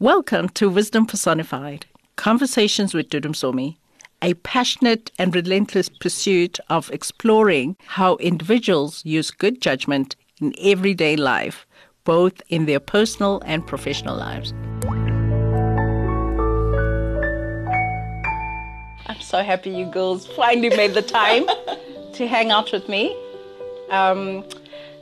Welcome 0.00 0.50
to 0.50 0.70
Wisdom 0.70 1.06
Personified 1.06 1.86
Conversations 2.14 2.94
with 2.94 3.08
Dudu 3.10 3.30
Msomi, 3.30 3.78
a 4.22 4.34
passionate 4.34 5.10
and 5.18 5.34
relentless 5.34 5.88
pursuit 5.88 6.60
of 6.70 6.88
exploring 6.92 7.76
how 7.84 8.14
individuals 8.18 9.04
use 9.04 9.32
good 9.32 9.60
judgment 9.60 10.14
in 10.40 10.54
everyday 10.60 11.16
life, 11.16 11.66
both 12.04 12.40
in 12.48 12.66
their 12.66 12.78
personal 12.78 13.42
and 13.44 13.66
professional 13.66 14.16
lives. 14.16 14.54
I'm 19.08 19.20
so 19.20 19.42
happy 19.42 19.70
you 19.70 19.86
girls 19.86 20.28
finally 20.28 20.68
made 20.68 20.94
the 20.94 21.02
time 21.02 21.44
to 22.12 22.28
hang 22.28 22.52
out 22.52 22.70
with 22.70 22.88
me. 22.88 23.16
Um, 23.90 24.44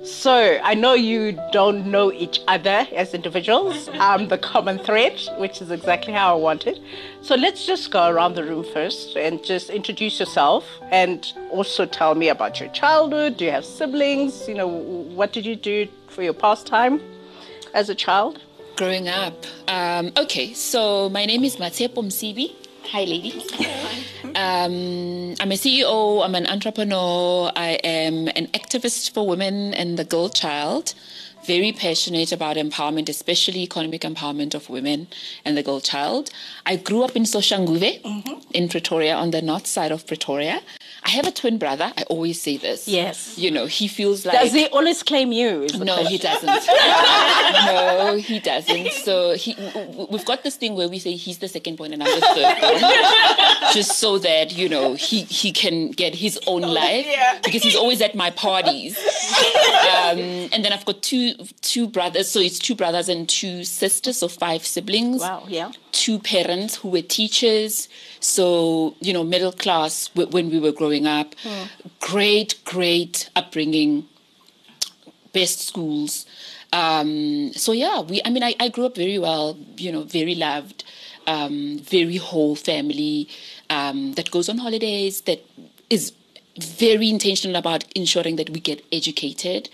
so 0.07 0.59
I 0.63 0.75
know 0.75 0.95
you 0.95 1.39
don't 1.53 1.87
know 1.87 2.13
each 2.13 2.41
other 2.47 2.87
as 2.95 3.13
individuals. 3.13 3.89
Um, 3.99 4.29
the 4.29 4.39
common 4.39 4.79
thread, 4.79 5.21
which 5.39 5.61
is 5.61 5.71
exactly 5.71 6.13
how 6.13 6.37
I 6.37 6.39
wanted. 6.39 6.81
So 7.23 7.35
let's 7.35 7.67
just 7.67 7.91
go 7.91 8.09
around 8.09 8.35
the 8.35 8.45
room 8.45 8.65
first 8.73 9.17
and 9.17 9.45
just 9.45 9.69
introduce 9.69 10.21
yourself 10.21 10.65
and 10.91 11.33
also 11.51 11.87
tell 11.87 12.15
me 12.15 12.29
about 12.29 12.61
your 12.61 12.69
childhood. 12.71 13.37
Do 13.37 13.47
you 13.47 13.51
have 13.51 13.65
siblings? 13.65 14.49
You 14.49 14.55
know, 14.55 14.69
what 14.69 15.33
did 15.33 15.45
you 15.45 15.57
do 15.57 15.89
for 16.09 16.23
your 16.23 16.35
pastime 16.35 17.01
as 17.75 17.89
a 17.89 17.95
child? 17.95 18.41
Growing 18.77 19.09
up. 19.09 19.45
Um, 19.69 20.13
okay, 20.17 20.53
so 20.53 21.09
my 21.09 21.25
name 21.25 21.45
is 21.45 21.57
Matshepo 21.57 22.05
Msibi. 22.05 22.55
Hi, 22.91 23.05
ladies. 23.05 23.43
Um, 24.37 25.35
I'm 25.41 25.51
a 25.51 25.57
CEO, 25.57 26.25
I'm 26.25 26.35
an 26.35 26.47
entrepreneur, 26.47 27.51
I 27.57 27.79
am 27.83 28.29
an 28.29 28.47
activist 28.49 29.13
for 29.13 29.27
women 29.27 29.75
and 29.75 29.99
the 29.99 30.05
girl 30.05 30.29
child. 30.29 30.95
Very 31.47 31.73
passionate 31.73 32.33
about 32.33 32.57
empowerment, 32.57 33.09
especially 33.09 33.61
economic 33.61 34.03
empowerment 34.03 34.55
of 34.55 34.69
women 34.69 35.09
and 35.45 35.57
the 35.57 35.63
girl 35.63 35.81
child. 35.81 36.31
I 36.65 36.77
grew 36.77 37.03
up 37.03 37.17
in 37.17 37.23
Soshanguve 37.23 38.03
mm-hmm. 38.03 38.41
in 38.53 38.69
Pretoria, 38.69 39.15
on 39.15 39.31
the 39.31 39.43
north 39.43 39.67
side 39.67 39.91
of 39.91 40.07
Pretoria. 40.07 40.61
I 41.07 41.11
have 41.11 41.29
a 41.29 41.31
twin 41.31 41.57
brother. 41.59 41.93
I 41.97 42.03
always 42.11 42.43
say 42.43 42.57
this. 42.57 42.89
Yes. 42.89 43.39
You 43.39 43.53
know, 43.53 43.67
he 43.67 43.87
feels 43.87 44.27
like. 44.27 44.41
Does 44.41 44.53
he 44.53 44.67
always 44.67 45.05
claim 45.05 45.31
you? 45.31 45.69
No, 45.79 46.05
he 46.05 46.19
doesn't. 46.19 46.47
no, 47.67 48.17
he 48.17 48.41
doesn't. 48.41 48.91
So 48.91 49.35
he, 49.35 49.55
we've 50.11 50.25
got 50.25 50.43
this 50.43 50.57
thing 50.57 50.75
where 50.75 50.89
we 50.89 50.99
say 50.99 51.13
he's 51.13 51.39
the 51.39 51.47
second 51.47 51.77
born 51.77 51.93
and 51.93 52.03
I'm 52.03 52.21
the 52.21 52.27
third 52.27 52.61
born, 52.61 53.73
just 53.73 54.01
so 54.01 54.19
that 54.19 54.53
you 54.57 54.69
know 54.69 54.95
he 54.95 55.23
he 55.23 55.53
can 55.53 55.93
get 55.93 56.13
his 56.13 56.41
own 56.49 56.65
oh, 56.65 56.73
life 56.73 57.07
yeah. 57.07 57.39
because 57.45 57.63
he's 57.63 57.77
always 57.77 58.01
at 58.01 58.17
my 58.17 58.31
parties. 58.31 58.99
Um, 58.99 60.19
and 60.19 60.65
then 60.65 60.73
I've 60.73 60.85
got 60.85 61.03
two 61.03 61.35
two 61.63 61.87
brothers, 61.87 62.29
so 62.29 62.41
it's 62.41 62.59
two 62.59 62.75
brothers 62.75 63.09
and 63.09 63.29
two 63.29 63.63
sisters, 63.63 64.19
so 64.19 64.27
five 64.27 64.67
siblings. 64.67 65.21
Wow. 65.21 65.45
Yeah. 65.47 65.71
Two 65.93 66.19
parents 66.19 66.75
who 66.75 66.89
were 66.89 67.03
teachers, 67.03 67.89
so 68.21 68.95
you 69.01 69.13
know 69.13 69.23
middle 69.23 69.53
class 69.53 70.11
when 70.15 70.51
we 70.51 70.59
were 70.59 70.73
growing 70.73 70.87
growing 70.87 71.07
up. 71.07 71.35
Mm. 71.43 71.69
Great, 72.01 72.65
great 72.65 73.31
upbringing, 73.35 74.07
best 75.33 75.67
schools. 75.67 76.27
Um, 76.73 77.53
so 77.55 77.73
yeah, 77.73 78.01
we. 78.01 78.21
I 78.25 78.31
mean, 78.31 78.43
I, 78.43 78.55
I 78.61 78.69
grew 78.69 78.87
up 78.87 78.97
very 78.97 79.19
well. 79.19 79.57
You 79.77 79.93
know, 79.93 80.03
very 80.03 80.35
loved, 80.35 80.85
um, 81.27 81.79
very 81.79 82.17
whole 82.17 82.57
family 82.57 83.29
um, 83.71 84.13
that 84.15 84.31
goes 84.31 84.49
on 84.49 84.59
holidays. 84.59 85.23
That 85.23 85.45
is 85.91 86.13
very 86.59 87.09
intentional 87.09 87.57
about 87.57 87.85
ensuring 87.95 88.37
that 88.37 88.51
we 88.51 88.61
get 88.61 88.85
educated. 88.93 89.69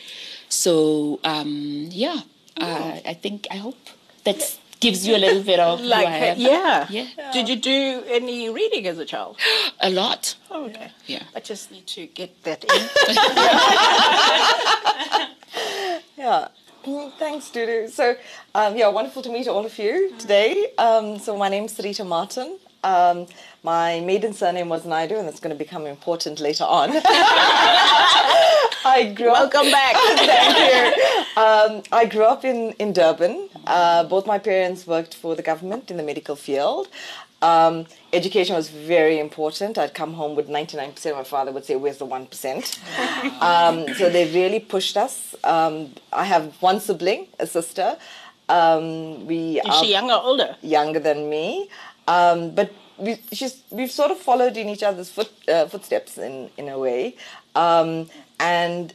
So 0.48 1.20
um, 1.24 1.88
yeah, 1.90 2.20
uh, 2.56 3.00
I 3.04 3.14
think 3.14 3.46
I 3.50 3.56
hope 3.56 3.78
that's 4.24 4.58
gives 4.82 5.06
you 5.06 5.16
a 5.16 5.22
little 5.26 5.42
bit 5.42 5.60
of 5.60 5.80
like 5.94 6.38
yeah. 6.38 6.86
yeah. 6.90 7.06
Did 7.32 7.48
you 7.48 7.56
do 7.56 8.02
any 8.08 8.50
reading 8.50 8.86
as 8.86 8.98
a 8.98 9.04
child? 9.04 9.38
A 9.80 9.90
lot. 9.90 10.36
Oh, 10.50 10.64
okay. 10.66 10.90
Yeah. 11.06 11.22
I 11.36 11.40
just 11.40 11.70
need 11.70 11.86
to 11.86 12.06
get 12.06 12.42
that 12.42 12.64
in. 12.64 12.70
yeah. 16.16 16.48
Thanks, 17.18 17.48
Dudu. 17.50 17.88
So, 17.88 18.16
um, 18.56 18.76
yeah, 18.76 18.88
wonderful 18.88 19.22
to 19.22 19.30
meet 19.30 19.46
all 19.46 19.64
of 19.64 19.78
you 19.78 20.12
today. 20.18 20.72
Um, 20.78 21.20
so, 21.20 21.36
my 21.36 21.48
name's 21.48 21.74
Sarita 21.74 22.04
Martin. 22.04 22.58
Um, 22.82 23.26
my 23.62 24.00
maiden 24.00 24.32
surname 24.32 24.68
was 24.68 24.84
Naidu, 24.84 25.16
and 25.16 25.28
that's 25.28 25.38
going 25.38 25.56
to 25.56 25.64
become 25.64 25.86
important 25.86 26.40
later 26.40 26.64
on. 26.64 26.90
I 28.84 29.12
grew 29.12 29.30
Welcome 29.30 29.66
up, 29.66 29.72
back. 29.72 29.94
Thank 30.16 30.96
you. 30.96 31.42
Um, 31.42 31.82
I 31.92 32.04
grew 32.04 32.24
up 32.24 32.44
in, 32.44 32.72
in 32.78 32.92
Durban. 32.92 33.48
Uh, 33.66 34.04
both 34.04 34.26
my 34.26 34.38
parents 34.38 34.86
worked 34.86 35.14
for 35.14 35.36
the 35.36 35.42
government 35.42 35.90
in 35.90 35.96
the 35.96 36.02
medical 36.02 36.36
field. 36.36 36.88
Um, 37.42 37.86
education 38.12 38.54
was 38.54 38.68
very 38.68 39.18
important. 39.18 39.76
I'd 39.78 39.94
come 39.94 40.14
home 40.14 40.36
with 40.36 40.48
99%. 40.48 41.14
My 41.14 41.24
father 41.24 41.52
would 41.52 41.64
say, 41.64 41.76
Where's 41.76 41.98
the 41.98 42.06
1%? 42.06 43.42
um, 43.42 43.94
so 43.94 44.08
they 44.08 44.32
really 44.32 44.60
pushed 44.60 44.96
us. 44.96 45.34
Um, 45.44 45.90
I 46.12 46.24
have 46.24 46.54
one 46.60 46.80
sibling, 46.80 47.26
a 47.38 47.46
sister. 47.46 47.96
Um, 48.48 49.26
we 49.26 49.60
Is 49.60 49.80
she 49.80 49.92
younger 49.92 50.14
or 50.14 50.22
older? 50.22 50.56
Younger 50.62 51.00
than 51.00 51.30
me. 51.30 51.68
Um, 52.06 52.54
but 52.54 52.72
we, 52.98 53.18
she's, 53.32 53.62
we've 53.70 53.90
sort 53.90 54.10
of 54.10 54.18
followed 54.18 54.56
in 54.56 54.68
each 54.68 54.82
other's 54.82 55.10
foot, 55.10 55.32
uh, 55.48 55.66
footsteps 55.66 56.18
in, 56.18 56.50
in 56.56 56.68
a 56.68 56.78
way. 56.78 57.16
And 58.38 58.92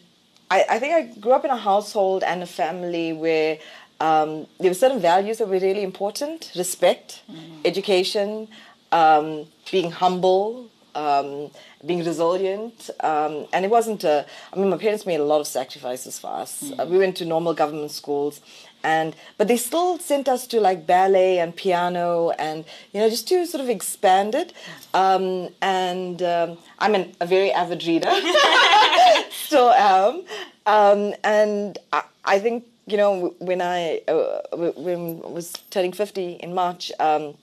I, 0.49 0.65
I, 0.69 0.79
think 0.79 0.93
I 0.93 1.19
grew 1.19 1.33
up 1.33 1.45
in 1.45 1.51
a 1.51 1.57
household 1.57 2.23
and 2.23 2.43
a 2.43 2.45
family 2.45 3.13
where 3.13 3.59
um, 3.99 4.47
there 4.59 4.69
were 4.69 4.75
certain 4.75 4.99
values 4.99 5.39
that 5.39 5.47
were 5.47 5.59
really 5.59 5.83
important 5.83 6.51
respect, 6.55 7.21
mm. 7.31 7.65
education, 7.65 8.47
um, 8.91 9.45
being 9.71 9.91
humble, 9.91 10.69
um, 10.95 11.51
being 11.85 12.03
resilient. 12.03 12.89
Um, 12.99 13.47
and 13.53 13.65
it 13.65 13.71
wasn't 13.71 14.03
a, 14.03 14.25
I 14.53 14.55
mean, 14.57 14.69
my 14.69 14.77
parents 14.77 15.05
made 15.05 15.19
a 15.19 15.23
lot 15.23 15.39
of 15.39 15.47
sacrifices 15.47 16.19
for 16.19 16.31
us. 16.31 16.63
Mm. 16.63 16.79
Uh, 16.79 16.85
we 16.85 16.97
went 16.97 17.17
to 17.17 17.25
normal 17.25 17.53
government 17.53 17.91
schools 17.91 18.41
and 18.83 19.15
but 19.37 19.47
they 19.47 19.57
still 19.57 19.97
sent 19.99 20.27
us 20.27 20.47
to 20.47 20.59
like 20.59 20.87
ballet 20.87 21.39
and 21.39 21.55
piano 21.55 22.31
and 22.31 22.65
you 22.93 22.99
know 22.99 23.09
just 23.09 23.27
to 23.27 23.45
sort 23.45 23.61
of 23.61 23.69
expand 23.69 24.35
it. 24.35 24.53
Um, 24.93 25.49
and 25.61 26.21
um, 26.23 26.57
i'm 26.79 26.95
an, 26.95 27.15
a 27.21 27.25
very 27.25 27.51
avid 27.51 27.83
reader. 27.85 28.09
Still 29.29 29.71
am. 29.71 30.23
Um, 30.65 31.13
and 31.23 31.77
I, 31.93 32.03
I, 32.25 32.39
think 32.39 32.65
you 32.85 32.97
know 32.97 33.33
when 33.39 33.61
i 33.61 34.01
uh, 34.07 34.41
when 34.57 35.21
I 35.23 35.27
was 35.27 35.53
turning 35.69 35.93
50 35.93 36.33
in 36.33 36.53
march 36.53 36.91
um, 36.99 37.35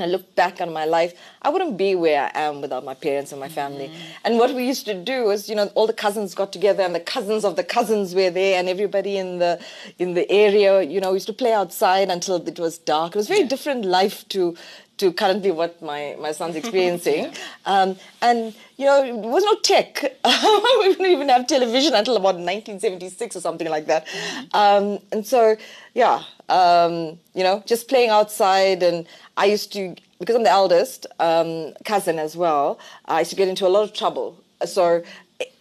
I 0.00 0.06
look 0.06 0.34
back 0.34 0.60
on 0.60 0.72
my 0.72 0.84
life, 0.84 1.14
I 1.42 1.48
wouldn't 1.48 1.76
be 1.76 1.94
where 1.94 2.30
I 2.34 2.40
am 2.40 2.60
without 2.60 2.84
my 2.84 2.94
parents 2.94 3.32
and 3.32 3.40
my 3.40 3.48
family. 3.48 3.88
Mm-hmm. 3.88 4.24
And 4.24 4.38
what 4.38 4.54
we 4.54 4.66
used 4.66 4.86
to 4.86 4.94
do 4.94 5.24
was, 5.24 5.48
you 5.48 5.54
know, 5.54 5.70
all 5.74 5.86
the 5.86 5.92
cousins 5.92 6.34
got 6.34 6.52
together, 6.52 6.82
and 6.82 6.94
the 6.94 7.00
cousins 7.00 7.44
of 7.44 7.56
the 7.56 7.64
cousins 7.64 8.14
were 8.14 8.30
there, 8.30 8.58
and 8.58 8.68
everybody 8.68 9.16
in 9.18 9.38
the 9.38 9.60
in 9.98 10.14
the 10.14 10.30
area, 10.30 10.82
you 10.82 11.00
know, 11.00 11.12
used 11.12 11.26
to 11.26 11.32
play 11.32 11.52
outside 11.52 12.10
until 12.10 12.36
it 12.36 12.58
was 12.58 12.78
dark. 12.78 13.14
It 13.14 13.18
was 13.18 13.28
very 13.28 13.40
yeah. 13.40 13.48
different 13.48 13.84
life 13.84 14.28
to 14.30 14.56
to 14.98 15.12
currently 15.12 15.50
what 15.50 15.80
my, 15.82 16.16
my 16.20 16.32
son's 16.32 16.56
experiencing. 16.62 17.32
um, 17.64 17.96
and, 18.22 18.54
you 18.76 18.84
know, 18.84 19.02
there 19.02 19.30
was 19.30 19.44
no 19.44 19.54
tech. 19.56 20.02
we 20.24 20.88
didn't 20.88 21.06
even 21.06 21.28
have 21.28 21.46
television 21.46 21.94
until 21.94 22.16
about 22.16 22.36
1976 22.36 23.36
or 23.36 23.40
something 23.40 23.68
like 23.68 23.86
that. 23.86 24.06
Mm-hmm. 24.06 24.56
Um, 24.56 24.98
and 25.12 25.26
so, 25.26 25.56
yeah, 25.94 26.22
um, 26.48 27.18
you 27.34 27.42
know, 27.42 27.62
just 27.66 27.88
playing 27.88 28.10
outside. 28.10 28.82
And 28.82 29.06
I 29.36 29.46
used 29.46 29.72
to, 29.74 29.94
because 30.18 30.36
I'm 30.36 30.44
the 30.44 30.50
eldest, 30.50 31.06
um, 31.20 31.74
cousin 31.84 32.18
as 32.18 32.36
well, 32.36 32.78
I 33.06 33.20
used 33.20 33.30
to 33.30 33.36
get 33.36 33.48
into 33.48 33.66
a 33.66 33.68
lot 33.68 33.82
of 33.84 33.92
trouble. 33.92 34.42
So, 34.64 35.02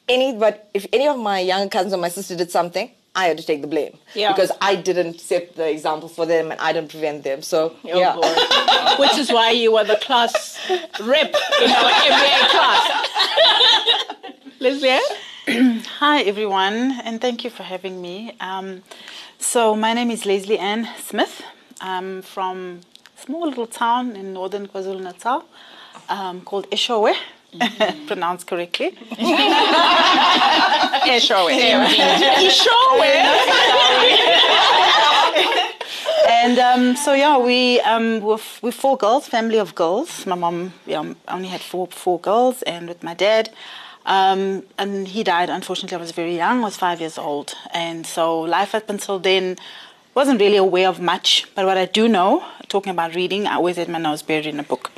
any, 0.08 0.38
but 0.38 0.70
if 0.74 0.86
any 0.94 1.08
of 1.08 1.18
my 1.18 1.40
younger 1.40 1.70
cousins 1.70 1.94
or 1.94 1.98
my 1.98 2.10
sister 2.10 2.36
did 2.36 2.52
something, 2.52 2.92
I 3.16 3.26
had 3.28 3.38
to 3.38 3.46
take 3.46 3.62
the 3.62 3.68
blame 3.68 3.98
yeah. 4.14 4.34
because 4.34 4.52
I 4.60 4.76
didn't 4.76 5.22
set 5.22 5.56
the 5.56 5.70
example 5.70 6.10
for 6.10 6.26
them 6.26 6.52
and 6.52 6.60
I 6.60 6.74
didn't 6.74 6.92
prevent 6.92 7.24
them. 7.24 7.42
So 7.42 7.76
oh, 7.86 7.98
yeah, 7.98 8.98
which 9.00 9.18
is 9.18 9.32
why 9.32 9.52
you 9.52 9.72
were 9.72 9.86
the 9.86 9.96
class 9.98 10.60
rep 10.70 11.34
in 11.64 11.72
our 11.72 11.92
MBA 11.92 12.50
class. 12.50 13.08
Lesly. 14.60 15.00
Hi 16.00 16.24
everyone, 16.24 17.00
and 17.04 17.22
thank 17.22 17.44
you 17.44 17.50
for 17.50 17.64
having 17.64 18.02
me. 18.02 18.36
Um, 18.40 18.84
so 19.38 19.76
my 19.76 19.94
name 19.94 20.10
is 20.12 20.24
Lesly-Ann 20.24 20.90
Smith. 20.98 21.44
I'm 21.80 22.22
from 22.22 22.82
a 23.16 23.22
small 23.22 23.48
little 23.48 23.68
town 23.68 24.16
in 24.16 24.34
northern 24.34 24.68
KwaZulu 24.68 25.02
Natal 25.04 25.46
um, 26.10 26.42
called 26.42 26.70
Eshowe. 26.72 27.14
Pronounced 28.08 28.48
correctly. 28.48 28.92
Eshowe. 31.06 31.50
Eshowe. 32.40 33.02
and 36.30 36.60
um, 36.60 36.96
so 36.96 37.14
yeah, 37.14 37.38
we 37.38 37.80
um, 37.82 38.22
we're, 38.22 38.40
we're 38.62 38.72
four 38.72 38.98
girls, 38.98 39.28
family 39.28 39.58
of 39.60 39.76
girls. 39.76 40.26
My 40.26 40.36
mom 40.36 40.74
yeah, 40.86 41.14
only 41.28 41.48
had 41.48 41.62
four 41.62 41.88
four 41.88 42.20
girls, 42.20 42.62
and 42.64 42.88
with 42.88 43.04
my 43.04 43.14
dad. 43.14 43.50
Um, 44.06 44.64
and 44.78 45.08
he 45.08 45.24
died, 45.24 45.50
unfortunately, 45.50 45.98
I 45.98 46.00
was 46.00 46.12
very 46.12 46.36
young, 46.36 46.60
I 46.60 46.66
was 46.66 46.78
five 46.78 47.00
years 47.00 47.18
old. 47.18 47.56
And 47.74 48.06
so 48.06 48.40
life 48.42 48.76
up 48.76 48.90
until 48.90 49.18
then 49.20 49.58
wasn't 50.14 50.40
really 50.40 50.58
aware 50.58 50.88
of 50.88 51.00
much. 51.00 51.46
But 51.56 51.66
what 51.66 51.78
I 51.78 51.86
do 51.86 52.08
know, 52.08 52.44
talking 52.68 52.92
about 52.92 53.16
reading, 53.16 53.48
I 53.48 53.56
always 53.56 53.78
had 53.78 53.90
my 53.90 53.98
nose 54.00 54.22
buried 54.22 54.46
in 54.46 54.60
a 54.60 54.64
book, 54.64 54.92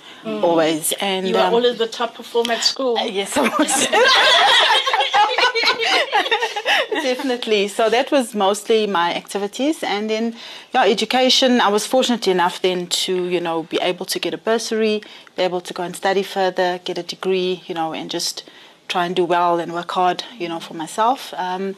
always. 0.43 0.91
And 0.99 1.27
You 1.27 1.37
are 1.37 1.47
um, 1.47 1.53
always 1.53 1.77
the 1.77 1.87
top 1.87 2.15
performer 2.15 2.53
at 2.53 2.63
school. 2.63 2.97
Yes, 2.99 3.37
I 3.37 3.47
was. 3.57 3.87
Definitely. 7.03 7.67
So 7.69 7.89
that 7.89 8.11
was 8.11 8.35
mostly 8.35 8.85
my 8.87 9.15
activities, 9.15 9.83
and 9.83 10.09
then 10.09 10.35
yeah, 10.73 10.83
education. 10.83 11.61
I 11.61 11.69
was 11.69 11.87
fortunate 11.87 12.27
enough 12.27 12.61
then 12.61 12.87
to 12.87 13.25
you 13.25 13.39
know 13.39 13.63
be 13.63 13.77
able 13.81 14.05
to 14.07 14.19
get 14.19 14.33
a 14.33 14.37
bursary, 14.37 15.01
be 15.35 15.43
able 15.43 15.61
to 15.61 15.73
go 15.73 15.83
and 15.83 15.95
study 15.95 16.23
further, 16.23 16.79
get 16.83 16.97
a 16.97 17.03
degree, 17.03 17.63
you 17.67 17.75
know, 17.75 17.93
and 17.93 18.09
just 18.09 18.43
try 18.87 19.05
and 19.05 19.15
do 19.15 19.25
well 19.25 19.59
and 19.59 19.73
work 19.73 19.91
hard, 19.91 20.23
you 20.37 20.49
know, 20.49 20.59
for 20.59 20.73
myself. 20.73 21.33
Um, 21.37 21.75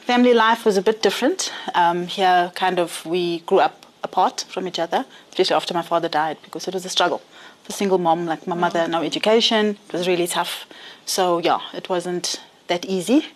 family 0.00 0.34
life 0.34 0.64
was 0.64 0.76
a 0.76 0.82
bit 0.82 1.02
different. 1.02 1.52
Um, 1.74 2.06
here, 2.06 2.52
kind 2.54 2.78
of, 2.78 3.04
we 3.06 3.40
grew 3.40 3.60
up 3.60 3.86
apart 4.02 4.44
from 4.48 4.66
each 4.66 4.78
other, 4.78 5.04
especially 5.30 5.56
after 5.56 5.74
my 5.74 5.82
father 5.82 6.08
died, 6.08 6.38
because 6.42 6.66
it 6.68 6.74
was 6.74 6.84
a 6.84 6.88
struggle. 6.88 7.22
A 7.70 7.72
single 7.72 7.98
mom 7.98 8.26
like 8.26 8.48
my 8.48 8.56
mother, 8.56 8.88
no 8.88 9.00
education, 9.00 9.78
it 9.88 9.92
was 9.92 10.08
really 10.08 10.26
tough. 10.26 10.66
So 11.06 11.38
yeah, 11.38 11.60
it 11.72 11.88
wasn't 11.88 12.40
that 12.66 12.84
easy. 12.84 13.26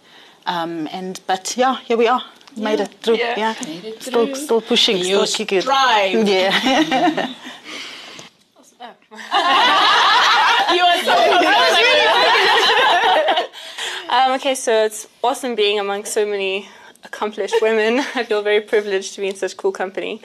Um, 0.45 0.89
and 0.91 1.21
but 1.29 1.55
yeah, 1.57 1.77
here 1.87 1.97
we 1.97 2.09
are. 2.09 2.21
Made 2.57 2.81
it 2.81 2.93
through. 3.01 3.19
Yeah. 3.19 3.39
Yeah, 3.39 3.55
it 3.61 4.03
still 4.03 4.27
through. 4.27 4.35
still 4.35 4.61
pushing, 4.61 4.97
You 4.97 5.25
still 5.25 5.47
kicking. 5.47 5.61
strive. 5.61 6.27
Yeah. 6.37 7.33
You 10.75 10.83
are 10.83 10.99
so 11.05 11.15
Um, 14.15 14.33
okay, 14.33 14.55
so 14.57 14.85
it's 14.85 15.07
awesome 15.23 15.55
being 15.55 15.79
among 15.79 16.05
so 16.05 16.27
many 16.27 16.69
accomplished 17.05 17.55
women. 17.63 18.01
I 18.17 18.25
feel 18.25 18.43
very 18.43 18.61
privileged 18.61 19.15
to 19.15 19.21
be 19.21 19.29
in 19.29 19.37
such 19.37 19.57
cool 19.57 19.71
company. 19.73 20.21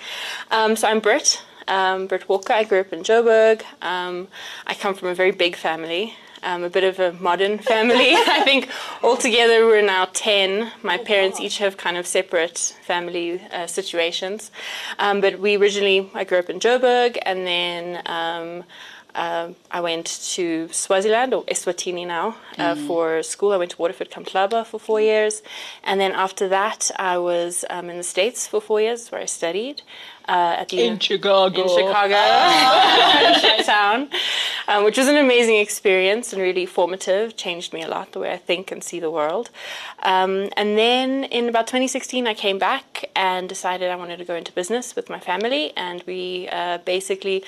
Um, 0.49 0.75
so 0.75 0.87
I'm 0.87 0.99
Britt, 0.99 1.43
um, 1.69 2.07
Britt 2.07 2.27
Walker. 2.27 2.53
I 2.53 2.63
grew 2.63 2.81
up 2.81 2.91
in 2.91 3.03
Joburg. 3.03 3.63
Um, 3.81 4.27
I 4.67 4.73
come 4.73 4.93
from 4.93 5.07
a 5.07 5.15
very 5.15 5.31
big 5.31 5.55
family, 5.55 6.15
um, 6.43 6.63
a 6.63 6.69
bit 6.69 6.83
of 6.83 6.99
a 6.99 7.13
modern 7.13 7.57
family. 7.71 8.13
I 8.15 8.41
think 8.43 8.69
altogether 9.01 9.65
we're 9.65 9.81
now 9.81 10.09
10. 10.11 10.71
My 10.83 10.97
parents 10.97 11.39
each 11.39 11.59
have 11.59 11.77
kind 11.77 11.95
of 11.95 12.05
separate 12.05 12.75
family 12.83 13.41
uh, 13.51 13.67
situations. 13.67 14.51
Um, 14.97 15.21
but 15.21 15.39
we 15.39 15.55
originally, 15.55 16.09
I 16.13 16.23
grew 16.23 16.39
up 16.39 16.49
in 16.49 16.59
Joburg 16.59 17.17
and 17.25 17.47
then 17.47 18.65
um, 19.15 19.39
um, 19.49 19.55
I 19.71 19.81
went 19.81 20.07
to 20.35 20.67
Swaziland 20.71 21.33
or 21.33 21.43
Eswatini 21.45 22.05
now 22.05 22.37
uh, 22.57 22.75
for 22.75 23.23
school. 23.23 23.51
I 23.51 23.57
went 23.57 23.71
to 23.71 23.77
Waterford 23.77 24.09
Kamhlaba 24.11 24.65
for 24.65 24.79
four 24.79 25.01
years, 25.01 25.41
and 25.83 25.99
then 25.99 26.11
after 26.11 26.47
that, 26.49 26.91
I 26.97 27.17
was 27.17 27.65
um, 27.69 27.89
in 27.89 27.97
the 27.97 28.03
States 28.03 28.47
for 28.47 28.61
four 28.61 28.81
years 28.81 29.11
where 29.11 29.21
I 29.21 29.25
studied 29.25 29.81
uh, 30.27 30.57
at 30.59 30.69
the 30.69 30.81
in 30.81 30.99
Chicago. 30.99 31.61
in 31.63 31.69
Chicago, 31.69 32.15
in 33.27 33.33
Chi-town, 33.41 34.09
um, 34.67 34.83
which 34.83 34.97
was 34.97 35.07
an 35.07 35.17
amazing 35.17 35.57
experience 35.57 36.33
and 36.33 36.41
really 36.41 36.65
formative. 36.65 37.35
Changed 37.35 37.73
me 37.73 37.81
a 37.81 37.87
lot 37.87 38.11
the 38.11 38.19
way 38.19 38.31
I 38.31 38.37
think 38.37 38.71
and 38.71 38.83
see 38.83 38.99
the 38.99 39.11
world. 39.11 39.49
Um, 40.03 40.49
and 40.55 40.77
then 40.77 41.23
in 41.25 41.49
about 41.49 41.67
2016, 41.67 42.27
I 42.27 42.33
came 42.33 42.59
back 42.59 43.09
and 43.15 43.49
decided 43.49 43.89
I 43.89 43.95
wanted 43.95 44.17
to 44.17 44.25
go 44.25 44.35
into 44.35 44.51
business 44.51 44.95
with 44.95 45.09
my 45.09 45.19
family, 45.19 45.73
and 45.75 46.03
we 46.05 46.47
uh, 46.51 46.77
basically. 46.79 47.43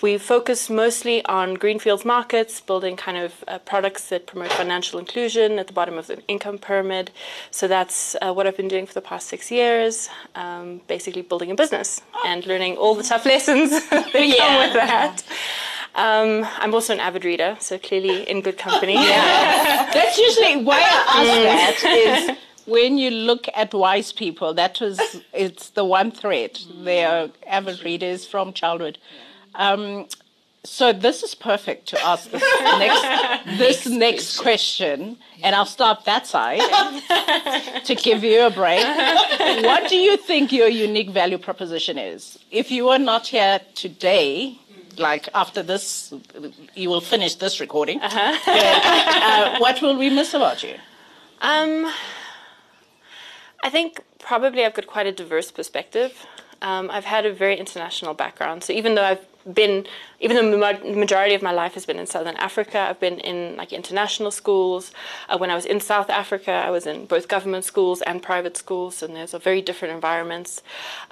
We 0.00 0.16
focus 0.16 0.70
mostly 0.70 1.24
on 1.24 1.54
greenfields 1.54 2.04
markets, 2.04 2.60
building 2.60 2.96
kind 2.96 3.18
of 3.18 3.44
uh, 3.48 3.58
products 3.58 4.08
that 4.10 4.26
promote 4.26 4.52
financial 4.52 4.98
inclusion 4.98 5.58
at 5.58 5.66
the 5.66 5.72
bottom 5.72 5.98
of 5.98 6.06
the 6.06 6.22
income 6.28 6.58
pyramid. 6.58 7.10
So 7.50 7.66
that's 7.66 8.14
uh, 8.22 8.32
what 8.32 8.46
I've 8.46 8.56
been 8.56 8.68
doing 8.68 8.86
for 8.86 8.94
the 8.94 9.00
past 9.00 9.26
six 9.26 9.50
years, 9.50 10.08
um, 10.36 10.82
basically 10.86 11.22
building 11.22 11.50
a 11.50 11.56
business 11.56 12.00
and 12.24 12.46
learning 12.46 12.76
all 12.76 12.94
the 12.94 13.02
tough 13.02 13.26
lessons 13.34 13.70
that 13.90 14.12
come 14.12 14.22
with 14.22 14.72
that. 14.74 15.24
Um, 15.96 16.46
I'm 16.58 16.72
also 16.74 16.92
an 16.92 17.00
avid 17.00 17.24
reader, 17.24 17.56
so 17.58 17.76
clearly 17.76 18.28
in 18.30 18.40
good 18.40 18.56
company. 18.56 18.94
That's 18.96 20.16
usually 20.16 20.62
why 20.62 20.78
I 20.78 21.72
ask 21.72 21.82
that 21.82 22.28
is 22.30 22.38
when 22.66 22.98
you 22.98 23.10
look 23.10 23.46
at 23.56 23.74
wise 23.74 24.12
people, 24.12 24.54
that 24.54 24.80
was 24.80 25.00
it's 25.32 25.70
the 25.70 25.84
one 25.84 26.12
thread. 26.12 26.60
They 26.84 27.04
are 27.04 27.30
avid 27.46 27.82
readers 27.82 28.26
from 28.26 28.52
childhood. 28.52 28.98
Um, 29.58 30.06
so 30.64 30.92
this 30.92 31.22
is 31.22 31.34
perfect 31.34 31.88
to 31.88 32.04
ask 32.04 32.30
this 32.30 32.42
next 32.60 33.58
this 33.58 33.86
next 33.86 34.38
question, 34.38 35.16
and 35.42 35.54
I'll 35.54 35.66
start 35.66 36.04
that 36.04 36.26
side 36.26 36.60
to 37.84 37.94
give 37.94 38.24
you 38.24 38.46
a 38.46 38.50
break. 38.50 38.84
What 39.64 39.88
do 39.88 39.96
you 39.96 40.16
think 40.16 40.52
your 40.52 40.68
unique 40.68 41.10
value 41.10 41.38
proposition 41.38 41.98
is? 41.98 42.38
If 42.50 42.70
you 42.70 42.86
were 42.86 42.98
not 42.98 43.28
here 43.28 43.60
today, 43.74 44.58
like 44.98 45.28
after 45.34 45.62
this, 45.62 46.12
you 46.74 46.88
will 46.90 47.00
finish 47.00 47.36
this 47.36 47.60
recording. 47.60 48.00
uh, 48.02 49.58
what 49.58 49.80
will 49.80 49.96
we 49.96 50.10
miss 50.10 50.34
about 50.34 50.62
you? 50.62 50.74
Um, 51.40 51.90
I 53.62 53.70
think 53.70 54.00
probably 54.18 54.64
I've 54.64 54.74
got 54.74 54.86
quite 54.86 55.06
a 55.06 55.12
diverse 55.12 55.50
perspective. 55.50 56.26
Um, 56.60 56.90
I've 56.90 57.04
had 57.04 57.24
a 57.24 57.32
very 57.32 57.56
international 57.56 58.14
background, 58.14 58.64
so 58.64 58.72
even 58.72 58.96
though 58.96 59.04
I've 59.04 59.24
been, 59.54 59.86
even 60.20 60.36
though 60.36 60.50
the 60.50 60.96
majority 60.96 61.34
of 61.34 61.42
my 61.42 61.52
life 61.52 61.74
has 61.74 61.86
been 61.86 61.98
in 61.98 62.06
Southern 62.06 62.36
Africa, 62.36 62.78
I've 62.80 63.00
been 63.00 63.20
in 63.20 63.56
like 63.56 63.72
international 63.72 64.30
schools. 64.30 64.92
Uh, 65.28 65.38
when 65.38 65.50
I 65.50 65.54
was 65.54 65.64
in 65.64 65.80
South 65.80 66.10
Africa, 66.10 66.50
I 66.50 66.70
was 66.70 66.86
in 66.86 67.06
both 67.06 67.28
government 67.28 67.64
schools 67.64 68.02
and 68.02 68.22
private 68.22 68.56
schools, 68.56 69.02
and 69.02 69.14
those 69.16 69.34
are 69.34 69.38
very 69.38 69.62
different 69.62 69.94
environments. 69.94 70.62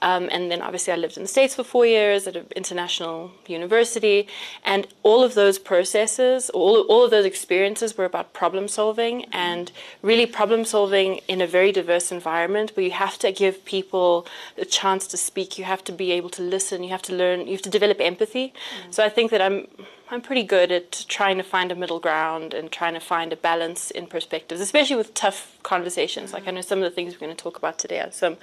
Um, 0.01 0.29
and 0.33 0.51
then 0.51 0.61
obviously 0.63 0.93
I 0.93 0.97
lived 0.97 1.17
in 1.17 1.23
the 1.23 1.29
States 1.29 1.55
for 1.55 1.65
four 1.65 1.87
years 1.87 2.27
at 2.27 2.37
an 2.37 2.47
international 2.55 3.31
university, 3.47 4.29
and 4.65 4.87
all 5.03 5.23
of 5.23 5.35
those 5.35 5.59
processes, 5.59 6.51
all, 6.51 6.81
all 6.83 7.05
of 7.05 7.11
those 7.11 7.25
experiences 7.25 7.97
were 7.97 8.05
about 8.05 8.33
problem 8.33 8.69
solving 8.69 9.25
and 9.33 9.73
really 10.03 10.27
problem 10.27 10.65
solving 10.65 11.21
in 11.29 11.41
a 11.41 11.47
very 11.47 11.73
diverse 11.73 12.11
environment 12.13 12.73
where 12.75 12.85
you 12.85 12.93
have 12.93 13.19
to 13.19 13.33
give 13.33 13.65
people 13.65 14.27
a 14.59 14.65
chance 14.65 15.07
to 15.07 15.17
speak, 15.17 15.59
you 15.59 15.65
have 15.65 15.85
to 15.85 15.93
be 15.93 16.13
able 16.13 16.31
to 16.31 16.43
listen, 16.43 16.83
you 16.83 16.91
have 16.91 17.03
to 17.03 17.15
learn, 17.15 17.47
you 17.47 17.53
have 17.53 17.63
to 17.63 17.71
develop 17.71 18.01
empathy. 18.01 18.26
Mm. 18.35 18.95
So 18.95 19.05
I 19.05 19.09
think 19.09 19.31
that 19.31 19.41
I'm 19.41 19.67
I'm 20.09 20.21
pretty 20.21 20.45
good 20.45 20.71
at 20.71 21.05
trying 21.09 21.37
to 21.39 21.43
find 21.43 21.73
a 21.73 21.75
middle 21.75 21.99
ground 21.99 22.55
and 22.55 22.71
trying 22.71 22.95
to 22.95 23.01
find 23.01 23.33
a 23.33 23.37
balance 23.37 23.91
in 23.91 24.07
perspectives, 24.07 24.61
especially 24.61 24.97
with 24.97 25.15
tough 25.15 25.59
conversations. 25.63 26.33
Like 26.33 26.47
I 26.47 26.51
know 26.53 26.61
mm. 26.61 26.65
some 26.65 26.79
of 26.79 26.85
the 26.85 26.95
things 26.95 27.15
we're 27.15 27.27
going 27.27 27.37
to 27.37 27.43
talk 27.43 27.57
about 27.57 27.79
today 27.79 28.01
are 28.01 28.13
some 28.13 28.37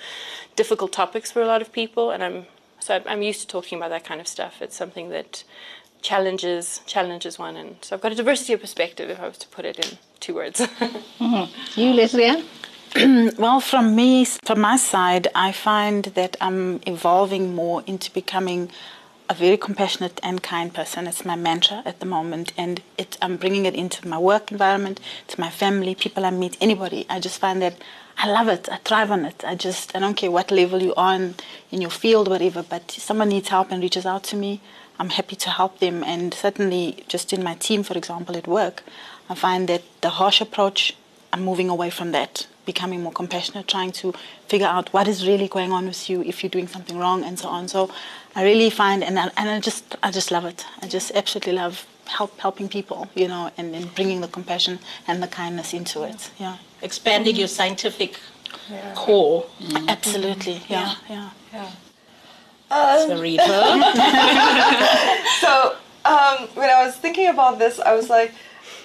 difficult 0.55 0.91
topics 0.91 1.31
for 1.31 1.41
a 1.41 1.45
lot 1.47 1.61
of 1.61 1.71
people, 1.71 2.11
and 2.11 2.23
I'm 2.23 2.45
so 2.79 2.95
I'm- 2.95 3.05
I'm 3.07 3.21
used 3.21 3.41
to 3.41 3.47
talking 3.47 3.77
about 3.77 3.89
that 3.91 4.03
kind 4.03 4.19
of 4.19 4.27
stuff. 4.27 4.61
It's 4.61 4.75
something 4.75 5.09
that 5.09 5.43
challenges 6.01 6.81
challenges 6.85 7.39
one, 7.39 7.55
and 7.55 7.77
so 7.81 7.95
I've 7.95 8.01
got 8.01 8.11
a 8.11 8.15
diversity 8.15 8.53
of 8.53 8.61
perspective. 8.61 9.09
If 9.09 9.19
I 9.21 9.27
was 9.27 9.37
to 9.37 9.47
put 9.47 9.65
it 9.65 9.77
in 9.83 9.97
two 10.19 10.35
words. 10.35 10.59
Mm-hmm. 11.19 11.79
You, 11.79 11.93
Lesly? 11.93 12.43
Well, 13.39 13.59
from 13.59 13.95
me, 13.95 14.25
from 14.25 14.59
my 14.61 14.77
side, 14.77 15.27
I 15.33 15.51
find 15.51 16.05
that 16.19 16.35
I'm 16.39 16.81
evolving 16.85 17.55
more 17.55 17.81
into 17.87 18.11
becoming 18.11 18.69
a 19.29 19.33
very 19.33 19.57
compassionate 19.57 20.19
and 20.21 20.43
kind 20.43 20.73
person. 20.73 21.07
It's 21.07 21.25
my 21.25 21.35
mantra 21.35 21.81
at 21.85 21.99
the 21.99 22.05
moment, 22.05 22.53
and 22.57 22.81
it, 22.97 23.17
I'm 23.21 23.37
bringing 23.37 23.65
it 23.65 23.75
into 23.75 24.07
my 24.07 24.17
work 24.17 24.51
environment, 24.51 24.99
to 25.29 25.39
my 25.39 25.49
family, 25.49 25.95
people 25.95 26.25
I 26.25 26.29
meet, 26.29 26.57
anybody. 26.59 27.05
I 27.09 27.19
just 27.19 27.39
find 27.39 27.61
that 27.61 27.75
I 28.17 28.29
love 28.29 28.47
it. 28.47 28.69
I 28.69 28.77
thrive 28.77 29.11
on 29.11 29.25
it. 29.25 29.43
I 29.45 29.55
just 29.55 29.95
I 29.95 29.99
don't 29.99 30.15
care 30.15 30.31
what 30.31 30.51
level 30.51 30.81
you're 30.81 30.97
on 30.97 31.35
in 31.71 31.81
your 31.81 31.89
field, 31.89 32.27
whatever. 32.27 32.63
But 32.63 32.91
someone 32.91 33.29
needs 33.29 33.49
help 33.49 33.71
and 33.71 33.81
reaches 33.81 34.05
out 34.05 34.23
to 34.25 34.35
me. 34.35 34.61
I'm 34.99 35.09
happy 35.09 35.35
to 35.37 35.49
help 35.49 35.79
them, 35.79 36.03
and 36.03 36.33
certainly 36.33 37.03
just 37.07 37.33
in 37.33 37.43
my 37.43 37.55
team, 37.55 37.81
for 37.83 37.97
example, 37.97 38.37
at 38.37 38.47
work, 38.47 38.83
I 39.29 39.35
find 39.35 39.67
that 39.67 39.81
the 40.01 40.09
harsh 40.09 40.39
approach 40.41 40.95
I'm 41.33 41.43
moving 41.43 41.67
away 41.67 41.89
from 41.89 42.11
that, 42.11 42.45
becoming 42.63 43.01
more 43.01 43.11
compassionate, 43.11 43.67
trying 43.67 43.91
to 43.93 44.13
figure 44.47 44.67
out 44.67 44.93
what 44.93 45.07
is 45.07 45.27
really 45.27 45.47
going 45.47 45.71
on 45.71 45.87
with 45.87 46.07
you 46.07 46.21
if 46.21 46.43
you're 46.43 46.51
doing 46.51 46.67
something 46.67 46.95
wrong 46.95 47.23
and 47.23 47.39
so 47.39 47.49
on. 47.49 47.67
So 47.67 47.89
I 48.35 48.43
really 48.43 48.69
find, 48.69 49.03
and 49.03 49.19
I, 49.19 49.29
and 49.37 49.49
I 49.49 49.59
just 49.59 49.95
I 50.01 50.11
just 50.11 50.31
love 50.31 50.45
it. 50.45 50.65
I 50.81 50.87
just 50.87 51.11
absolutely 51.15 51.53
love 51.53 51.85
help 52.07 52.37
helping 52.39 52.67
people, 52.67 53.07
you 53.15 53.27
know, 53.27 53.51
and, 53.57 53.75
and 53.75 53.93
bringing 53.95 54.21
the 54.21 54.27
compassion 54.27 54.79
and 55.07 55.21
the 55.21 55.27
kindness 55.27 55.73
into 55.73 56.03
it. 56.03 56.31
Yeah, 56.39 56.57
Expanding 56.81 57.35
your 57.35 57.47
scientific 57.47 58.19
core. 58.95 59.45
absolutely. 59.87 60.61
Yeah, 60.67 60.95
yeah. 61.09 61.29
The 62.69 63.17
reader. 63.21 63.43
So 65.41 65.75
um, 66.05 66.47
when 66.55 66.69
I 66.69 66.85
was 66.85 66.95
thinking 66.95 67.27
about 67.27 67.59
this, 67.59 67.79
I 67.79 67.93
was 67.93 68.09
like, 68.09 68.31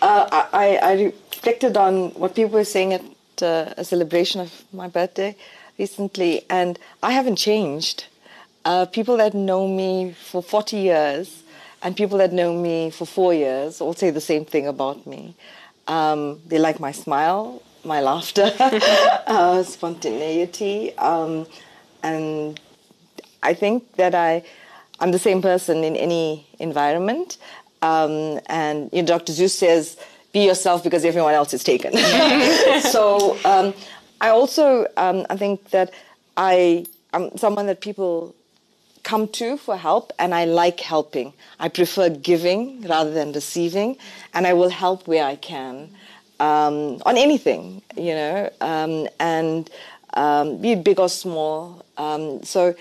uh, 0.03 0.45
I, 0.53 0.77
I 0.83 0.93
reflected 1.05 1.77
on 1.77 2.11
what 2.11 2.35
people 2.35 2.53
were 2.53 2.65
saying 2.65 2.93
at 2.95 3.03
uh, 3.43 3.73
a 3.77 3.85
celebration 3.85 4.41
of 4.41 4.65
my 4.73 4.89
birthday 4.89 5.37
recently, 5.79 6.45
and 6.51 6.79
I 7.03 7.13
haven't 7.13 7.37
changed. 7.37 8.07
Uh, 8.69 8.85
people 8.85 9.17
that 9.17 9.33
know 9.33 9.67
me 9.67 10.13
for 10.13 10.43
40 10.43 10.77
years 10.77 11.43
and 11.83 11.97
people 11.97 12.19
that 12.19 12.35
know 12.35 12.53
me 12.53 12.91
for 12.91 13.07
four 13.07 13.33
years 13.33 13.81
all 13.81 13.95
say 13.95 14.11
the 14.11 14.21
same 14.21 14.45
thing 14.45 14.67
about 14.67 15.07
me. 15.07 15.35
Um, 15.87 16.39
they 16.47 16.59
like 16.59 16.79
my 16.79 16.93
smile, 16.93 17.63
my 17.83 18.03
laughter, 18.03 18.53
uh, 18.61 19.63
spontaneity, 19.63 20.95
um, 20.99 21.47
and 22.03 22.61
I 23.43 23.55
think 23.55 23.91
that 23.97 24.15
I 24.15 24.43
I'm 25.01 25.13
the 25.13 25.19
same 25.19 25.41
person 25.41 25.83
in 25.83 25.97
any 25.97 26.47
environment. 26.59 27.39
Um, 27.81 28.39
and 28.51 28.91
you 28.93 29.01
know, 29.01 29.07
Dr. 29.07 29.33
Seuss 29.33 29.53
says, 29.53 29.97
"Be 30.35 30.45
yourself 30.45 30.85
because 30.85 31.07
everyone 31.07 31.33
else 31.33 31.55
is 31.55 31.65
taken." 31.65 31.97
so 32.93 33.39
um, 33.47 33.73
I 34.21 34.29
also 34.29 34.87
um, 34.99 35.25
I 35.31 35.39
think 35.39 35.71
that 35.71 35.91
I 36.37 36.85
I 37.15 37.17
am 37.17 37.39
someone 37.39 37.65
that 37.69 37.81
people 37.81 38.35
come 39.09 39.27
to 39.27 39.57
for 39.57 39.77
help, 39.77 40.13
and 40.19 40.35
I 40.35 40.45
like 40.45 40.81
helping. 40.81 41.33
I 41.59 41.69
prefer 41.71 42.11
giving 42.11 42.83
rather 42.83 43.11
than 43.11 43.33
receiving, 43.33 43.97
and 44.35 44.47
I 44.47 44.53
will 44.53 44.69
help 44.69 45.09
where 45.09 45.25
I 45.25 45.37
can 45.37 45.89
um, 46.41 47.01
on 47.07 47.17
anything, 47.17 47.81
you 47.97 48.15
know, 48.21 48.51
um, 48.61 49.09
and 49.19 49.71
um, 50.13 50.59
be 50.59 50.73
it 50.73 50.85
big 50.85 51.01
or 51.01 51.09
small. 51.09 51.85
Um, 51.97 52.43
so, 52.45 52.75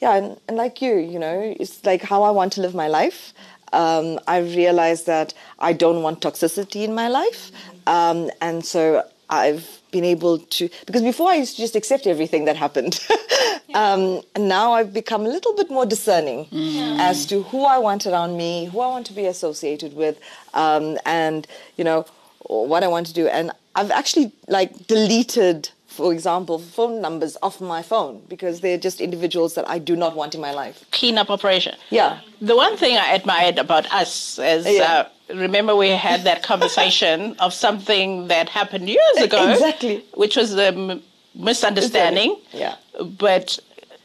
yeah, 0.00 0.14
and, 0.14 0.40
and, 0.46 0.56
like 0.56 0.80
you, 0.80 0.94
you 0.96 1.18
know, 1.18 1.54
it's 1.58 1.84
like 1.84 2.02
how 2.02 2.22
I 2.22 2.30
want 2.30 2.52
to 2.54 2.60
live 2.60 2.74
my 2.74 2.88
life. 2.88 3.34
Um, 3.72 4.20
I 4.28 4.38
realized 4.38 5.06
that 5.06 5.34
I 5.58 5.72
don't 5.72 6.02
want 6.02 6.20
toxicity 6.20 6.84
in 6.84 6.94
my 6.94 7.08
life, 7.08 7.50
um, 7.88 8.30
and 8.40 8.64
so 8.64 9.02
I've 9.28 9.81
been 9.92 10.04
able 10.04 10.38
to 10.38 10.68
because 10.86 11.02
before 11.02 11.30
I 11.30 11.36
used 11.36 11.54
to 11.56 11.62
just 11.62 11.76
accept 11.76 12.06
everything 12.06 12.46
that 12.46 12.56
happened. 12.56 12.98
um, 13.74 14.22
and 14.34 14.48
now 14.48 14.72
I've 14.72 14.92
become 14.92 15.24
a 15.24 15.28
little 15.28 15.54
bit 15.54 15.70
more 15.70 15.86
discerning 15.86 16.46
mm. 16.46 16.98
as 16.98 17.26
to 17.26 17.42
who 17.44 17.64
I 17.64 17.78
want 17.78 18.06
around 18.06 18.36
me, 18.36 18.66
who 18.66 18.80
I 18.80 18.88
want 18.88 19.06
to 19.06 19.12
be 19.12 19.26
associated 19.26 19.94
with, 19.94 20.18
um, 20.54 20.98
and 21.06 21.46
you 21.76 21.84
know 21.84 22.06
what 22.46 22.82
I 22.82 22.88
want 22.88 23.06
to 23.06 23.14
do. 23.14 23.28
And 23.28 23.52
I've 23.74 23.90
actually 23.90 24.32
like 24.48 24.86
deleted 24.88 25.70
for 25.92 26.12
example, 26.12 26.58
phone 26.58 27.00
numbers 27.00 27.36
off 27.42 27.60
my 27.60 27.82
phone 27.82 28.22
because 28.28 28.60
they're 28.60 28.78
just 28.78 29.00
individuals 29.00 29.54
that 29.54 29.68
I 29.68 29.78
do 29.78 29.94
not 29.94 30.16
want 30.16 30.34
in 30.34 30.40
my 30.40 30.52
life. 30.52 30.84
Cleanup 30.90 31.30
operation. 31.30 31.76
Yeah. 31.90 32.20
The 32.40 32.56
one 32.56 32.76
thing 32.76 32.96
I 32.96 33.12
admired 33.12 33.58
about 33.58 33.90
us 33.92 34.38
is, 34.38 34.66
yeah. 34.66 34.82
uh, 35.30 35.34
remember 35.34 35.76
we 35.76 35.90
had 35.90 36.24
that 36.24 36.42
conversation 36.52 37.36
of 37.38 37.52
something 37.52 38.28
that 38.28 38.48
happened 38.48 38.88
years 38.88 39.16
ago. 39.18 39.52
Exactly. 39.52 40.04
Which 40.14 40.36
was 40.36 40.54
the 40.54 40.68
m- 40.68 41.02
misunderstanding. 41.34 42.36
Yeah. 42.52 42.76
But 43.18 43.58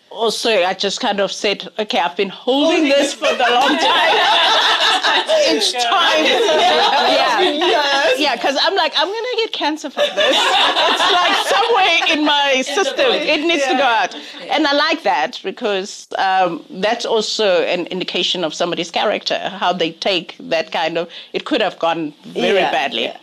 also 0.09 0.49
I 0.63 0.73
just 0.73 0.99
kind 0.99 1.19
of 1.19 1.31
said, 1.31 1.67
okay, 1.79 1.99
I've 1.99 2.17
been 2.17 2.29
holding 2.29 2.83
this 2.83 3.13
for 3.13 3.31
the 3.33 3.47
long 3.49 3.77
time. 3.93 4.17
Each 5.51 5.73
time. 5.73 6.25
Yeah. 7.37 8.11
Yeah, 8.17 8.35
because 8.35 8.57
I'm 8.61 8.75
like, 8.75 8.93
I'm 8.97 9.07
going 9.07 9.23
to 9.31 9.35
get 9.37 9.53
cancer 9.53 9.89
from 9.89 10.07
this. 10.15 10.37
It's 10.37 11.11
like 11.11 11.47
somewhere 11.47 12.17
in 12.17 12.25
my 12.25 12.61
system. 12.63 13.11
It 13.11 13.45
needs 13.45 13.65
to 13.65 13.73
go 13.73 13.83
out. 13.83 14.15
And 14.49 14.65
I 14.65 14.73
like 14.73 15.03
that 15.03 15.39
because 15.43 16.07
um, 16.17 16.63
that's 16.69 17.05
also 17.05 17.63
an 17.63 17.85
indication 17.87 18.43
of 18.43 18.53
somebody's 18.53 18.91
character, 18.91 19.37
how 19.49 19.73
they 19.73 19.91
take 19.91 20.35
that 20.39 20.71
kind 20.71 20.97
of, 20.97 21.09
it 21.33 21.45
could 21.45 21.61
have 21.61 21.77
gone 21.79 22.13
very 22.23 22.59
yeah. 22.59 22.71
badly. 22.71 23.03
Yeah. 23.03 23.17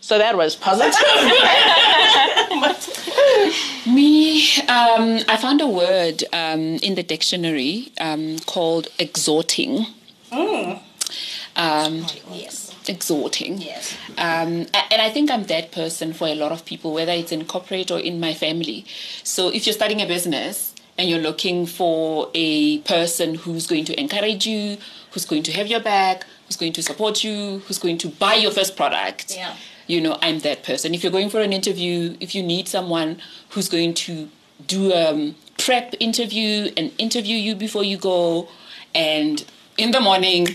So 0.00 0.16
that 0.16 0.36
was 0.36 0.56
positive. 0.56 0.94
Me, 3.86 4.42
um, 4.62 5.20
I 5.28 5.36
found 5.36 5.60
a 5.60 5.66
word 5.66 6.24
um, 6.32 6.78
in 6.82 6.94
the 6.94 7.02
dictionary 7.02 7.92
um, 8.00 8.38
called 8.46 8.88
exhorting. 8.98 9.86
Mm. 10.32 10.80
Yes. 12.32 12.74
Exhorting. 12.88 13.58
Yes. 13.60 13.96
Um, 14.16 14.66
and 14.90 15.02
I 15.02 15.10
think 15.10 15.30
I'm 15.30 15.44
that 15.44 15.72
person 15.72 16.12
for 16.14 16.26
a 16.26 16.34
lot 16.34 16.52
of 16.52 16.64
people, 16.64 16.94
whether 16.94 17.12
it's 17.12 17.32
in 17.32 17.44
corporate 17.44 17.90
or 17.90 17.98
in 17.98 18.18
my 18.18 18.32
family. 18.32 18.86
So 19.24 19.48
if 19.48 19.66
you're 19.66 19.74
starting 19.74 20.00
a 20.00 20.06
business, 20.06 20.74
and 20.96 21.08
you're 21.08 21.20
looking 21.20 21.64
for 21.64 22.28
a 22.34 22.78
person 22.78 23.36
who's 23.36 23.68
going 23.68 23.84
to 23.84 24.00
encourage 24.00 24.46
you, 24.46 24.78
who's 25.12 25.24
going 25.24 25.44
to 25.44 25.52
have 25.52 25.68
your 25.68 25.78
back, 25.78 26.26
who's 26.46 26.56
going 26.56 26.72
to 26.72 26.82
support 26.82 27.22
you, 27.22 27.58
who's 27.60 27.78
going 27.78 27.98
to 27.98 28.08
buy 28.08 28.34
your 28.34 28.50
first 28.50 28.76
product. 28.76 29.36
Yeah 29.36 29.54
you 29.88 30.00
know, 30.00 30.18
I'm 30.22 30.38
that 30.40 30.62
person. 30.62 30.94
If 30.94 31.02
you're 31.02 31.10
going 31.10 31.30
for 31.30 31.40
an 31.40 31.52
interview, 31.52 32.16
if 32.20 32.34
you 32.34 32.42
need 32.42 32.68
someone 32.68 33.20
who's 33.48 33.68
going 33.68 33.94
to 33.94 34.28
do 34.66 34.92
a 34.92 35.10
um, 35.10 35.34
prep 35.56 35.94
interview 35.98 36.70
and 36.76 36.92
interview 36.98 37.36
you 37.36 37.56
before 37.56 37.82
you 37.82 37.96
go, 37.96 38.48
and 38.94 39.44
in 39.76 39.90
the 39.90 40.00
morning, 40.00 40.46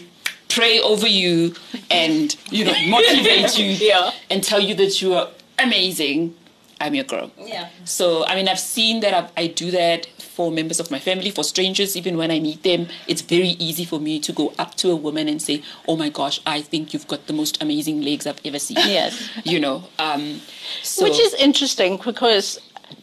pray 0.53 0.79
over 0.79 1.07
you 1.07 1.55
and, 1.89 2.35
you 2.49 2.65
know, 2.65 2.73
motivate 2.87 3.57
you 3.57 3.65
yeah. 3.65 4.11
and 4.29 4.43
tell 4.43 4.59
you 4.59 4.75
that 4.75 5.01
you 5.01 5.13
are 5.13 5.29
amazing, 5.59 6.35
I'm 6.79 6.95
your 6.95 7.05
girl. 7.05 7.31
Yeah. 7.37 7.69
So, 7.85 8.25
I 8.25 8.35
mean, 8.35 8.47
I've 8.47 8.59
seen 8.59 8.99
that 9.01 9.13
I, 9.13 9.43
I 9.43 9.47
do 9.47 9.71
that 9.71 10.07
for 10.33 10.51
members 10.51 10.79
of 10.79 10.89
my 10.89 10.99
family, 10.99 11.29
for 11.29 11.43
strangers, 11.43 11.95
even 11.95 12.17
when 12.17 12.31
I 12.31 12.39
meet 12.39 12.63
them, 12.63 12.87
it's 13.07 13.21
very 13.21 13.49
easy 13.59 13.85
for 13.85 13.99
me 13.99 14.19
to 14.21 14.33
go 14.33 14.53
up 14.57 14.73
to 14.75 14.89
a 14.89 14.95
woman 14.95 15.27
and 15.27 15.39
say, 15.39 15.61
"Oh 15.87 15.95
my 15.95 16.09
gosh, 16.09 16.41
I 16.45 16.61
think 16.61 16.91
you've 16.91 17.07
got 17.07 17.27
the 17.27 17.33
most 17.33 17.61
amazing 17.61 18.01
legs 18.01 18.25
I've 18.25 18.41
ever 18.43 18.57
seen." 18.57 18.77
Yes, 18.77 19.29
you 19.43 19.59
know. 19.59 19.83
Um, 19.99 20.41
so. 20.81 21.03
Which 21.03 21.19
is 21.19 21.35
interesting 21.35 21.99
because 22.03 22.59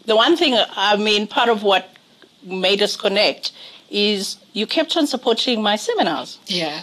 the 0.07 0.16
one 0.16 0.37
thing 0.37 0.57
I 0.76 0.97
mean, 0.97 1.28
part 1.28 1.49
of 1.49 1.62
what 1.62 1.88
made 2.42 2.83
us 2.83 2.97
connect 2.97 3.52
is 3.90 4.37
you 4.52 4.66
kept 4.66 4.97
on 4.97 5.07
supporting 5.07 5.62
my 5.62 5.76
seminars. 5.76 6.38
Yeah. 6.47 6.83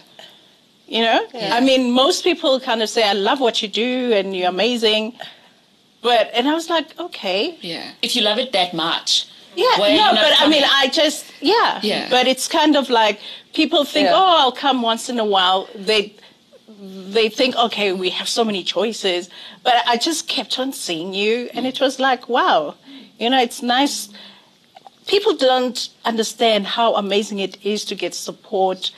You 0.88 1.02
know, 1.02 1.28
yeah. 1.34 1.54
I 1.54 1.60
mean, 1.60 1.92
most 1.92 2.24
people 2.24 2.60
kind 2.62 2.82
of 2.82 2.90
say, 2.90 3.04
"I 3.04 3.14
love 3.14 3.42
what 3.42 3.62
you 3.62 3.68
do 3.68 4.14
and 4.14 4.36
you're 4.36 4.50
amazing," 4.50 5.20
but 6.02 6.30
and 6.34 6.48
I 6.48 6.54
was 6.54 6.70
like, 6.70 6.98
okay, 6.98 7.58
yeah. 7.62 7.92
If 8.02 8.16
you 8.16 8.22
love 8.22 8.38
it 8.38 8.54
that 8.54 8.74
much, 8.74 9.28
yeah, 9.58 9.80
Where 9.80 9.98
no, 9.98 10.12
but 10.14 10.34
I 10.40 10.48
mean, 10.48 10.64
I 10.64 10.88
just 10.88 11.26
yeah, 11.42 11.80
yeah. 11.82 12.10
But 12.10 12.28
it's 12.28 12.48
kind 12.48 12.76
of 12.76 12.90
like 12.90 13.20
people 13.54 13.84
think, 13.84 14.06
yeah. 14.06 14.16
oh, 14.16 14.36
I'll 14.40 14.52
come 14.52 14.84
once 14.84 15.10
in 15.10 15.18
a 15.20 15.26
while. 15.26 15.68
They 15.74 16.14
they 16.80 17.28
think, 17.28 17.56
okay, 17.56 17.92
we 17.92 18.12
have 18.12 18.30
so 18.30 18.44
many 18.44 18.64
choices, 18.64 19.30
but 19.64 19.74
I 19.88 19.98
just 19.98 20.28
kept 20.28 20.60
on 20.60 20.74
seeing 20.74 21.16
you, 21.16 21.50
and 21.56 21.66
mm. 21.66 21.70
it 21.70 21.82
was 21.82 22.00
like, 22.00 22.30
wow, 22.30 22.76
you 23.20 23.32
know, 23.32 23.42
it's 23.42 23.64
nice. 23.64 24.10
People 25.08 25.36
don't 25.36 25.90
understand 26.06 26.68
how 26.68 26.96
amazing 26.96 27.40
it 27.40 27.58
is 27.66 27.86
to 27.86 27.96
get 27.96 28.14
support 28.14 28.92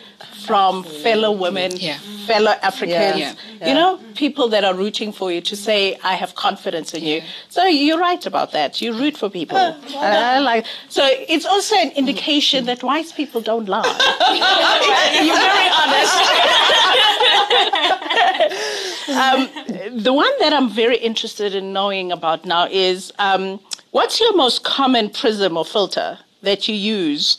from 0.45 0.83
fellow 0.83 1.31
women, 1.31 1.71
yeah. 1.75 1.97
fellow 2.25 2.53
Africans, 2.63 3.19
yeah. 3.19 3.33
Yeah. 3.59 3.67
you 3.67 3.73
know, 3.73 3.99
people 4.15 4.47
that 4.49 4.63
are 4.63 4.73
rooting 4.73 5.11
for 5.11 5.31
you 5.31 5.41
to 5.41 5.55
say, 5.55 5.97
I 6.03 6.15
have 6.15 6.33
confidence 6.35 6.93
in 6.93 7.03
you. 7.03 7.21
So 7.49 7.65
you're 7.65 7.99
right 7.99 8.25
about 8.25 8.51
that. 8.53 8.81
You 8.81 8.93
root 8.93 9.17
for 9.17 9.29
people. 9.29 9.57
Uh, 9.57 9.77
well 9.93 10.43
like, 10.43 10.65
so 10.87 11.05
it's 11.05 11.45
also 11.45 11.75
an 11.75 11.91
indication 11.91 12.65
that 12.65 12.83
wise 12.83 13.11
people 13.11 13.41
don't 13.41 13.67
lie. 13.67 13.83
you're 15.25 15.35
very 15.49 15.69
honest. 15.81 16.15
um, 19.09 20.03
the 20.03 20.13
one 20.13 20.31
that 20.39 20.53
I'm 20.53 20.69
very 20.69 20.97
interested 20.97 21.53
in 21.53 21.73
knowing 21.73 22.11
about 22.11 22.45
now 22.45 22.67
is 22.67 23.11
um, 23.19 23.59
what's 23.91 24.19
your 24.19 24.36
most 24.36 24.63
common 24.63 25.10
prism 25.10 25.58
or 25.58 25.65
filter 25.65 26.19
that 26.41 26.67
you 26.67 26.75
use 26.75 27.38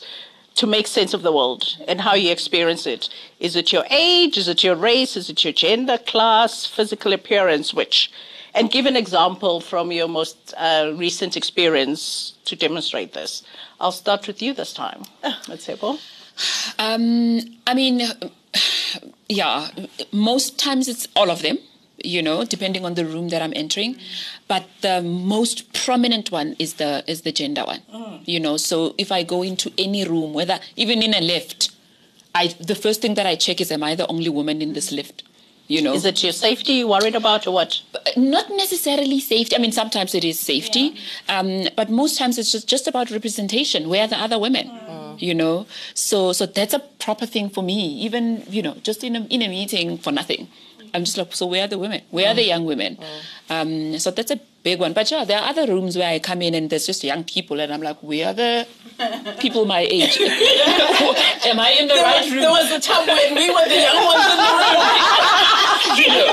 to 0.55 0.67
make 0.67 0.87
sense 0.87 1.13
of 1.13 1.21
the 1.21 1.31
world 1.31 1.77
and 1.87 2.01
how 2.01 2.13
you 2.13 2.31
experience 2.31 2.85
it. 2.85 3.09
Is 3.39 3.55
it 3.55 3.71
your 3.71 3.85
age? 3.89 4.37
Is 4.37 4.47
it 4.47 4.63
your 4.63 4.75
race? 4.75 5.15
Is 5.15 5.29
it 5.29 5.43
your 5.43 5.53
gender, 5.53 5.97
class, 5.97 6.65
physical 6.65 7.13
appearance? 7.13 7.73
Which? 7.73 8.11
And 8.53 8.69
give 8.69 8.85
an 8.85 8.97
example 8.97 9.61
from 9.61 9.91
your 9.91 10.09
most 10.09 10.53
uh, 10.57 10.93
recent 10.95 11.37
experience 11.37 12.33
to 12.45 12.55
demonstrate 12.55 13.13
this. 13.13 13.43
I'll 13.79 13.93
start 13.93 14.27
with 14.27 14.41
you 14.41 14.53
this 14.53 14.73
time. 14.73 15.03
Let's 15.47 15.63
say, 15.63 15.75
Paul. 15.77 15.99
Um, 16.77 17.39
I 17.65 17.73
mean, 17.73 18.01
yeah, 19.29 19.69
most 20.11 20.59
times 20.59 20.89
it's 20.89 21.07
all 21.15 21.31
of 21.31 21.41
them 21.41 21.59
you 22.03 22.21
know, 22.21 22.43
depending 22.43 22.85
on 22.85 22.93
the 22.95 23.05
room 23.05 23.29
that 23.29 23.41
I'm 23.41 23.53
entering. 23.55 23.97
But 24.47 24.65
the 24.81 25.01
most 25.01 25.73
prominent 25.73 26.31
one 26.31 26.55
is 26.59 26.75
the 26.75 27.03
is 27.07 27.21
the 27.21 27.31
gender 27.31 27.63
one. 27.65 27.81
Mm. 27.93 28.21
You 28.25 28.39
know, 28.39 28.57
so 28.57 28.95
if 28.97 29.11
I 29.11 29.23
go 29.23 29.43
into 29.43 29.71
any 29.77 30.05
room, 30.05 30.33
whether 30.33 30.59
even 30.75 31.01
in 31.01 31.13
a 31.13 31.21
lift, 31.21 31.71
I 32.35 32.47
the 32.59 32.75
first 32.75 33.01
thing 33.01 33.15
that 33.15 33.25
I 33.25 33.35
check 33.35 33.61
is 33.61 33.71
am 33.71 33.83
I 33.83 33.95
the 33.95 34.07
only 34.07 34.29
woman 34.29 34.61
in 34.61 34.73
this 34.73 34.91
lift? 34.91 35.23
You 35.71 35.81
know, 35.81 35.93
is 35.93 36.03
it 36.03 36.21
your 36.21 36.33
safety 36.33 36.73
you 36.73 36.87
worried 36.89 37.15
about 37.15 37.47
or 37.47 37.53
what? 37.53 37.81
Not 38.17 38.49
necessarily 38.49 39.21
safety. 39.21 39.55
I 39.55 39.59
mean, 39.59 39.71
sometimes 39.71 40.13
it 40.13 40.25
is 40.25 40.37
safety, 40.37 40.95
yeah. 41.29 41.39
um, 41.39 41.67
but 41.77 41.89
most 41.89 42.17
times 42.17 42.37
it's 42.37 42.51
just, 42.51 42.67
just 42.67 42.87
about 42.87 43.09
representation. 43.09 43.87
Where 43.87 44.03
are 44.03 44.07
the 44.07 44.17
other 44.17 44.37
women? 44.37 44.67
Mm. 44.67 45.21
You 45.21 45.33
know, 45.33 45.67
so 45.93 46.33
so 46.33 46.45
that's 46.45 46.73
a 46.73 46.79
proper 46.79 47.25
thing 47.25 47.49
for 47.49 47.63
me. 47.63 47.87
Even 48.01 48.43
you 48.49 48.61
know, 48.61 48.75
just 48.83 49.01
in 49.03 49.15
a 49.15 49.23
in 49.27 49.41
a 49.41 49.47
meeting 49.47 49.97
for 49.97 50.11
nothing. 50.11 50.49
I'm 50.93 51.03
just 51.05 51.17
like, 51.17 51.33
so 51.33 51.45
where 51.45 51.63
are 51.65 51.67
the 51.67 51.77
women? 51.79 52.01
Where 52.09 52.27
are 52.27 52.33
the 52.33 52.45
young 52.45 52.65
women? 52.65 52.97
Um, 53.49 53.97
so 53.99 54.11
that's 54.11 54.31
a 54.31 54.39
big 54.63 54.79
one. 54.79 54.93
But 54.93 55.09
yeah, 55.11 55.23
there 55.25 55.39
are 55.39 55.49
other 55.49 55.67
rooms 55.67 55.97
where 55.97 56.09
I 56.09 56.19
come 56.19 56.41
in 56.41 56.53
and 56.53 56.69
there's 56.69 56.85
just 56.85 57.03
young 57.03 57.23
people, 57.23 57.59
and 57.59 57.73
I'm 57.73 57.81
like, 57.81 58.01
where 58.01 58.27
are 58.29 58.33
the 58.33 58.67
people 59.39 59.65
my 59.65 59.79
age? 59.79 60.17
Am 61.45 61.59
I 61.59 61.75
in 61.79 61.87
the 61.87 61.95
there 61.95 62.03
right 62.03 62.21
was, 62.23 62.31
room? 62.31 62.41
There 62.41 62.49
was 62.51 62.71
a 62.71 62.79
time 62.79 63.07
when 63.07 63.35
we 63.35 63.49
were 63.49 63.67
the 63.67 63.75
young 63.75 64.05
ones 64.05 64.25
in 64.31 64.37
the 64.37 64.49
room. 64.51 65.97
you 65.97 66.07
know. 66.07 66.25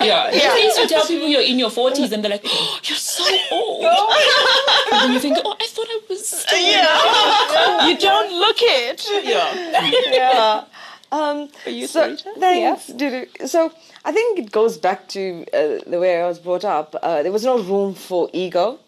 Yeah. 0.00 0.30
yeah. 0.32 0.56
You 0.56 0.64
used 0.64 0.80
to 0.80 0.86
tell 0.88 1.06
people 1.06 1.28
you're 1.28 1.42
in 1.42 1.58
your 1.58 1.70
40s 1.70 2.12
and 2.12 2.24
they're 2.24 2.30
like, 2.30 2.42
oh, 2.44 2.78
you're 2.84 2.96
so 2.96 3.24
old. 3.52 3.84
and 4.92 5.02
then 5.02 5.12
you 5.12 5.20
think, 5.20 5.38
oh, 5.44 5.56
I 5.60 5.66
thought 5.66 5.86
I 5.88 6.00
was 6.08 6.26
still 6.26 6.58
Yeah. 6.58 7.86
you 7.86 7.98
don't 7.98 8.32
look 8.32 8.56
it. 8.60 9.06
Yeah. 9.24 9.90
yeah. 10.12 10.64
Um, 11.12 11.50
you, 11.66 11.86
so, 11.86 12.16
thanks, 12.38 12.88
Dudu. 12.88 13.46
So 13.46 13.70
I 14.04 14.12
think 14.12 14.38
it 14.38 14.50
goes 14.50 14.78
back 14.78 15.08
to 15.08 15.44
uh, 15.52 15.78
the 15.86 16.00
way 16.00 16.22
I 16.22 16.26
was 16.26 16.38
brought 16.38 16.64
up. 16.64 16.96
Uh, 17.02 17.22
there 17.22 17.30
was 17.30 17.44
no 17.44 17.62
room 17.62 17.94
for 17.94 18.30
ego. 18.32 18.80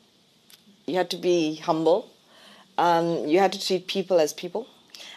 You 0.87 0.97
had 0.97 1.11
to 1.11 1.19
be 1.19 1.57
humble. 1.57 2.11
Um, 2.79 3.27
you 3.27 3.39
had 3.39 3.53
to 3.53 3.65
treat 3.65 3.87
people 3.87 4.19
as 4.19 4.33
people. 4.33 4.67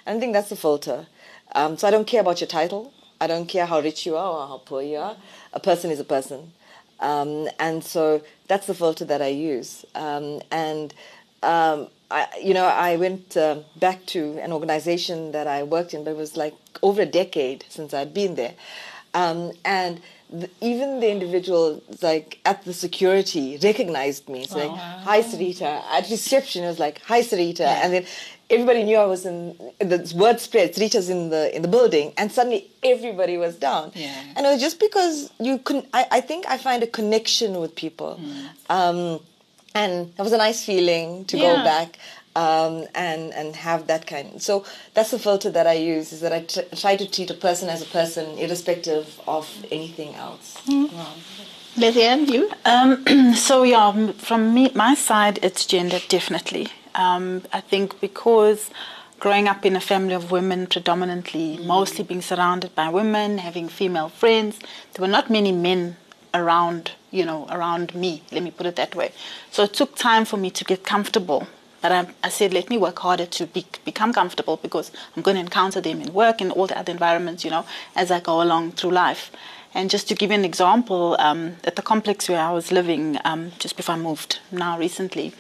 And 0.05 0.17
I 0.17 0.19
think 0.19 0.33
that's 0.33 0.49
the 0.49 0.57
filter. 0.57 1.07
Um, 1.55 1.77
so 1.77 1.87
I 1.87 1.91
don't 1.91 2.05
care 2.05 2.21
about 2.21 2.41
your 2.41 2.47
title. 2.47 2.93
I 3.21 3.27
don't 3.27 3.47
care 3.47 3.65
how 3.65 3.79
rich 3.79 4.05
you 4.05 4.17
are 4.17 4.31
or 4.41 4.47
how 4.47 4.57
poor 4.57 4.81
you 4.81 4.97
are. 4.97 5.15
A 5.53 5.59
person 5.61 5.91
is 5.91 5.99
a 5.99 6.03
person. 6.03 6.51
Um, 6.99 7.47
and 7.59 7.83
so 7.83 8.21
that's 8.47 8.67
the 8.67 8.73
filter 8.73 9.05
that 9.05 9.21
I 9.21 9.27
use. 9.27 9.85
Um, 9.95 10.41
and 10.51 10.93
um, 11.41 11.87
I, 12.09 12.27
you 12.41 12.53
know, 12.53 12.65
I 12.65 12.95
went 12.95 13.35
uh, 13.35 13.59
back 13.75 14.05
to 14.07 14.39
an 14.39 14.53
organization 14.53 15.31
that 15.33 15.47
I 15.47 15.63
worked 15.63 15.93
in, 15.93 16.03
but 16.03 16.11
it 16.11 16.17
was 16.17 16.37
like 16.37 16.55
over 16.81 17.01
a 17.01 17.05
decade 17.05 17.65
since 17.69 17.93
I'd 17.93 18.13
been 18.13 18.35
there. 18.35 18.53
Um, 19.13 19.51
and 19.65 19.99
the, 20.29 20.49
even 20.61 20.99
the 20.99 21.09
individual, 21.09 21.81
like 22.01 22.39
at 22.45 22.63
the 22.65 22.73
security, 22.73 23.57
recognized 23.61 24.29
me. 24.29 24.43
It's 24.43 24.55
like, 24.55 24.69
"Hi, 24.69 25.21
Sarita." 25.21 25.83
At 25.89 26.09
reception, 26.09 26.63
it 26.63 26.67
was 26.67 26.79
like, 26.79 27.01
"Hi, 27.03 27.21
Sarita," 27.21 27.61
and 27.65 27.93
then 27.93 28.05
everybody 28.49 28.83
knew 28.83 28.97
I 28.97 29.05
was 29.05 29.25
in. 29.25 29.57
The 29.79 30.13
word 30.15 30.39
spread. 30.39 30.73
Sarita's 30.73 31.09
in 31.09 31.29
the 31.29 31.55
in 31.55 31.61
the 31.61 31.67
building, 31.67 32.13
and 32.17 32.31
suddenly 32.31 32.69
everybody 32.83 33.37
was 33.37 33.55
down. 33.55 33.91
Yeah. 33.95 34.13
And 34.35 34.45
it 34.45 34.49
was 34.49 34.61
just 34.61 34.79
because 34.79 35.31
you 35.39 35.59
couldn't. 35.59 35.87
I, 35.93 36.05
I 36.11 36.21
think 36.21 36.45
I 36.47 36.57
find 36.57 36.83
a 36.83 36.87
connection 36.87 37.59
with 37.59 37.75
people. 37.75 38.19
Um, 38.69 39.21
and 39.77 40.13
it 40.17 40.22
was 40.22 40.34
a 40.34 40.38
nice 40.38 40.65
feeling 40.65 41.25
to 41.25 41.38
go 41.38 41.63
back 41.63 42.00
um, 42.36 42.86
and 42.96 43.34
and 43.34 43.55
have 43.55 43.88
that 43.88 44.03
kind. 44.07 44.41
So 44.41 44.65
that's 44.93 45.12
the 45.12 45.19
filter 45.19 45.50
that 45.57 45.67
I 45.67 45.74
use 45.74 46.12
is 46.13 46.22
that 46.22 46.34
I 46.34 46.41
tr- 46.53 46.69
try 46.84 46.96
to 46.98 47.07
treat 47.15 47.29
a 47.29 47.39
person 47.48 47.69
as 47.69 47.81
a 47.81 47.89
person, 48.00 48.38
irrespective 48.38 49.19
of 49.27 49.46
anything 49.72 50.15
else. 50.15 50.48
Lillian, 51.77 52.25
you? 52.34 52.51
Um, 52.65 53.34
so 53.48 53.63
yeah, 53.63 54.12
from 54.13 54.53
me, 54.53 54.72
my 54.74 54.93
side, 54.96 55.39
it's 55.43 55.65
gender 55.65 56.00
definitely. 56.10 56.67
Um, 56.96 57.43
I 57.53 57.62
think 57.62 58.00
because 58.01 58.72
growing 59.19 59.48
up 59.48 59.65
in 59.65 59.75
a 59.75 59.79
family 59.91 60.13
of 60.13 60.31
women, 60.31 60.67
predominantly, 60.67 61.57
mostly 61.57 62.03
being 62.03 62.22
surrounded 62.22 62.74
by 62.75 62.89
women, 62.89 63.38
having 63.39 63.67
female 63.69 64.10
friends, 64.10 64.60
there 64.93 65.01
were 65.05 65.12
not 65.17 65.29
many 65.29 65.51
men 65.51 65.98
around. 66.34 66.91
You 67.11 67.25
know, 67.25 67.47
around 67.49 67.95
me. 67.95 68.21
Let 68.31 68.43
me 68.43 68.51
put 68.51 68.65
it 68.65 68.75
that 68.75 68.95
way. 68.95 69.11
So 69.51 69.63
it 69.63 69.73
took 69.73 69.95
time 69.95 70.25
for 70.25 70.37
me 70.37 70.49
to 70.51 70.63
get 70.63 70.83
comfortable. 70.83 71.47
But 71.81 71.91
I, 71.91 72.07
I 72.23 72.29
said, 72.29 72.53
let 72.53 72.69
me 72.69 72.77
work 72.77 72.99
harder 72.99 73.25
to 73.25 73.45
be, 73.45 73.65
become 73.85 74.11
comfortable 74.11 74.57
because 74.57 74.91
I'm 75.15 75.21
going 75.21 75.35
to 75.35 75.41
encounter 75.41 75.79
them 75.79 76.01
in 76.01 76.13
work 76.13 76.41
and 76.41 76.51
all 76.51 76.67
the 76.67 76.77
other 76.77 76.91
environments, 76.91 77.45
you 77.45 77.51
know, 77.51 77.65
as 77.95 78.11
I 78.11 78.19
go 78.19 78.41
along 78.41 78.73
through 78.73 78.91
life. 78.91 79.31
And 79.73 79.89
just 79.89 80.07
to 80.07 80.15
give 80.15 80.31
you 80.31 80.35
an 80.35 80.43
example, 80.43 81.15
um, 81.19 81.57
at 81.63 81.75
the 81.75 81.81
complex 81.81 82.27
where 82.27 82.41
I 82.41 82.51
was 82.51 82.71
living 82.71 83.19
um, 83.23 83.51
just 83.59 83.77
before 83.77 83.95
I 83.95 83.99
moved 83.99 84.39
now 84.51 84.77
recently, 84.77 85.33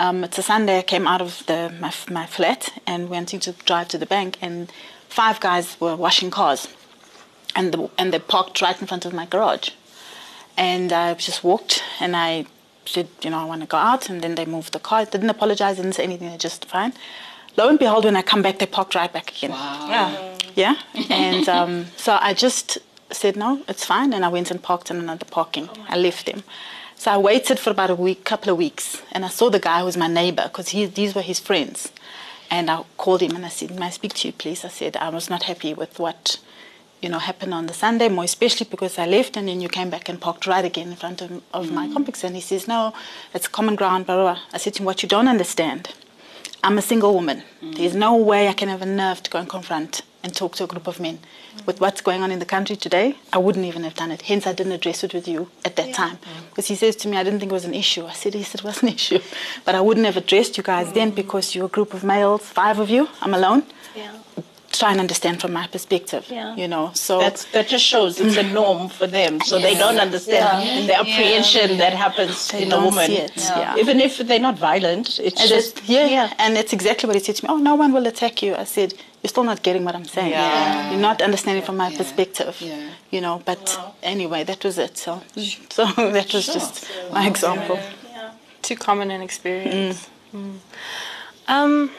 um, 0.00 0.24
it's 0.24 0.38
a 0.38 0.42
Sunday. 0.42 0.78
I 0.78 0.82
came 0.82 1.06
out 1.06 1.20
of 1.20 1.44
the, 1.46 1.72
my, 1.78 1.92
my 2.10 2.26
flat 2.26 2.72
and 2.86 3.08
went 3.08 3.28
to 3.28 3.52
drive 3.52 3.88
to 3.88 3.98
the 3.98 4.06
bank, 4.06 4.38
and 4.40 4.72
five 5.08 5.38
guys 5.38 5.78
were 5.80 5.96
washing 5.96 6.30
cars, 6.30 6.66
and 7.54 7.72
the, 7.72 7.90
and 7.98 8.12
they 8.12 8.18
parked 8.18 8.60
right 8.62 8.80
in 8.80 8.86
front 8.86 9.04
of 9.04 9.12
my 9.12 9.26
garage. 9.26 9.70
And 10.56 10.92
I 10.92 11.14
just 11.14 11.42
walked 11.42 11.82
and 12.00 12.16
I 12.16 12.46
said, 12.86 13.08
you 13.22 13.30
know, 13.30 13.38
I 13.38 13.44
want 13.44 13.62
to 13.62 13.66
go 13.66 13.76
out. 13.76 14.08
And 14.08 14.22
then 14.22 14.34
they 14.34 14.44
moved 14.44 14.72
the 14.72 14.78
car. 14.78 15.04
Didn't 15.04 15.30
apologize, 15.30 15.76
didn't 15.76 15.94
say 15.94 16.04
anything. 16.04 16.28
They're 16.28 16.38
just 16.38 16.64
fine. 16.64 16.92
Lo 17.56 17.68
and 17.68 17.78
behold, 17.78 18.04
when 18.04 18.16
I 18.16 18.22
come 18.22 18.42
back, 18.42 18.58
they 18.58 18.66
parked 18.66 18.94
right 18.94 19.12
back 19.12 19.30
again. 19.30 19.50
Wow. 19.50 20.36
Yeah. 20.54 20.76
And 21.10 21.48
um, 21.48 21.86
so 21.96 22.18
I 22.20 22.34
just 22.34 22.78
said, 23.10 23.36
no, 23.36 23.62
it's 23.68 23.84
fine. 23.84 24.12
And 24.12 24.24
I 24.24 24.28
went 24.28 24.50
and 24.50 24.62
parked 24.62 24.90
in 24.90 24.96
another 24.96 25.24
parking. 25.24 25.68
I 25.88 25.96
left 25.96 26.26
them. 26.26 26.42
So 26.96 27.10
I 27.10 27.18
waited 27.18 27.58
for 27.58 27.70
about 27.70 27.90
a 27.90 27.94
week, 27.94 28.24
couple 28.24 28.50
of 28.52 28.58
weeks. 28.58 29.02
And 29.12 29.24
I 29.24 29.28
saw 29.28 29.50
the 29.50 29.58
guy 29.58 29.80
who 29.80 29.84
was 29.86 29.96
my 29.96 30.08
neighbor 30.08 30.44
because 30.44 30.70
these 30.70 31.14
were 31.14 31.22
his 31.22 31.38
friends. 31.38 31.92
And 32.50 32.70
I 32.70 32.84
called 32.96 33.22
him 33.22 33.34
and 33.34 33.44
I 33.44 33.48
said, 33.48 33.76
may 33.78 33.86
I 33.86 33.90
speak 33.90 34.14
to 34.14 34.28
you, 34.28 34.32
please? 34.32 34.64
I 34.64 34.68
said, 34.68 34.96
I 34.96 35.08
was 35.08 35.28
not 35.28 35.44
happy 35.44 35.74
with 35.74 35.98
what 35.98 36.38
you 37.04 37.10
know, 37.10 37.18
happen 37.18 37.52
on 37.52 37.66
the 37.66 37.74
Sunday, 37.74 38.08
more 38.08 38.24
especially 38.24 38.66
because 38.70 38.98
I 38.98 39.04
left 39.04 39.36
and 39.36 39.46
then 39.46 39.60
you 39.60 39.68
came 39.68 39.90
back 39.90 40.08
and 40.08 40.18
parked 40.18 40.46
right 40.46 40.64
again 40.64 40.88
in 40.88 40.96
front 40.96 41.20
of, 41.20 41.42
of 41.52 41.70
my 41.70 41.86
mm. 41.86 41.92
complex. 41.92 42.24
And 42.24 42.34
he 42.34 42.40
says, 42.40 42.66
no, 42.66 42.94
it's 43.34 43.46
common 43.46 43.74
ground, 43.76 44.06
blah. 44.06 44.38
I 44.54 44.56
said 44.56 44.72
to 44.74 44.82
him, 44.82 44.86
what 44.86 45.02
you 45.02 45.08
don't 45.08 45.28
understand, 45.28 45.92
I'm 46.64 46.78
a 46.78 46.82
single 46.82 47.12
woman. 47.12 47.42
Mm. 47.62 47.76
There's 47.76 47.94
no 47.94 48.16
way 48.16 48.48
I 48.48 48.54
can 48.54 48.70
have 48.70 48.80
a 48.80 48.86
nerve 48.86 49.22
to 49.24 49.30
go 49.30 49.38
and 49.38 49.46
confront 49.46 50.00
and 50.22 50.34
talk 50.34 50.56
to 50.56 50.64
a 50.64 50.66
group 50.66 50.86
of 50.86 50.98
men. 50.98 51.18
Mm. 51.18 51.66
With 51.66 51.78
what's 51.82 52.00
going 52.00 52.22
on 52.22 52.30
in 52.30 52.38
the 52.38 52.46
country 52.46 52.74
today, 52.74 53.16
I 53.34 53.36
wouldn't 53.36 53.66
even 53.66 53.84
have 53.84 53.96
done 53.96 54.10
it. 54.10 54.22
Hence, 54.22 54.46
I 54.46 54.54
didn't 54.54 54.72
address 54.72 55.04
it 55.04 55.12
with 55.12 55.28
you 55.28 55.50
at 55.62 55.76
that 55.76 55.92
time. 55.92 56.16
Because 56.48 56.68
he 56.68 56.74
says 56.74 56.96
to 56.96 57.08
me, 57.08 57.18
I 57.18 57.22
didn't 57.22 57.40
think 57.40 57.52
it 57.52 57.58
was 57.60 57.66
an 57.66 57.74
issue. 57.74 58.06
I 58.06 58.14
said, 58.14 58.34
yes, 58.34 58.54
it 58.54 58.64
was 58.64 58.82
an 58.82 58.88
issue. 58.98 59.20
But 59.66 59.74
I 59.74 59.82
wouldn't 59.82 60.06
have 60.06 60.16
addressed 60.16 60.56
you 60.56 60.62
guys 60.62 60.90
then 60.94 61.10
because 61.10 61.54
you're 61.54 61.66
a 61.66 61.76
group 61.76 61.92
of 61.92 62.02
males, 62.02 62.40
five 62.40 62.78
of 62.78 62.88
you, 62.88 63.08
I'm 63.20 63.34
alone. 63.34 63.64
Yeah. 63.94 64.12
Try 64.80 64.90
and 64.90 65.00
understand 65.00 65.40
from 65.40 65.52
my 65.52 65.66
perspective, 65.68 66.24
Yeah. 66.28 66.56
you 66.62 66.66
know. 66.66 66.90
So 66.94 67.12
That's, 67.20 67.44
that 67.54 67.66
just 67.68 67.84
shows 67.92 68.20
it's 68.20 68.36
a 68.36 68.42
norm 68.42 68.88
for 68.88 69.06
them, 69.06 69.32
so 69.48 69.58
they 69.66 69.74
don't 69.82 69.98
understand 70.06 70.88
the 70.88 70.96
apprehension 71.02 71.78
that 71.82 71.92
happens 72.04 72.48
They 72.48 72.62
in 72.64 72.72
a 72.72 72.80
woman. 72.86 73.06
see 73.06 73.18
it, 73.26 73.32
yeah. 73.36 73.76
Even 73.82 74.00
if 74.00 74.12
they're 74.18 74.46
not 74.48 74.56
violent, 74.58 75.06
it's 75.28 75.40
And 75.40 75.48
just 75.48 75.70
it's- 75.78 75.88
yeah, 75.88 76.32
and 76.42 76.56
it's 76.60 76.72
exactly 76.72 77.06
what 77.06 77.14
he 77.18 77.22
said 77.26 77.36
to 77.36 77.44
me. 77.44 77.48
Oh, 77.54 77.58
no 77.70 77.74
one 77.82 77.92
will 77.92 78.06
attack 78.06 78.42
you. 78.42 78.50
I 78.56 78.64
said, 78.64 78.94
you're 79.22 79.28
still 79.34 79.44
not 79.52 79.62
getting 79.62 79.84
what 79.84 79.94
I'm 79.94 80.04
saying. 80.16 80.32
Yeah. 80.32 80.90
You're 80.90 81.00
not 81.10 81.22
understanding 81.22 81.64
from 81.68 81.76
my 81.76 81.88
Yeah. 81.90 81.98
perspective. 81.98 82.54
Yeah. 82.60 82.76
You 83.14 83.20
know, 83.20 83.36
but 83.50 83.64
anyway, 84.02 84.40
that 84.50 84.60
was 84.64 84.76
it. 84.86 84.98
So, 84.98 85.22
so 85.76 85.84
that 86.16 86.28
was 86.34 86.46
just 86.56 86.74
my 87.12 87.24
example. 87.32 87.78
Yeah. 88.12 88.30
too 88.62 88.76
common 88.76 89.10
an 89.12 89.22
experience. 89.22 90.08
Mm. 90.34 90.56
Um, 91.48 91.90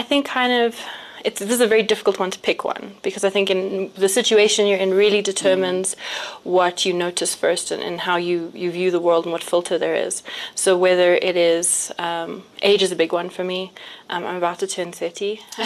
I 0.00 0.02
think 0.02 0.26
kind 0.26 0.52
of 0.66 0.70
it's 1.26 1.40
this 1.40 1.50
is 1.50 1.60
a 1.60 1.66
very 1.66 1.82
difficult 1.82 2.20
one 2.20 2.30
to 2.30 2.38
pick 2.38 2.64
one 2.64 2.94
because 3.02 3.24
I 3.24 3.30
think 3.30 3.50
in 3.50 3.90
the 3.96 4.08
situation 4.08 4.68
you're 4.68 4.78
in 4.78 4.94
really 4.94 5.22
determines 5.22 5.96
what 6.44 6.86
you 6.86 6.92
notice 6.92 7.34
first 7.34 7.72
and, 7.72 7.82
and 7.82 7.98
how 8.00 8.14
you, 8.16 8.52
you 8.54 8.70
view 8.70 8.92
the 8.92 9.00
world 9.00 9.24
and 9.24 9.32
what 9.32 9.42
filter 9.42 9.76
there 9.76 9.96
is. 9.96 10.22
So 10.54 10.78
whether 10.78 11.16
it 11.16 11.36
is 11.36 11.90
um, 11.98 12.44
age 12.62 12.80
is 12.80 12.92
a 12.92 12.96
big 12.96 13.12
one 13.12 13.28
for 13.28 13.42
me. 13.42 13.72
Um, 14.08 14.24
I'm 14.24 14.36
about 14.36 14.60
to 14.60 14.68
turn 14.68 14.92
thirty. 14.92 15.40
so 15.56 15.64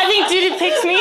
I 0.00 0.06
think 0.10 0.28
Judy 0.28 0.58
picks 0.58 0.84
me. 0.84 0.98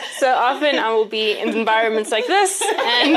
So 0.18 0.32
often 0.32 0.78
I 0.78 0.92
will 0.92 1.04
be 1.04 1.38
in 1.38 1.50
environments 1.50 2.10
like 2.10 2.26
this, 2.26 2.62
and 2.62 3.16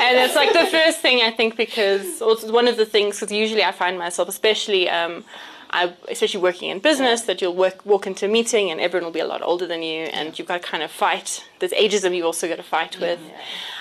and 0.00 0.18
it's 0.18 0.34
like 0.34 0.52
the 0.52 0.66
first 0.70 1.00
thing 1.00 1.22
I 1.22 1.30
think 1.30 1.56
because 1.56 2.22
also 2.22 2.50
one 2.52 2.66
of 2.66 2.76
the 2.76 2.86
things 2.86 3.20
because 3.20 3.32
usually 3.32 3.62
I 3.62 3.72
find 3.72 3.98
myself, 3.98 4.28
especially 4.28 4.88
um, 4.88 5.24
I, 5.70 5.92
especially 6.08 6.40
working 6.40 6.70
in 6.70 6.78
business, 6.78 7.22
that 7.22 7.40
you'll 7.40 7.54
work 7.54 7.84
walk 7.84 8.06
into 8.06 8.26
a 8.26 8.28
meeting 8.28 8.70
and 8.70 8.80
everyone 8.80 9.04
will 9.04 9.12
be 9.12 9.20
a 9.20 9.26
lot 9.26 9.42
older 9.42 9.66
than 9.66 9.82
you, 9.82 10.04
and 10.04 10.38
you've 10.38 10.48
got 10.48 10.62
to 10.62 10.68
kind 10.68 10.82
of 10.82 10.90
fight. 10.90 11.44
There's 11.58 11.72
ageism 11.72 12.14
you 12.16 12.24
also 12.24 12.48
got 12.48 12.56
to 12.56 12.62
fight 12.62 12.98
with. 12.98 13.20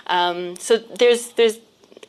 Um, 0.07 0.55
so 0.57 0.77
there's 0.77 1.31
there's 1.33 1.59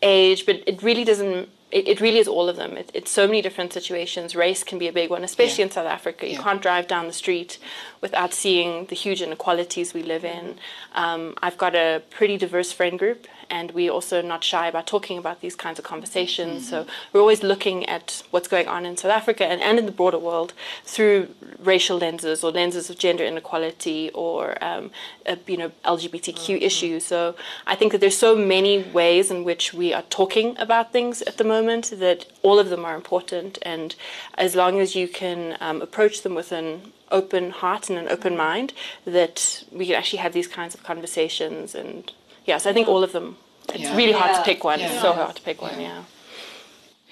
age, 0.02 0.46
but 0.46 0.62
it 0.66 0.82
really 0.82 1.04
doesn't. 1.04 1.48
It, 1.70 1.86
it 1.86 2.00
really 2.00 2.18
is 2.18 2.26
all 2.28 2.48
of 2.48 2.56
them. 2.56 2.76
It, 2.76 2.90
it's 2.94 3.10
so 3.10 3.26
many 3.26 3.42
different 3.42 3.72
situations. 3.72 4.34
Race 4.34 4.64
can 4.64 4.78
be 4.78 4.88
a 4.88 4.92
big 4.92 5.08
one, 5.10 5.22
especially 5.22 5.62
in 5.62 5.70
South 5.70 5.86
Africa. 5.86 6.26
You 6.26 6.32
Yeah. 6.34 6.42
can't 6.42 6.60
drive 6.62 6.88
down 6.88 7.06
the 7.06 7.12
street 7.12 7.58
without 8.00 8.34
seeing 8.34 8.86
the 8.86 8.96
huge 8.96 9.22
inequalities 9.22 9.94
we 9.94 10.02
live 10.02 10.24
in. 10.24 10.58
Um, 10.94 11.34
I've 11.42 11.58
got 11.58 11.74
a 11.76 12.02
pretty 12.10 12.36
diverse 12.36 12.72
friend 12.72 12.98
group, 12.98 13.26
and 13.50 13.72
we're 13.72 13.90
also 13.90 14.22
not 14.22 14.44
shy 14.44 14.68
about 14.68 14.86
talking 14.86 15.18
about 15.18 15.40
these 15.40 15.56
kinds 15.56 15.78
of 15.78 15.84
conversations. 15.84 16.68
So 16.68 16.86
we're 17.12 17.20
always 17.20 17.42
looking 17.42 17.84
at 17.86 18.22
what's 18.30 18.48
going 18.48 18.68
on 18.68 18.86
in 18.86 18.96
South 18.96 19.10
Africa 19.10 19.44
and, 19.44 19.60
and 19.60 19.78
in 19.78 19.86
the 19.86 19.92
broader 19.92 20.18
world 20.18 20.54
through 20.84 21.34
racial 21.58 21.98
lenses 21.98 22.44
or 22.44 22.50
lenses 22.52 22.88
of 22.88 22.98
gender 22.98 23.24
inequality 23.24 24.10
or 24.14 24.62
um, 24.62 24.90
uh, 25.26 25.36
you 25.46 25.56
know 25.56 25.72
LGBTQ 25.84 26.60
issues. 26.62 27.04
So 27.04 27.34
I 27.66 27.74
think 27.74 27.92
that 27.92 28.00
there's 28.00 28.16
so 28.16 28.36
many 28.36 28.82
ways 28.82 29.30
in 29.30 29.44
which 29.44 29.74
we 29.74 29.92
are 29.92 30.02
talking 30.02 30.56
about 30.58 30.92
things 30.92 31.22
at 31.22 31.36
the 31.36 31.44
moment 31.44 31.92
that 31.98 32.26
all 32.42 32.58
of 32.58 32.70
them 32.70 32.84
are 32.84 32.94
important. 32.94 33.58
And 33.62 33.94
as 34.38 34.54
long 34.54 34.78
as 34.78 34.94
you 34.94 35.08
can 35.08 35.56
um, 35.60 35.82
approach 35.82 36.22
them 36.22 36.34
with 36.34 36.52
an 36.52 36.92
open 37.10 37.50
heart 37.50 37.90
and 37.90 37.98
an 37.98 38.08
open 38.08 38.36
mind, 38.36 38.72
that 39.04 39.64
we 39.72 39.86
can 39.86 39.96
actually 39.96 40.20
have 40.20 40.32
these 40.32 40.48
kinds 40.48 40.74
of 40.74 40.82
conversations. 40.82 41.74
And 41.74 42.12
yes, 42.46 42.66
I 42.66 42.72
think 42.72 42.88
all 42.88 43.02
of 43.04 43.12
them. 43.12 43.36
It's 43.74 43.80
Yeah. 43.84 43.96
really 43.96 44.12
hard 44.12 44.34
to 44.36 44.42
pick 44.42 44.64
one. 44.64 44.80
Yeah. 44.80 44.90
It's 44.92 45.00
so 45.02 45.12
hard 45.12 45.36
to 45.36 45.42
pick 45.42 45.60
one. 45.62 45.80
Yeah. 45.80 46.02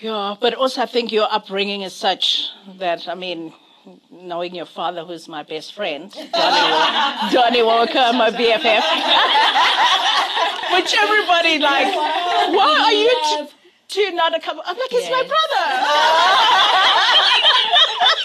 Yeah, 0.01 0.37
but 0.41 0.55
also 0.55 0.83
I 0.83 0.87
think 0.87 1.11
your 1.13 1.27
upbringing 1.31 1.83
is 1.83 1.93
such 1.95 2.49
that 2.79 3.09
I 3.09 3.15
mean, 3.15 3.53
knowing 4.11 4.55
your 4.55 4.67
father, 4.67 5.05
who's 5.05 5.27
my 5.29 5.43
best 5.43 5.73
friend, 5.75 6.13
Johnny, 7.33 7.63
Walker, 7.63 7.95
Walker 7.95 8.13
my 8.17 8.31
BFF, 8.31 8.85
which 10.75 10.95
everybody 10.95 11.59
like, 11.59 11.93
why 12.55 12.71
are 12.87 12.93
you 12.93 13.11
t- 13.47 13.53
two 13.89 14.11
not 14.15 14.37
a 14.37 14.41
couple? 14.41 14.63
I'm 14.67 14.77
like, 14.79 14.93
it's 14.93 15.11
my 15.11 15.23
brother. 15.33 15.65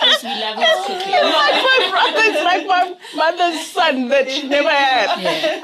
Yes, 0.01 0.23
we 0.23 0.29
love 0.41 0.57
his 0.57 0.79
cooking. 0.85 1.13
It's 1.15 1.35
like 1.43 1.57
my 1.63 1.79
brother. 1.91 2.21
It's 2.27 2.43
like 2.43 2.65
my 2.67 2.83
mother's 3.15 3.65
son 3.67 4.09
that 4.09 4.29
she 4.29 4.47
never 4.47 4.69
had. 4.69 5.07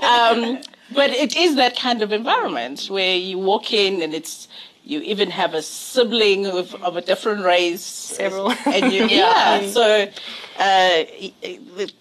Um, 0.03 0.61
but 0.93 1.09
it 1.09 1.35
is 1.35 1.55
that 1.55 1.77
kind 1.77 2.01
of 2.01 2.11
environment 2.11 2.87
where 2.89 3.15
you 3.15 3.37
walk 3.37 3.73
in 3.73 4.01
and 4.01 4.13
it's 4.13 4.47
you 4.83 5.01
even 5.01 5.29
have 5.29 5.53
a 5.53 5.61
sibling 5.61 6.47
of, 6.47 6.73
of 6.83 6.97
a 6.97 7.01
different 7.01 7.43
race. 7.45 7.81
Several. 7.83 8.51
And 8.65 8.91
you, 8.91 9.05
yeah. 9.09 9.67
So 9.67 10.09
uh, 10.57 11.03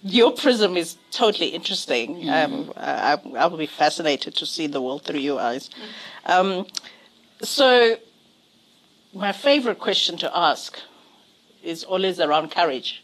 your 0.01 0.31
prism 0.31 0.75
is 0.75 0.97
totally 1.11 1.49
interesting. 1.49 2.27
Um, 2.29 2.73
I, 2.75 3.17
I 3.37 3.45
will 3.45 3.57
be 3.57 3.67
fascinated 3.67 4.35
to 4.35 4.45
see 4.45 4.65
the 4.65 4.81
world 4.81 5.03
through 5.03 5.19
your 5.19 5.39
eyes. 5.39 5.69
Um, 6.25 6.65
so 7.41 7.97
my 9.13 9.31
favorite 9.31 9.79
question 9.79 10.17
to 10.17 10.37
ask 10.37 10.79
is 11.63 11.83
always 11.83 12.19
around 12.19 12.51
courage 12.51 13.03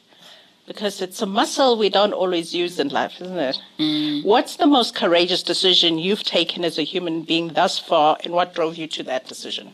because 0.67 1.01
it's 1.01 1.21
a 1.21 1.25
muscle 1.25 1.77
we 1.77 1.89
don't 1.89 2.13
always 2.13 2.53
use 2.53 2.79
in 2.79 2.89
life, 2.89 3.21
isn't 3.21 3.37
it? 3.37 4.23
What's 4.25 4.55
the 4.57 4.65
most 4.67 4.95
courageous 4.95 5.43
decision 5.43 5.99
you've 5.99 6.23
taken 6.23 6.63
as 6.65 6.77
a 6.79 6.83
human 6.83 7.23
being 7.23 7.49
thus 7.53 7.77
far, 7.79 8.17
and 8.23 8.33
what 8.33 8.53
drove 8.55 8.75
you 8.75 8.87
to 8.87 9.03
that 9.03 9.27
decision? 9.27 9.71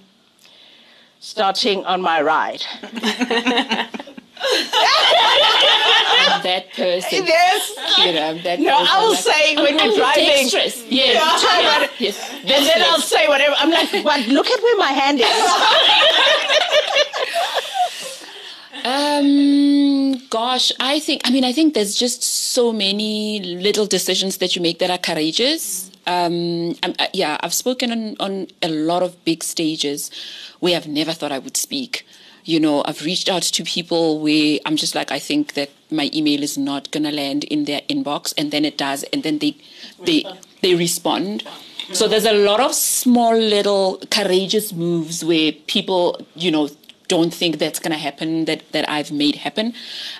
Starting 1.19 1.85
on 1.85 2.01
my 2.01 2.21
right. 2.21 2.67
I'm 4.43 6.41
that 6.43 6.73
person. 6.75 7.25
Yes. 7.25 7.73
You 7.99 8.13
know, 8.13 8.29
I'm 8.29 8.41
that 8.43 8.59
No, 8.59 8.71
person. 8.79 8.87
I'll 8.89 9.09
like, 9.11 9.19
say 9.19 9.55
when 9.55 9.79
I'm 9.79 9.85
you're 9.87 9.97
driving. 9.97 10.25
dexterous. 10.25 10.83
Yes. 10.89 11.43
Yeah. 11.43 11.87
yes. 11.99 11.99
yes. 11.99 12.31
And 12.41 12.65
then 12.65 12.81
I'll 12.89 12.99
say 12.99 13.27
whatever. 13.27 13.55
I'm 13.59 13.69
like, 13.69 13.91
but 14.03 14.27
look 14.27 14.47
at 14.47 14.61
where 14.63 14.77
my 14.77 14.91
hand 14.91 15.19
is. 15.21 15.27
Um, 18.83 19.60
gosh, 20.29 20.71
I 20.79 20.99
think, 20.99 21.21
I 21.25 21.31
mean, 21.31 21.43
I 21.43 21.53
think 21.53 21.73
there's 21.73 21.95
just 21.95 22.23
so 22.23 22.71
many 22.71 23.39
little 23.39 23.85
decisions 23.85 24.37
that 24.37 24.55
you 24.55 24.61
make 24.61 24.79
that 24.79 24.89
are 24.89 24.97
courageous. 24.97 25.91
Um, 26.07 26.75
uh, 26.83 27.07
yeah, 27.13 27.37
I've 27.41 27.53
spoken 27.53 27.91
on, 27.91 28.15
on 28.19 28.47
a 28.61 28.69
lot 28.69 29.03
of 29.03 29.23
big 29.23 29.43
stages 29.43 30.09
where 30.59 30.75
I've 30.75 30.87
never 30.87 31.13
thought 31.13 31.31
I 31.31 31.39
would 31.39 31.57
speak. 31.57 32.05
You 32.43 32.59
know, 32.59 32.83
I've 32.85 33.03
reached 33.03 33.29
out 33.29 33.43
to 33.43 33.63
people 33.63 34.19
where 34.19 34.59
I'm 34.65 34.75
just 34.75 34.95
like, 34.95 35.11
I 35.11 35.19
think 35.19 35.53
that 35.53 35.69
my 35.91 36.09
email 36.13 36.41
is 36.41 36.57
not 36.57 36.89
going 36.91 37.03
to 37.03 37.11
land 37.11 37.43
in 37.45 37.65
their 37.65 37.81
inbox, 37.81 38.33
and 38.37 38.49
then 38.51 38.65
it 38.65 38.77
does, 38.77 39.03
and 39.13 39.21
then 39.21 39.37
they, 39.39 39.55
they, 40.05 40.25
they 40.61 40.73
respond. 40.73 41.43
So 41.93 42.07
there's 42.07 42.25
a 42.25 42.33
lot 42.33 42.61
of 42.61 42.73
small 42.73 43.37
little 43.37 44.01
courageous 44.09 44.71
moves 44.71 45.25
where 45.25 45.51
people, 45.51 46.25
you 46.35 46.49
know, 46.49 46.69
don't 47.15 47.33
think 47.33 47.57
that's 47.57 47.81
going 47.83 47.91
to 47.91 47.97
happen 48.07 48.45
that, 48.45 48.61
that 48.71 48.85
I've 48.89 49.11
made 49.11 49.35
happen. 49.47 49.73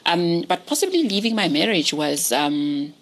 Um, 0.06 0.44
but 0.52 0.66
possibly 0.66 1.04
leaving 1.14 1.36
my 1.36 1.48
marriage 1.48 1.94
was 1.94 2.32
um, 2.44 2.94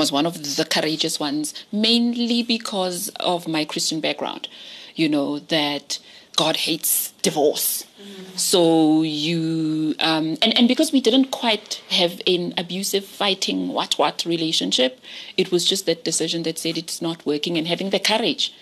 was 0.00 0.10
one 0.10 0.26
of 0.26 0.34
the 0.56 0.64
courageous 0.64 1.20
ones, 1.20 1.54
mainly 1.70 2.42
because 2.42 3.10
of 3.32 3.46
my 3.46 3.64
Christian 3.64 4.00
background. 4.00 4.48
You 5.00 5.08
know 5.08 5.38
that 5.56 6.00
God 6.36 6.56
hates 6.68 7.12
divorce. 7.22 7.86
So 8.34 9.02
you 9.02 9.94
um, 10.00 10.26
and 10.42 10.52
and 10.58 10.66
because 10.66 10.90
we 10.90 11.00
didn't 11.00 11.30
quite 11.42 11.80
have 11.90 12.20
an 12.26 12.54
abusive, 12.58 13.04
fighting, 13.04 13.68
what 13.76 13.98
what 14.02 14.24
relationship, 14.26 15.00
it 15.36 15.52
was 15.52 15.64
just 15.64 15.86
that 15.86 16.04
decision 16.10 16.42
that 16.42 16.58
said 16.58 16.76
it's 16.76 17.00
not 17.00 17.24
working, 17.24 17.56
and 17.56 17.68
having 17.68 17.90
the 17.90 18.00
courage 18.00 18.52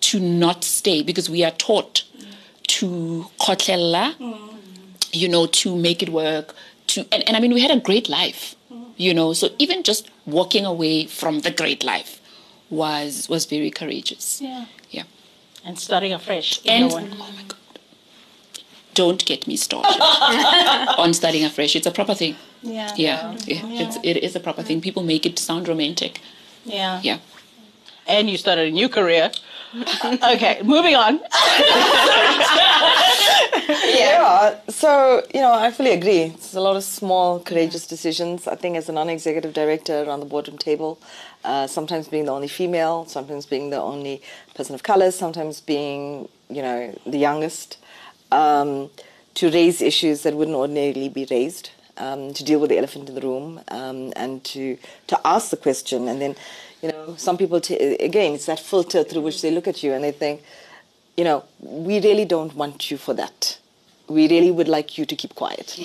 to 0.00 0.18
not 0.18 0.64
stay 0.64 1.02
because 1.02 1.28
we 1.30 1.44
are 1.44 1.56
taught 1.68 2.04
to 2.68 3.26
kotlela, 3.40 4.14
you 5.12 5.28
know, 5.28 5.46
to 5.46 5.76
make 5.76 6.02
it 6.02 6.10
work. 6.10 6.54
To 6.88 7.06
and, 7.12 7.26
and 7.26 7.36
I 7.36 7.40
mean, 7.40 7.52
we 7.52 7.60
had 7.60 7.70
a 7.70 7.80
great 7.80 8.08
life, 8.08 8.54
you 8.96 9.12
know. 9.12 9.32
So 9.32 9.50
even 9.58 9.82
just 9.82 10.10
walking 10.26 10.64
away 10.64 11.06
from 11.06 11.40
the 11.40 11.50
great 11.50 11.84
life 11.84 12.20
was 12.70 13.28
was 13.28 13.46
very 13.46 13.70
courageous. 13.70 14.40
Yeah. 14.40 14.66
Yeah. 14.90 15.04
And 15.64 15.78
starting 15.78 16.12
afresh. 16.12 16.60
And 16.66 16.92
oh 16.92 17.00
my 17.00 17.42
god, 17.48 17.58
don't 18.94 19.24
get 19.24 19.46
me 19.46 19.56
started 19.56 20.00
on 20.98 21.14
starting 21.14 21.44
afresh. 21.44 21.76
It's 21.76 21.86
a 21.86 21.90
proper 21.90 22.14
thing. 22.14 22.36
Yeah. 22.62 22.92
Yeah, 22.96 23.36
yeah. 23.46 23.82
It's, 23.82 23.96
it 24.02 24.16
is 24.18 24.34
a 24.36 24.40
proper 24.40 24.62
thing. 24.62 24.80
People 24.80 25.02
make 25.02 25.24
it 25.26 25.38
sound 25.38 25.68
romantic. 25.68 26.20
Yeah. 26.64 27.00
Yeah. 27.02 27.18
And 28.06 28.28
you 28.30 28.36
started 28.38 28.68
a 28.68 28.70
new 28.70 28.88
career. 28.88 29.30
okay, 30.04 30.60
moving 30.64 30.94
on. 30.94 31.20
Yeah. 33.68 34.58
So, 34.68 35.22
you 35.34 35.40
know, 35.40 35.52
I 35.52 35.70
fully 35.70 35.92
agree. 35.92 36.22
It's 36.34 36.54
a 36.54 36.60
lot 36.60 36.76
of 36.76 36.84
small, 36.84 37.40
courageous 37.40 37.86
decisions. 37.86 38.46
I 38.46 38.54
think 38.54 38.76
as 38.76 38.88
a 38.88 38.92
non 38.92 39.08
executive 39.08 39.52
director 39.52 40.02
around 40.02 40.20
the 40.20 40.26
boardroom 40.26 40.58
table, 40.58 40.98
uh, 41.44 41.66
sometimes 41.66 42.08
being 42.08 42.24
the 42.26 42.32
only 42.32 42.48
female, 42.48 43.06
sometimes 43.06 43.46
being 43.46 43.70
the 43.70 43.80
only 43.80 44.22
person 44.54 44.74
of 44.74 44.82
color, 44.82 45.10
sometimes 45.10 45.60
being, 45.60 46.28
you 46.48 46.62
know, 46.62 46.98
the 47.06 47.18
youngest, 47.18 47.78
um, 48.32 48.90
to 49.34 49.50
raise 49.50 49.82
issues 49.82 50.22
that 50.22 50.34
wouldn't 50.34 50.56
ordinarily 50.56 51.08
be 51.08 51.26
raised. 51.30 51.70
Um, 51.96 52.32
to 52.34 52.44
deal 52.44 52.60
with 52.60 52.70
the 52.70 52.78
elephant 52.78 53.08
in 53.08 53.16
the 53.16 53.20
room 53.20 53.60
um, 53.72 54.12
and 54.14 54.44
to 54.44 54.78
to 55.08 55.18
ask 55.24 55.50
the 55.50 55.56
question 55.56 56.06
and 56.06 56.22
then 56.22 56.36
you 56.82 56.88
know 56.92 57.14
some 57.16 57.36
people 57.36 57.60
t- 57.60 57.76
again 57.76 58.34
it's 58.34 58.46
that 58.46 58.60
filter 58.60 59.04
through 59.04 59.22
which 59.22 59.42
they 59.42 59.50
look 59.50 59.66
at 59.66 59.82
you 59.82 59.92
and 59.92 60.04
they 60.04 60.12
think 60.12 60.42
you 61.18 61.24
know, 61.24 61.44
we 61.60 61.98
really 62.00 62.24
don't 62.24 62.54
want 62.54 62.92
you 62.92 62.96
for 62.96 63.12
that. 63.14 63.58
We 64.06 64.28
really 64.28 64.52
would 64.52 64.68
like 64.68 64.96
you 64.96 65.04
to 65.04 65.16
keep 65.16 65.34
quiet. 65.34 65.76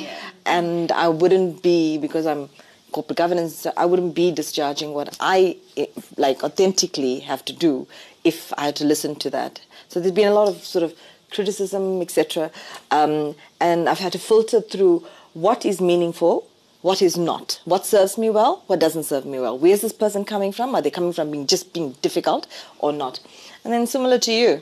And 0.46 0.92
I 0.92 1.08
wouldn't 1.08 1.64
be, 1.64 1.98
because 1.98 2.28
I'm 2.28 2.50
corporate 2.92 3.18
governance, 3.18 3.66
I 3.76 3.86
wouldn't 3.86 4.14
be 4.14 4.32
discharging 4.32 4.94
what 4.94 5.18
I 5.20 5.58
eh, 5.76 5.88
like 6.18 6.44
authentically 6.44 7.20
have 7.22 7.44
to 7.46 7.54
do 7.54 7.88
if 8.24 8.54
I 8.60 8.66
had 8.66 8.76
to 8.76 8.86
listen 8.86 9.16
to 9.16 9.32
that. 9.32 9.60
So 9.90 10.00
there's 10.00 10.14
been 10.14 10.28
a 10.28 10.36
lot 10.36 10.48
of 10.48 10.64
sort 10.64 10.84
of 10.84 10.94
criticism, 11.32 12.04
etc. 12.04 12.52
Um, 12.92 13.36
and 13.60 13.90
I've 13.90 13.98
had 13.98 14.12
to 14.12 14.20
filter 14.20 14.62
through 14.62 15.04
what 15.34 15.66
is 15.66 15.82
meaningful, 15.82 16.48
what 16.84 17.02
is 17.02 17.18
not, 17.18 17.62
what 17.64 17.86
serves 17.86 18.18
me 18.18 18.30
well, 18.30 18.62
what 18.68 18.78
doesn't 18.78 19.06
serve 19.06 19.26
me 19.26 19.40
well. 19.40 19.58
Where's 19.58 19.80
this 19.80 19.94
person 19.94 20.26
coming 20.26 20.52
from? 20.52 20.76
Are 20.76 20.82
they 20.82 20.92
coming 20.92 21.14
from 21.14 21.32
being 21.32 21.48
just 21.48 21.74
being 21.74 21.94
difficult 22.02 22.46
or 22.80 22.92
not? 22.92 23.22
And 23.64 23.72
then 23.72 23.88
similar 23.88 24.20
to 24.20 24.34
you, 24.34 24.62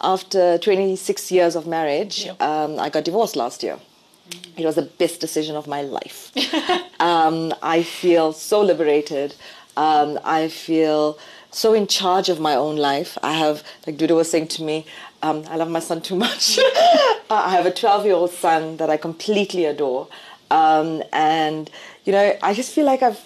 after 0.00 0.58
26 0.58 1.30
years 1.30 1.54
of 1.54 1.68
marriage, 1.68 2.26
um, 2.40 2.80
I 2.80 2.90
got 2.90 3.04
divorced 3.04 3.36
last 3.36 3.62
year. 3.62 3.78
It 4.56 4.66
was 4.66 4.74
the 4.74 4.82
best 4.82 5.20
decision 5.20 5.54
of 5.54 5.68
my 5.68 5.82
life. 5.82 6.32
um, 7.00 7.54
I 7.62 7.84
feel 7.84 8.32
so 8.32 8.60
liberated. 8.60 9.36
Um, 9.76 10.18
I 10.24 10.48
feel 10.48 11.18
so 11.52 11.72
in 11.72 11.86
charge 11.86 12.28
of 12.28 12.40
my 12.40 12.56
own 12.56 12.76
life. 12.76 13.16
I 13.22 13.34
have, 13.34 13.62
like 13.86 13.96
Dudu 13.96 14.16
was 14.16 14.28
saying 14.28 14.48
to 14.48 14.64
me, 14.64 14.86
um, 15.22 15.44
I 15.48 15.56
love 15.56 15.70
my 15.70 15.80
son 15.80 16.00
too 16.00 16.16
much. 16.16 16.58
I 17.30 17.50
have 17.50 17.66
a 17.66 17.70
12 17.70 18.06
year 18.06 18.14
old 18.14 18.32
son 18.32 18.76
that 18.78 18.90
I 18.90 18.96
completely 18.96 19.66
adore. 19.66 20.08
Um, 20.50 21.02
and, 21.12 21.70
you 22.04 22.12
know, 22.12 22.36
I 22.42 22.54
just 22.54 22.74
feel 22.74 22.86
like 22.86 23.02
I've 23.02 23.20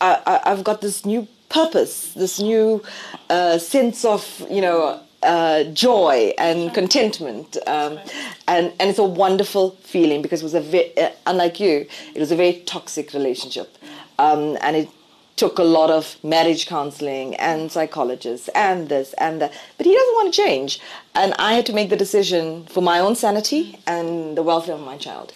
I, 0.00 0.40
I've 0.44 0.64
got 0.64 0.80
this 0.80 1.04
new 1.04 1.26
purpose, 1.48 2.12
this 2.12 2.38
new 2.38 2.82
uh, 3.30 3.58
sense 3.58 4.04
of, 4.04 4.46
you 4.50 4.60
know, 4.60 5.00
uh, 5.22 5.64
joy 5.64 6.32
and 6.38 6.72
contentment. 6.72 7.56
Um, 7.66 7.98
and, 8.46 8.72
and 8.78 8.90
it's 8.90 8.98
a 8.98 9.04
wonderful 9.04 9.72
feeling 9.82 10.22
because 10.22 10.40
it 10.40 10.44
was 10.44 10.54
a 10.54 10.60
very, 10.60 10.96
uh, 10.96 11.10
unlike 11.26 11.58
you, 11.58 11.86
it 12.14 12.20
was 12.20 12.30
a 12.30 12.36
very 12.36 12.62
toxic 12.66 13.12
relationship. 13.12 13.76
Um, 14.18 14.56
and 14.60 14.76
it 14.76 14.88
took 15.36 15.58
a 15.58 15.64
lot 15.64 15.90
of 15.90 16.16
marriage 16.24 16.66
counseling 16.66 17.34
and 17.36 17.70
psychologists 17.70 18.48
and 18.54 18.88
this 18.88 19.14
and 19.14 19.40
that. 19.40 19.52
But 19.76 19.86
he 19.86 19.94
doesn't 19.94 20.14
want 20.14 20.34
to 20.34 20.42
change. 20.42 20.80
And 21.14 21.34
I 21.38 21.54
had 21.54 21.66
to 21.66 21.72
make 21.72 21.90
the 21.90 21.96
decision 21.96 22.64
for 22.66 22.80
my 22.80 22.98
own 22.98 23.14
sanity 23.14 23.78
and 23.86 24.36
the 24.36 24.42
welfare 24.42 24.74
of 24.74 24.80
my 24.80 24.96
child. 24.96 25.32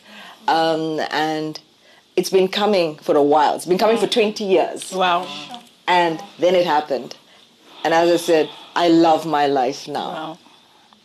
Um, 0.49 1.01
and 1.11 1.61
it's 2.17 2.31
been 2.31 2.49
coming 2.49 2.97
for 2.97 3.17
a 3.17 3.23
while. 3.23 3.55
It's 3.55 3.67
been 3.67 3.79
coming 3.79 3.97
for 3.97 4.07
mm. 4.07 4.13
20 4.13 4.45
years. 4.45 4.93
Wow. 4.93 5.27
And 5.87 6.23
then 6.39 6.55
it 6.55 6.67
happened. 6.67 7.17
And 7.85 7.93
as 7.95 8.11
I 8.11 8.17
said, 8.17 8.51
I 8.75 8.89
love 8.89 9.27
my 9.27 9.47
life 9.47 9.89
now. 9.89 10.09
Wow. 10.09 10.39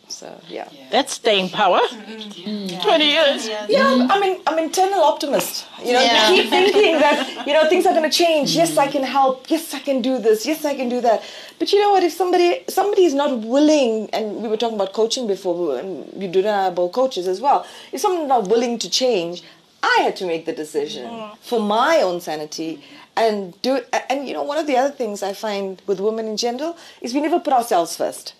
So, 0.08 0.40
yeah. 0.48 0.68
That's 0.90 1.12
staying 1.12 1.50
power. 1.50 1.80
Mm-hmm. 1.80 2.80
20 2.80 3.04
years. 3.04 3.48
Yeah, 3.68 4.06
I'm 4.10 4.22
an 4.22 4.40
I'm 4.46 4.58
internal 4.58 5.02
optimist. 5.02 5.66
You 5.84 5.92
know, 5.92 6.00
Yeah. 6.00 6.28
keep 6.28 6.48
thinking 6.48 6.98
that 6.98 7.46
you 7.46 7.52
know 7.52 7.68
things 7.68 7.84
are 7.84 7.92
going 7.92 8.10
to 8.10 8.16
change. 8.16 8.56
Yes, 8.56 8.78
I 8.78 8.88
mm. 8.88 8.92
can 8.92 9.02
help. 9.02 9.50
Yes, 9.50 9.74
I 9.74 9.80
can 9.80 10.00
do 10.00 10.18
this. 10.18 10.46
Yes, 10.46 10.64
I 10.64 10.74
can 10.74 10.88
do 10.88 11.00
that. 11.02 11.22
But 11.58 11.72
you 11.72 11.80
know 11.80 11.90
what? 11.90 12.02
If 12.02 12.12
somebody 12.12 12.62
somebody 12.68 13.04
is 13.04 13.14
not 13.14 13.40
willing, 13.40 14.08
and 14.10 14.42
we 14.42 14.48
were 14.48 14.56
talking 14.56 14.76
about 14.76 14.92
coaching 14.92 15.26
before, 15.26 15.78
and 15.78 16.12
we 16.12 16.26
do 16.28 16.42
that 16.42 16.72
about 16.72 16.92
coaches 16.92 17.26
as 17.26 17.40
well. 17.40 17.66
If 17.92 18.00
someone's 18.00 18.28
not 18.28 18.48
willing 18.48 18.78
to 18.78 18.90
change, 18.90 19.42
I 19.82 20.00
had 20.02 20.16
to 20.16 20.26
make 20.26 20.46
the 20.46 20.52
decision 20.52 21.10
mm-hmm. 21.10 21.36
for 21.40 21.60
my 21.60 22.00
own 22.02 22.20
sanity 22.20 22.82
and 23.16 23.60
do 23.62 23.76
it. 23.76 23.88
And 24.08 24.26
you 24.28 24.34
know, 24.34 24.42
one 24.42 24.58
of 24.58 24.66
the 24.66 24.76
other 24.76 24.92
things 24.92 25.22
I 25.22 25.32
find 25.32 25.82
with 25.86 26.00
women 26.00 26.26
in 26.26 26.36
general 26.36 26.76
is 27.00 27.14
we 27.14 27.20
never 27.20 27.40
put 27.40 27.52
ourselves 27.52 27.96
first. 27.96 28.34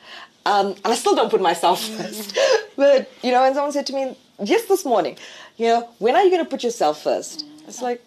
Um, 0.46 0.68
and 0.68 0.86
I 0.86 0.94
still 0.94 1.14
don't 1.14 1.30
put 1.30 1.40
myself 1.42 1.82
mm-hmm. 1.82 2.02
first. 2.02 2.38
but 2.76 3.10
you 3.22 3.32
know, 3.32 3.44
and 3.44 3.54
someone 3.54 3.72
said 3.72 3.86
to 3.86 3.92
me 3.92 4.16
just 4.44 4.68
this 4.68 4.84
morning, 4.84 5.16
you 5.56 5.66
know, 5.66 5.88
when 5.98 6.14
are 6.14 6.22
you 6.22 6.30
going 6.30 6.44
to 6.44 6.48
put 6.48 6.62
yourself 6.62 7.02
first? 7.02 7.44
It's 7.66 7.76
mm-hmm. 7.76 7.84
like 7.84 8.04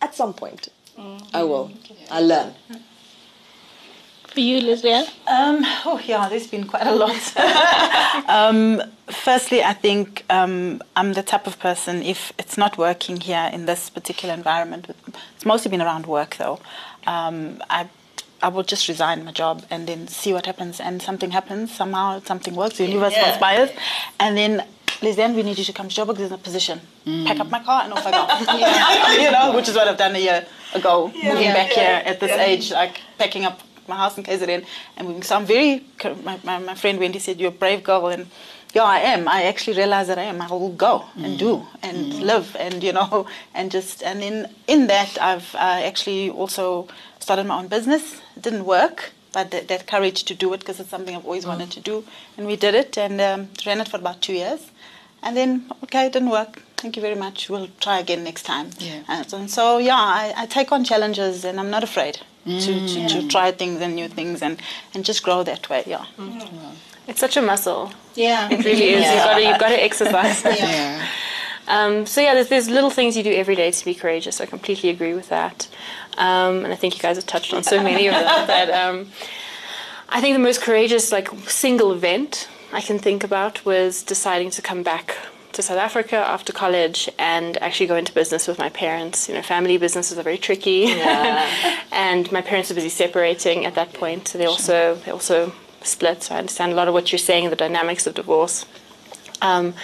at 0.00 0.14
some 0.14 0.32
point, 0.32 0.68
I 1.32 1.42
will. 1.42 1.70
I 2.10 2.20
learn. 2.20 2.54
For 4.32 4.40
you, 4.40 4.60
Lesly? 4.60 4.92
Um, 5.26 5.64
oh 5.84 6.00
yeah, 6.04 6.28
there's 6.28 6.46
been 6.46 6.64
quite 6.66 6.86
a 6.86 6.94
lot. 6.94 7.34
um, 8.28 8.80
firstly, 9.08 9.62
I 9.64 9.72
think 9.72 10.24
um, 10.30 10.80
I'm 10.94 11.14
the 11.14 11.22
type 11.22 11.48
of 11.48 11.58
person. 11.58 12.02
If 12.02 12.32
it's 12.38 12.56
not 12.56 12.78
working 12.78 13.20
here 13.20 13.50
in 13.52 13.66
this 13.66 13.90
particular 13.90 14.32
environment, 14.34 14.86
it's 15.34 15.44
mostly 15.44 15.70
been 15.70 15.82
around 15.82 16.06
work 16.06 16.36
though. 16.36 16.60
Um, 17.06 17.60
I 17.68 17.88
I 18.42 18.48
will 18.48 18.62
just 18.62 18.88
resign 18.88 19.24
my 19.24 19.32
job 19.32 19.64
and 19.68 19.86
then 19.88 20.06
see 20.06 20.32
what 20.32 20.46
happens. 20.46 20.80
And 20.80 21.02
something 21.02 21.32
happens 21.32 21.74
somehow, 21.74 22.20
something 22.20 22.54
works. 22.54 22.78
The 22.78 22.86
universe 22.86 23.14
Yeah. 23.14 23.30
conspires, 23.30 23.70
and 24.20 24.36
then. 24.36 24.64
Lizanne, 25.02 25.34
we 25.34 25.42
need 25.42 25.56
you 25.56 25.64
to 25.64 25.72
come 25.72 25.88
to 25.88 25.94
Joburg. 25.98 26.18
There's 26.18 26.30
a 26.30 26.36
position. 26.36 26.78
Pack 27.24 27.40
up 27.40 27.48
my 27.48 27.60
car 27.60 27.84
and 27.84 27.92
off 27.94 28.06
I 28.06 28.10
go. 28.10 29.22
you 29.24 29.30
know, 29.30 29.56
which 29.56 29.66
is 29.66 29.74
what 29.74 29.88
I've 29.88 29.96
done 29.96 30.14
a 30.14 30.18
year 30.18 30.44
ago, 30.74 31.06
moving 31.06 31.44
Yeah. 31.44 31.54
back 31.54 31.70
here 31.70 32.02
at 32.04 32.20
this 32.20 32.32
age, 32.32 32.70
like 32.70 33.00
packing 33.16 33.46
up 33.46 33.62
my 33.90 33.96
house 33.96 34.16
in 34.16 34.24
KZN 34.24 34.64
and. 34.96 35.24
So 35.24 35.36
I'm 35.36 35.46
very, 35.46 35.84
my, 36.24 36.38
my, 36.44 36.58
my 36.58 36.74
friend 36.74 36.98
Wendy 36.98 37.18
said, 37.18 37.38
you're 37.38 37.50
a 37.50 37.60
brave 37.62 37.82
girl. 37.84 38.08
And 38.08 38.26
yeah, 38.72 38.84
I 38.84 38.98
am. 38.98 39.28
I 39.28 39.42
actually 39.44 39.76
realize 39.76 40.06
that 40.06 40.18
I 40.18 40.22
am. 40.22 40.40
I 40.40 40.48
will 40.48 40.72
go 40.72 41.04
and 41.16 41.38
do 41.38 41.66
and 41.82 42.22
live 42.22 42.56
and, 42.58 42.82
you 42.82 42.92
know, 42.92 43.26
and 43.54 43.70
just, 43.70 44.02
and 44.02 44.22
in, 44.22 44.48
in 44.66 44.86
that, 44.86 45.20
I've 45.20 45.54
uh, 45.54 45.58
actually 45.90 46.30
also 46.30 46.88
started 47.18 47.46
my 47.46 47.58
own 47.58 47.68
business. 47.68 48.20
It 48.36 48.42
didn't 48.42 48.64
work. 48.64 49.12
But 49.32 49.52
that, 49.52 49.68
that 49.68 49.86
courage 49.86 50.24
to 50.24 50.34
do 50.34 50.52
it 50.54 50.60
because 50.60 50.80
it's 50.80 50.90
something 50.90 51.14
I've 51.14 51.24
always 51.24 51.46
wanted 51.46 51.70
to 51.70 51.80
do, 51.80 52.04
and 52.36 52.48
we 52.48 52.56
did 52.56 52.74
it 52.74 52.98
and 52.98 53.20
um, 53.20 53.48
ran 53.64 53.80
it 53.80 53.86
for 53.86 53.96
about 53.96 54.20
two 54.22 54.32
years, 54.32 54.72
and 55.22 55.36
then 55.36 55.70
okay, 55.84 56.06
it 56.06 56.12
didn't 56.12 56.30
work. 56.30 56.62
Thank 56.80 56.96
you 56.96 57.02
very 57.02 57.14
much. 57.14 57.50
We'll 57.50 57.68
try 57.78 57.98
again 57.98 58.24
next 58.24 58.44
time. 58.44 58.70
Yeah. 58.78 59.02
And 59.06 59.28
so, 59.30 59.36
and 59.38 59.50
so 59.50 59.78
yeah, 59.78 59.96
I, 59.96 60.32
I 60.36 60.46
take 60.46 60.72
on 60.72 60.82
challenges 60.82 61.44
and 61.44 61.60
I'm 61.60 61.70
not 61.70 61.84
afraid 61.84 62.20
to, 62.46 62.88
to, 62.88 63.08
to 63.08 63.28
try 63.28 63.52
things 63.52 63.82
and 63.82 63.94
new 63.94 64.08
things 64.08 64.40
and, 64.40 64.58
and 64.94 65.04
just 65.04 65.22
grow 65.22 65.42
that 65.42 65.68
way. 65.68 65.84
Yeah. 65.86 66.06
It's 67.06 67.20
such 67.20 67.36
a 67.36 67.42
muscle. 67.42 67.92
Yeah. 68.14 68.48
It 68.50 68.64
really 68.64 68.90
is. 68.94 69.04
You've 69.04 69.24
got 69.24 69.34
to, 69.34 69.42
you've 69.44 69.60
got 69.60 69.68
to 69.68 69.82
exercise. 69.82 70.42
Yeah. 70.60 71.06
Um, 71.68 72.04
so 72.06 72.20
yeah, 72.20 72.34
there's, 72.34 72.48
there's 72.48 72.68
little 72.68 72.90
things 72.90 73.16
you 73.16 73.22
do 73.22 73.32
every 73.32 73.54
day 73.54 73.70
to 73.70 73.84
be 73.84 73.94
courageous. 73.94 74.40
I 74.40 74.46
completely 74.46 74.88
agree 74.88 75.14
with 75.14 75.28
that, 75.28 75.68
um, 76.18 76.64
and 76.64 76.72
I 76.72 76.74
think 76.74 76.96
you 76.96 77.00
guys 77.00 77.14
have 77.14 77.26
touched 77.26 77.54
on 77.54 77.62
so 77.62 77.80
many 77.80 78.08
of 78.08 78.14
them. 78.14 78.46
But 78.48 78.70
um, 78.70 79.12
I 80.08 80.20
think 80.20 80.34
the 80.34 80.42
most 80.42 80.62
courageous, 80.62 81.12
like 81.12 81.28
single 81.46 81.92
event 81.92 82.48
I 82.72 82.80
can 82.80 82.98
think 82.98 83.22
about 83.22 83.64
was 83.64 84.02
deciding 84.02 84.50
to 84.50 84.62
come 84.62 84.82
back 84.82 85.16
to 85.52 85.62
South 85.62 85.78
Africa 85.78 86.16
after 86.16 86.52
college 86.52 87.08
and 87.18 87.56
actually 87.58 87.86
go 87.86 87.96
into 87.96 88.12
business 88.12 88.46
with 88.46 88.58
my 88.58 88.68
parents. 88.68 89.28
You 89.28 89.34
know, 89.34 89.42
family 89.42 89.78
businesses 89.78 90.18
are 90.18 90.22
very 90.22 90.38
tricky, 90.38 90.86
and 91.92 92.30
my 92.32 92.40
parents 92.40 92.70
were 92.70 92.74
busy 92.74 92.88
separating 92.88 93.66
at 93.66 93.74
that 93.74 93.92
point. 93.92 94.28
So 94.28 94.38
they 94.38 94.46
also 94.46 94.96
they 95.04 95.10
also 95.10 95.52
split. 95.82 96.22
So 96.24 96.34
I 96.34 96.38
understand 96.38 96.72
a 96.72 96.74
lot 96.74 96.88
of 96.88 96.94
what 96.94 97.12
you're 97.12 97.18
saying, 97.18 97.50
the 97.50 97.56
dynamics 97.56 98.06
of 98.06 98.14
divorce. 98.14 98.66
Um, 99.42 99.74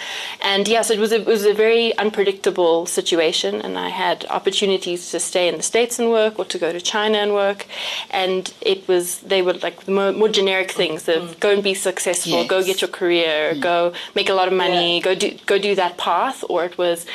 and 0.41 0.67
yes, 0.67 0.89
it 0.89 0.99
was 0.99 1.11
a, 1.11 1.21
it 1.21 1.25
was 1.25 1.45
a 1.45 1.53
very 1.53 1.97
unpredictable 1.97 2.85
situation, 2.85 3.61
and 3.61 3.77
I 3.77 3.89
had 3.89 4.25
opportunities 4.29 5.11
to 5.11 5.19
stay 5.19 5.47
in 5.47 5.57
the 5.57 5.63
states 5.63 5.99
and 5.99 6.09
work, 6.09 6.37
or 6.39 6.45
to 6.45 6.57
go 6.57 6.71
to 6.71 6.79
China 6.81 7.17
and 7.17 7.33
work, 7.33 7.65
and 8.11 8.53
it 8.61 8.87
was 8.87 9.19
they 9.19 9.41
were 9.41 9.53
like 9.53 9.87
more, 9.87 10.11
more 10.11 10.29
generic 10.29 10.71
things 10.71 11.07
of 11.09 11.39
go 11.39 11.49
and 11.51 11.63
be 11.63 11.73
successful, 11.73 12.45
go 12.45 12.63
get 12.63 12.81
your 12.81 12.89
career, 12.89 13.55
go 13.59 13.93
make 14.15 14.29
a 14.29 14.33
lot 14.33 14.47
of 14.47 14.53
money, 14.53 14.97
Yeah. 14.97 15.03
go 15.03 15.15
do 15.15 15.37
go 15.45 15.57
do 15.57 15.73
that 15.75 15.97
path, 15.97 16.43
or 16.49 16.65
it 16.65 16.77
was 16.77 17.05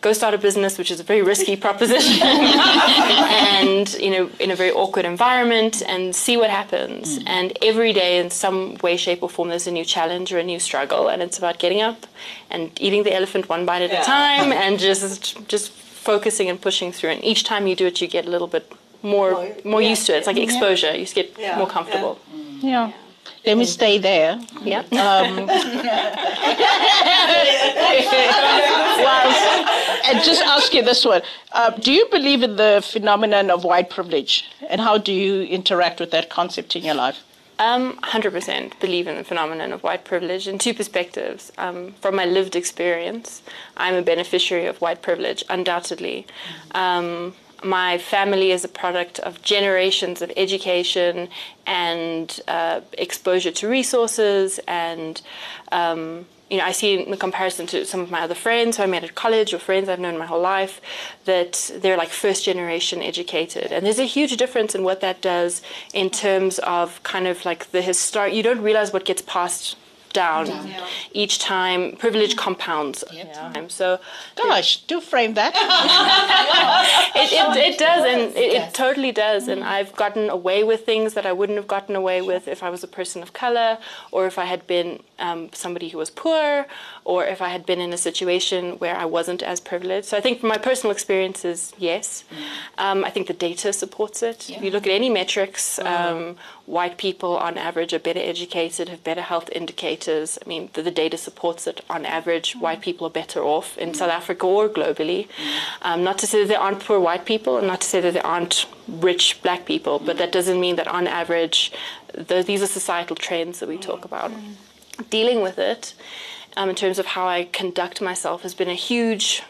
go 0.00 0.12
start 0.12 0.32
a 0.34 0.38
business, 0.38 0.78
which 0.78 0.90
is 0.90 1.00
a 1.00 1.02
very 1.02 1.22
risky 1.22 1.56
proposition, 1.66 2.22
and 2.22 3.92
you 3.94 4.10
know 4.10 4.30
in 4.38 4.50
a 4.50 4.56
very 4.56 4.70
awkward 4.70 5.04
environment, 5.04 5.82
and 5.86 6.14
see 6.14 6.36
what 6.36 6.50
happens. 6.50 7.18
Mm. 7.18 7.22
And 7.26 7.58
every 7.62 7.92
day, 7.92 8.18
in 8.18 8.30
some 8.30 8.76
way, 8.82 8.96
shape, 8.96 9.22
or 9.22 9.28
form, 9.30 9.48
there's 9.48 9.66
a 9.66 9.72
new 9.72 9.84
challenge 9.84 10.32
or 10.32 10.38
a 10.38 10.42
new 10.52 10.58
struggle, 10.60 11.08
and 11.08 11.22
it's 11.22 11.38
about 11.38 11.58
getting 11.58 11.80
up 11.80 12.06
and 12.50 12.70
eating 12.80 13.02
the 13.04 13.14
elephant 13.14 13.48
one 13.48 13.64
bite 13.66 13.82
at 13.82 13.90
Yeah. 13.92 14.02
a 14.02 14.04
time, 14.04 14.52
and 14.64 14.78
just 14.78 15.46
just 15.48 15.70
focusing 16.10 16.48
and 16.50 16.60
pushing 16.60 16.92
through. 16.92 17.10
And 17.10 17.24
each 17.24 17.44
time 17.44 17.66
you 17.66 17.76
do 17.76 17.86
it, 17.86 18.00
you 18.00 18.08
get 18.08 18.26
a 18.26 18.30
little 18.30 18.48
bit 18.48 18.64
more 19.02 19.30
More- 19.32 19.56
more 19.64 19.82
yeah. 19.82 19.90
used 19.90 20.06
to 20.06 20.14
it. 20.14 20.18
It's 20.18 20.26
like 20.26 20.38
exposure. 20.38 20.92
You 20.92 21.04
just 21.08 21.14
get 21.14 21.28
Yeah, 21.38 21.56
more 21.58 21.66
yeah. 21.66 21.72
comfortable. 21.72 22.18
Yeah. 22.60 22.92
Let 23.48 23.56
me 23.56 23.64
stay 23.64 23.96
there. 23.96 24.38
Yeah. 24.62 24.80
Um, 24.80 25.46
well, 25.46 25.64
and 30.04 30.22
just 30.22 30.42
ask 30.42 30.74
you 30.74 30.82
this 30.82 31.02
one: 31.06 31.22
uh, 31.52 31.70
Do 31.70 31.90
you 31.90 32.06
believe 32.10 32.42
in 32.42 32.56
the 32.56 32.84
phenomenon 32.84 33.50
of 33.50 33.64
white 33.64 33.88
privilege, 33.88 34.44
and 34.68 34.82
how 34.82 34.98
do 34.98 35.14
you 35.14 35.44
interact 35.44 35.98
with 35.98 36.10
that 36.10 36.28
concept 36.28 36.76
in 36.76 36.84
your 36.84 36.94
life? 36.94 37.24
Um, 37.58 37.96
100% 38.02 38.78
believe 38.80 39.08
in 39.08 39.16
the 39.16 39.24
phenomenon 39.24 39.72
of 39.72 39.82
white 39.82 40.04
privilege 40.04 40.46
in 40.46 40.58
two 40.58 40.74
perspectives. 40.74 41.50
Um, 41.56 41.94
from 42.02 42.16
my 42.16 42.26
lived 42.26 42.54
experience, 42.54 43.42
I'm 43.78 43.94
a 43.94 44.02
beneficiary 44.02 44.66
of 44.66 44.78
white 44.82 45.00
privilege, 45.00 45.42
undoubtedly. 45.48 46.26
Um, 46.72 47.34
my 47.62 47.98
family 47.98 48.50
is 48.52 48.64
a 48.64 48.68
product 48.68 49.18
of 49.20 49.42
generations 49.42 50.22
of 50.22 50.32
education 50.36 51.28
and 51.66 52.40
uh, 52.48 52.80
exposure 52.92 53.50
to 53.50 53.68
resources 53.68 54.60
and 54.66 55.20
um, 55.72 56.26
you 56.50 56.56
know, 56.56 56.64
I 56.64 56.72
see 56.72 57.02
in 57.02 57.10
the 57.10 57.16
comparison 57.16 57.66
to 57.68 57.84
some 57.84 58.00
of 58.00 58.10
my 58.10 58.22
other 58.22 58.34
friends 58.34 58.76
who 58.76 58.82
I 58.82 58.86
met 58.86 59.04
at 59.04 59.14
college 59.14 59.52
or 59.52 59.58
friends 59.58 59.88
I've 59.88 60.00
known 60.00 60.16
my 60.16 60.24
whole 60.24 60.40
life 60.40 60.80
that 61.26 61.70
they're 61.76 61.96
like 61.96 62.08
first 62.08 62.44
generation 62.44 63.02
educated. 63.02 63.70
And 63.70 63.84
there's 63.84 63.98
a 63.98 64.04
huge 64.04 64.36
difference 64.36 64.74
in 64.74 64.82
what 64.82 65.00
that 65.02 65.20
does 65.20 65.60
in 65.92 66.08
terms 66.08 66.58
of 66.60 67.02
kind 67.02 67.26
of 67.26 67.44
like 67.44 67.70
the 67.72 67.82
historic, 67.82 68.32
you 68.32 68.42
don't 68.42 68.62
realize 68.62 68.92
what 68.92 69.04
gets 69.04 69.20
passed 69.22 69.76
down 70.12 70.46
each 71.12 71.38
time. 71.38 71.96
Privilege 71.96 72.36
compounds 72.36 73.04
over 73.04 73.32
time. 73.32 73.68
So 73.68 73.98
Gosh, 74.36 74.82
do 74.82 75.00
frame 75.00 75.34
that. 75.34 75.54
it, 77.16 77.32
it, 77.32 77.74
it 77.74 77.78
does, 77.78 78.04
and 78.04 78.36
it, 78.36 78.52
it 78.54 78.74
totally 78.74 79.12
does. 79.12 79.48
And 79.48 79.64
I've 79.64 79.94
gotten 79.96 80.30
away 80.30 80.64
with 80.64 80.84
things 80.86 81.14
that 81.14 81.26
I 81.26 81.32
wouldn't 81.32 81.56
have 81.56 81.66
gotten 81.66 81.96
away 81.96 82.22
with 82.22 82.48
if 82.48 82.62
I 82.62 82.70
was 82.70 82.84
a 82.84 82.88
person 82.88 83.22
of 83.22 83.32
color, 83.32 83.78
or 84.10 84.26
if 84.26 84.38
I 84.38 84.44
had 84.44 84.66
been 84.66 85.02
um, 85.18 85.50
somebody 85.52 85.88
who 85.88 85.98
was 85.98 86.10
poor, 86.10 86.66
or 87.08 87.24
if 87.24 87.40
I 87.40 87.48
had 87.48 87.64
been 87.64 87.80
in 87.80 87.94
a 87.94 87.96
situation 87.96 88.78
where 88.80 88.94
I 88.94 89.06
wasn't 89.06 89.42
as 89.42 89.60
privileged. 89.60 90.08
So 90.08 90.18
I 90.18 90.20
think 90.20 90.40
from 90.40 90.50
my 90.50 90.58
personal 90.58 90.92
experiences, 90.92 91.72
yes. 91.78 92.24
Mm. 92.30 92.84
Um, 92.84 93.02
I 93.02 93.08
think 93.08 93.28
the 93.28 93.32
data 93.48 93.72
supports 93.72 94.22
it. 94.22 94.50
If 94.50 94.62
you 94.62 94.70
look 94.70 94.86
at 94.86 94.92
any 94.92 95.08
metrics, 95.08 95.78
um, 95.78 96.36
white 96.66 96.98
people 96.98 97.38
on 97.38 97.56
average 97.56 97.94
are 97.94 97.98
better 97.98 98.20
educated, 98.20 98.90
have 98.90 99.02
better 99.04 99.22
health 99.22 99.48
indicators. 99.52 100.38
I 100.44 100.46
mean, 100.46 100.68
the, 100.74 100.82
the 100.82 100.90
data 100.90 101.16
supports 101.16 101.66
it. 101.66 101.82
On 101.88 102.04
average, 102.04 102.52
mm. 102.52 102.60
white 102.60 102.82
people 102.82 103.06
are 103.06 103.16
better 103.22 103.40
off 103.40 103.78
in 103.78 103.92
mm. 103.92 103.96
South 103.96 104.10
Africa 104.10 104.44
or 104.44 104.68
globally. 104.68 105.28
Um, 105.80 106.04
not 106.04 106.18
to 106.18 106.26
say 106.26 106.42
that 106.42 106.48
there 106.48 106.60
aren't 106.60 106.80
poor 106.80 107.00
white 107.00 107.24
people, 107.24 107.56
and 107.56 107.66
not 107.66 107.80
to 107.80 107.88
say 107.88 108.02
that 108.02 108.12
there 108.12 108.26
aren't 108.26 108.66
rich 108.86 109.40
black 109.42 109.64
people, 109.64 109.98
but 109.98 110.18
that 110.18 110.30
doesn't 110.30 110.60
mean 110.60 110.76
that 110.76 110.88
on 110.88 111.06
average, 111.06 111.72
the, 112.12 112.42
these 112.42 112.60
are 112.62 112.66
societal 112.66 113.16
trends 113.16 113.60
that 113.60 113.68
we 113.68 113.78
talk 113.78 114.04
about. 114.04 114.30
Dealing 115.08 115.40
with 115.40 115.58
it 115.58 115.94
um, 116.58 116.68
in 116.68 116.74
terms 116.74 116.98
of 116.98 117.06
how 117.06 117.26
I 117.26 117.44
conduct 117.44 118.02
myself 118.02 118.42
has 118.42 118.52
been 118.52 118.68
a 118.68 118.74
huge 118.74 119.42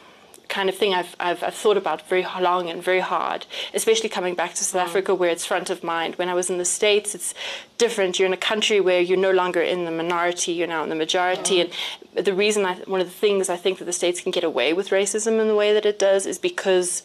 kind 0.49 0.69
of 0.69 0.77
thing 0.77 0.95
I've, 0.95 1.17
I've, 1.19 1.43
I've 1.43 1.55
thought 1.55 1.79
about 1.79 2.07
very 2.09 2.23
long 2.23 2.69
and 2.69 2.83
very 2.83 3.01
hard, 3.01 3.47
especially 3.73 4.11
coming 4.11 4.35
back 4.35 4.55
to 4.55 4.65
South 4.65 4.83
mm. 4.83 4.85
Africa 4.85 5.15
where 5.15 5.31
it's 5.31 5.47
front 5.47 5.71
of 5.71 5.83
mind. 5.83 6.17
When 6.17 6.29
I 6.29 6.35
was 6.35 6.51
in 6.51 6.59
the 6.59 6.65
States, 6.67 7.15
it's 7.15 7.35
different. 7.79 8.19
You're 8.19 8.27
in 8.27 8.35
a 8.35 8.39
country 8.53 8.81
where 8.81 9.01
you're 9.01 9.19
no 9.19 9.31
longer 9.31 9.63
in 9.63 9.87
the 9.87 9.91
minority, 9.91 10.53
you're 10.53 10.69
now 10.69 10.83
in 10.83 10.91
the 10.91 10.95
majority. 10.95 11.65
Mm. 11.65 11.73
And 12.17 12.27
the 12.27 12.35
reason, 12.35 12.67
I, 12.67 12.75
one 12.81 13.01
of 13.01 13.07
the 13.07 13.13
things 13.13 13.49
I 13.49 13.57
think 13.57 13.79
that 13.79 13.87
the 13.87 13.93
States 13.93 14.21
can 14.21 14.31
get 14.31 14.45
away 14.45 14.75
with 14.75 14.91
racism 14.91 15.41
in 15.41 15.49
the 15.49 15.55
way 15.55 15.73
that 15.73 15.87
it 15.87 15.99
does 15.99 16.27
is 16.27 16.39
because 16.39 17.03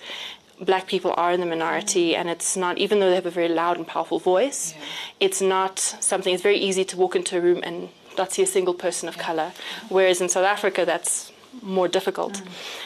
black 0.60 0.88
people 0.88 1.14
are 1.18 1.32
in 1.32 1.40
the 1.40 1.46
minority 1.46 2.12
mm. 2.12 2.18
and 2.18 2.30
it's 2.30 2.58
not 2.58 2.78
even 2.78 3.00
though 3.00 3.10
they 3.10 3.16
have 3.16 3.26
a 3.26 3.32
very 3.32 3.50
loud 3.50 3.76
and 3.76 3.88
powerful 3.88 4.20
voice 4.20 4.76
it's 5.20 5.42
not 5.42 5.80
something 5.80 6.32
it's 6.32 6.44
very 6.44 6.58
easy 6.58 6.86
to 6.86 6.96
walk 6.96 7.16
into 7.16 7.36
a 7.38 7.42
room 7.42 7.60
and 7.64 7.90
not 8.18 8.32
see 8.32 8.44
a 8.44 8.48
single 8.48 8.74
person 8.74 9.10
of 9.10 9.18
color. 9.18 9.52
Whereas 9.90 10.22
in 10.22 10.30
south 10.30 10.46
africa 10.46 10.86
that's 10.86 11.33
more 11.62 11.88
difficult. 11.88 12.42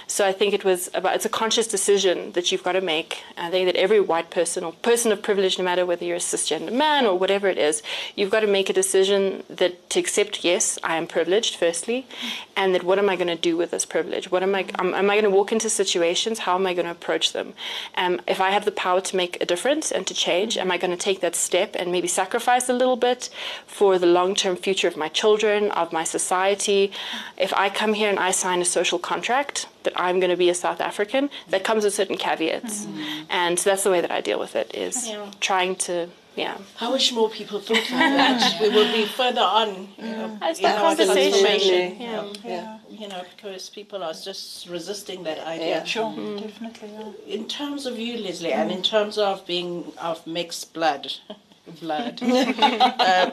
So 0.08 0.26
I 0.26 0.32
think 0.32 0.54
it 0.54 0.64
was 0.64 0.90
about 0.94 1.16
it's 1.16 1.26
a 1.26 1.30
conscious 1.30 1.68
decision 1.68 2.32
that 2.34 2.52
you've 2.52 2.64
got 2.64 2.74
to 2.74 2.82
make. 2.82 3.24
I 3.38 3.50
think 3.50 3.66
that 3.66 3.76
every 3.76 4.00
white 4.00 4.30
person 4.30 4.64
or 4.64 4.74
person 4.74 5.12
of 5.12 5.22
privilege, 5.22 5.58
no 5.58 5.64
matter 5.64 5.86
whether 5.86 6.06
you're 6.06 6.18
a 6.18 6.20
cisgender 6.20 6.72
man 6.72 7.06
or 7.06 7.18
whatever 7.18 7.48
it 7.48 7.58
is, 7.58 7.82
you've 8.16 8.30
got 8.30 8.42
to 8.42 8.48
make 8.48 8.70
a 8.70 8.74
decision 8.74 9.44
that 9.50 9.90
to 9.92 10.00
accept 10.00 10.44
yes, 10.44 10.78
I 10.84 10.96
am 10.96 11.08
privileged 11.08 11.56
firstly, 11.56 12.08
and 12.56 12.74
that 12.76 12.84
what 12.84 13.00
am 13.00 13.10
I 13.10 13.16
going 13.16 13.28
to 13.28 13.36
do 13.36 13.58
with 13.58 13.72
this 13.72 13.86
privilege? 13.86 14.32
What 14.32 14.44
am 14.44 14.54
I 14.56 14.66
am, 14.80 14.94
am 14.94 15.10
I 15.10 15.16
going 15.16 15.24
to 15.24 15.38
walk 15.38 15.52
into 15.52 15.70
situations? 15.70 16.40
How 16.40 16.56
am 16.56 16.68
I 16.68 16.74
going 16.74 16.86
to 16.86 16.92
approach 16.92 17.34
them? 17.34 17.54
Um, 17.96 18.22
if 18.28 18.42
I 18.42 18.52
have 18.52 18.66
the 18.66 18.72
power 18.72 19.02
to 19.02 19.16
make 19.16 19.42
a 19.42 19.46
difference 19.46 19.92
and 19.92 20.06
to 20.08 20.14
change, 20.14 20.58
am 20.58 20.72
I 20.72 20.78
going 20.78 20.92
to 20.92 20.98
take 20.98 21.22
that 21.22 21.36
step 21.36 21.76
and 21.78 21.92
maybe 21.92 22.08
sacrifice 22.08 22.70
a 22.70 22.74
little 22.74 22.98
bit 22.98 23.30
for 23.66 23.98
the 23.98 24.06
long-term 24.06 24.56
future 24.58 24.88
of 24.88 24.98
my 24.98 25.10
children, 25.10 25.72
of 25.72 25.92
my 25.92 26.04
society? 26.04 26.92
If 27.38 27.54
I 27.54 27.70
come 27.70 27.94
here 27.94 28.10
and 28.10 28.20
I 28.20 28.32
sign 28.32 28.57
a 28.62 28.66
social 28.66 29.00
contract 29.00 29.68
that 29.84 29.94
I'm 29.96 30.20
going 30.20 30.30
to 30.30 30.38
be 30.38 30.50
a 30.50 30.56
South 30.56 30.82
African, 30.82 31.30
that 31.50 31.64
comes 31.64 31.84
with 31.84 31.94
certain 31.94 32.18
caveats. 32.18 32.86
Mm-hmm. 32.86 33.24
And 33.30 33.60
so 33.60 33.70
that's 33.70 33.84
the 33.84 33.92
way 33.92 34.02
that 34.02 34.12
I 34.12 34.22
deal 34.22 34.40
with 34.40 34.56
it 34.56 34.74
is 34.76 35.08
yeah. 35.08 35.32
trying 35.40 35.76
to 35.88 36.10
yeah. 36.38 36.58
I 36.80 36.92
wish 36.92 37.12
more 37.14 37.32
people 37.32 37.60
thought 37.60 37.78
like 37.78 37.90
that. 37.90 38.62
we 38.62 38.70
would 38.70 38.94
be 38.94 39.06
further 39.06 39.42
on. 39.42 39.90
You 39.98 40.04
know, 40.04 40.38
As 40.42 40.60
the 40.60 40.68
conversation. 40.68 42.00
Yeah. 42.00 42.24
Yeah. 42.24 42.34
yeah. 42.46 42.78
You 42.90 43.08
know, 43.08 43.24
because 43.36 43.70
people 43.72 44.04
are 44.04 44.14
just 44.14 44.70
resisting 44.70 45.24
that 45.24 45.40
idea. 45.40 45.78
Yeah, 45.78 45.84
sure. 45.84 46.12
Mm. 46.12 46.42
Definitely. 46.42 46.90
Yeah. 46.94 47.36
In 47.36 47.48
terms 47.48 47.88
of 47.88 47.98
you, 47.98 48.18
Lesly, 48.20 48.52
mm. 48.52 48.56
and 48.56 48.72
in 48.72 48.84
terms 48.84 49.18
of 49.18 49.48
being 49.48 49.92
of 50.00 50.26
mixed 50.28 50.76
blood, 50.76 51.12
blood, 51.82 52.20
uh, 52.22 53.32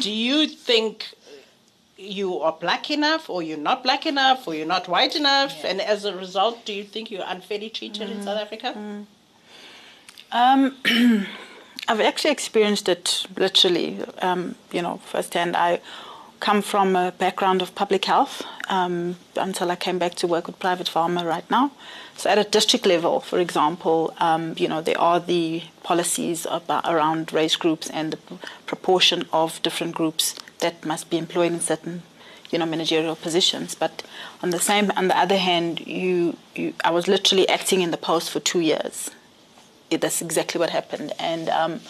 do 0.00 0.10
you 0.10 0.48
think 0.48 1.14
you 1.96 2.40
are 2.40 2.52
black 2.52 2.90
enough 2.90 3.30
or 3.30 3.42
you're 3.42 3.56
not 3.56 3.82
black 3.82 4.06
enough 4.06 4.46
or 4.46 4.54
you're 4.54 4.66
not 4.66 4.86
white 4.88 5.16
enough 5.16 5.56
yeah. 5.60 5.70
and 5.70 5.80
as 5.80 6.04
a 6.04 6.14
result 6.14 6.64
do 6.64 6.72
you 6.72 6.84
think 6.84 7.10
you're 7.10 7.24
unfairly 7.26 7.70
treated 7.70 8.08
mm. 8.08 8.12
in 8.12 8.22
south 8.22 8.38
africa 8.38 8.74
mm. 8.76 9.06
um, 10.32 10.76
i've 11.88 12.00
actually 12.00 12.30
experienced 12.30 12.88
it 12.88 13.26
literally 13.36 14.02
um, 14.20 14.54
you 14.72 14.82
know 14.82 14.98
firsthand 14.98 15.56
i 15.56 15.80
come 16.40 16.62
from 16.62 16.96
a 16.96 17.12
background 17.12 17.62
of 17.62 17.74
public 17.74 18.04
health 18.04 18.42
um, 18.68 19.16
until 19.36 19.70
i 19.70 19.76
came 19.76 19.98
back 19.98 20.14
to 20.14 20.26
work 20.26 20.46
with 20.46 20.58
private 20.58 20.86
pharma 20.86 21.24
right 21.24 21.48
now. 21.50 21.70
So 22.16 22.30
at 22.30 22.38
a 22.38 22.44
district 22.44 22.86
level 22.86 23.20
for 23.20 23.38
example 23.38 24.14
um, 24.18 24.54
you 24.56 24.68
know 24.68 24.80
there 24.80 25.00
are 25.00 25.20
the 25.20 25.62
policies 25.82 26.46
about, 26.50 26.84
around 26.86 27.32
race 27.32 27.56
groups 27.56 27.90
and 27.90 28.12
the 28.12 28.18
proportion 28.66 29.24
of 29.32 29.62
different 29.62 29.94
groups 29.94 30.34
that 30.60 30.84
must 30.84 31.10
be 31.10 31.18
employed 31.18 31.52
in 31.52 31.60
certain 31.60 32.02
you 32.50 32.58
know 32.58 32.66
managerial 32.66 33.16
positions. 33.16 33.74
But 33.74 34.02
on 34.42 34.50
the 34.50 34.58
same 34.58 34.90
on 34.96 35.08
the 35.08 35.18
other 35.18 35.36
hand 35.36 35.86
you, 35.86 36.36
you 36.54 36.74
I 36.84 36.90
was 36.90 37.08
literally 37.08 37.48
acting 37.48 37.82
in 37.82 37.90
the 37.90 37.96
post 37.96 38.30
for 38.30 38.40
two 38.40 38.60
years. 38.60 39.10
It, 39.90 40.00
that's 40.00 40.20
exactly 40.20 40.58
what 40.58 40.70
happened. 40.70 41.12
And 41.18 41.48
um, 41.48 41.80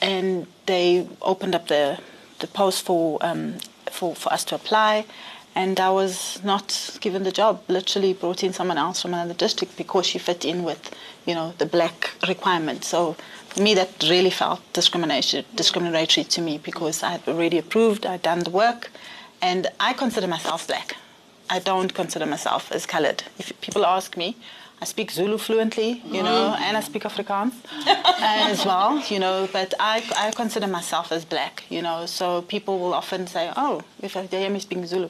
and 0.00 0.46
they 0.66 1.08
opened 1.22 1.54
up 1.54 1.68
the 1.68 1.98
the 2.38 2.46
post 2.46 2.84
for 2.84 3.18
um, 3.22 3.54
for 3.90 4.14
for 4.14 4.32
us 4.32 4.44
to 4.44 4.54
apply 4.54 5.04
and 5.54 5.80
I 5.80 5.90
was 5.90 6.40
not 6.44 6.98
given 7.00 7.24
the 7.24 7.32
job 7.32 7.62
literally 7.68 8.12
brought 8.12 8.44
in 8.44 8.52
someone 8.52 8.78
else 8.78 9.02
from 9.02 9.14
another 9.14 9.34
district 9.34 9.76
because 9.76 10.06
she 10.06 10.18
fit 10.18 10.44
in 10.44 10.62
with 10.62 10.94
you 11.26 11.34
know 11.34 11.54
the 11.58 11.66
black 11.66 12.10
requirement 12.26 12.84
so 12.84 13.16
for 13.48 13.62
me, 13.62 13.74
that 13.74 14.04
really 14.04 14.30
felt 14.30 14.60
discrimination, 14.72 15.44
discriminatory 15.54 16.24
to 16.24 16.40
me 16.40 16.58
because 16.58 17.02
I 17.02 17.12
had 17.12 17.26
already 17.26 17.58
approved, 17.58 18.04
I'd 18.06 18.22
done 18.22 18.40
the 18.40 18.50
work, 18.50 18.90
and 19.40 19.66
I 19.80 19.94
consider 19.94 20.26
myself 20.26 20.68
black. 20.68 20.96
I 21.50 21.58
don't 21.58 21.94
consider 21.94 22.26
myself 22.26 22.70
as 22.70 22.84
colored. 22.84 23.24
If 23.38 23.58
people 23.60 23.86
ask 23.86 24.16
me, 24.16 24.36
I 24.80 24.84
speak 24.84 25.10
Zulu 25.10 25.38
fluently, 25.38 26.02
you 26.06 26.22
know, 26.22 26.54
mm. 26.56 26.60
and 26.60 26.76
I 26.76 26.80
speak 26.80 27.02
Afrikaans 27.02 27.52
as 28.20 28.64
well, 28.64 29.02
you 29.08 29.18
know, 29.18 29.48
but 29.52 29.74
I, 29.80 30.04
I 30.16 30.30
consider 30.30 30.68
myself 30.68 31.10
as 31.10 31.24
black, 31.24 31.64
you 31.68 31.82
know, 31.82 32.06
so 32.06 32.42
people 32.42 32.78
will 32.78 32.94
often 32.94 33.26
say, 33.26 33.52
oh, 33.56 33.82
if 34.00 34.16
I 34.16 34.26
hear 34.26 34.50
me 34.50 34.60
speaking 34.60 34.86
Zulu, 34.86 35.08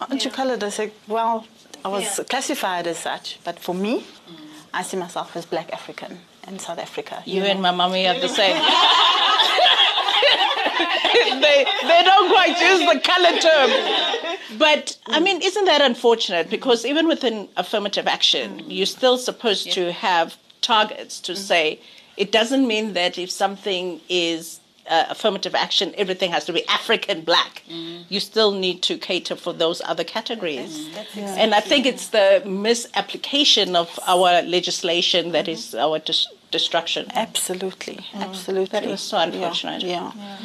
aren't 0.00 0.14
yeah. 0.14 0.24
you 0.24 0.30
colored? 0.30 0.64
I 0.64 0.70
say, 0.70 0.90
well, 1.06 1.46
I 1.84 1.88
was 1.88 2.18
yeah. 2.18 2.24
classified 2.24 2.88
as 2.88 2.98
such, 2.98 3.38
but 3.44 3.60
for 3.60 3.74
me, 3.74 4.00
mm. 4.00 4.34
I 4.74 4.82
see 4.82 4.96
myself 4.96 5.36
as 5.36 5.46
black 5.46 5.72
African 5.72 6.18
in 6.48 6.58
South 6.58 6.78
Africa. 6.78 7.22
You, 7.24 7.34
you 7.34 7.40
know? 7.42 7.46
and 7.46 7.62
my 7.62 7.70
mommy 7.70 8.06
are 8.08 8.18
the 8.18 8.28
same. 8.40 8.56
they 11.44 11.66
they 11.82 12.02
don't 12.02 12.28
quite 12.30 12.56
use 12.60 12.80
the 12.92 13.00
color 13.00 13.34
term. 13.38 14.58
But 14.58 14.98
I 15.06 15.20
mean, 15.20 15.42
isn't 15.42 15.64
that 15.66 15.80
unfortunate? 15.80 16.50
Because 16.50 16.84
even 16.84 17.06
within 17.08 17.48
affirmative 17.56 18.06
action, 18.06 18.62
you're 18.70 18.86
still 18.86 19.18
supposed 19.18 19.66
yeah. 19.66 19.74
to 19.74 19.92
have 19.92 20.36
targets 20.60 21.20
to 21.20 21.32
mm-hmm. 21.32 21.40
say 21.40 21.80
it 22.16 22.32
doesn't 22.32 22.66
mean 22.66 22.94
that 22.94 23.16
if 23.16 23.30
something 23.30 24.00
is 24.08 24.60
uh, 24.88 25.04
affirmative 25.10 25.54
action, 25.54 25.94
everything 25.96 26.30
has 26.30 26.44
to 26.46 26.52
be 26.52 26.66
African 26.66 27.20
black. 27.20 27.62
Mm. 27.70 28.04
You 28.08 28.20
still 28.20 28.52
need 28.52 28.82
to 28.82 28.98
cater 28.98 29.36
for 29.36 29.52
those 29.52 29.80
other 29.84 30.04
categories. 30.04 30.86
That's, 30.86 30.94
that's 30.94 31.16
exactly 31.16 31.42
and 31.42 31.54
I 31.54 31.60
think 31.60 31.86
it's 31.86 32.08
the 32.08 32.42
misapplication 32.44 33.76
of 33.76 33.98
our 34.06 34.42
legislation 34.42 35.32
that 35.32 35.44
mm-hmm. 35.44 35.52
is 35.52 35.74
our 35.74 35.98
dis- 35.98 36.26
destruction. 36.50 37.06
Absolutely, 37.14 37.96
mm. 38.12 38.20
absolutely. 38.20 38.80
That 38.80 38.88
was 38.88 39.00
so 39.00 39.18
unfortunate. 39.18 39.82
Yeah. 39.82 39.88
yeah. 39.88 40.12
yeah. 40.16 40.36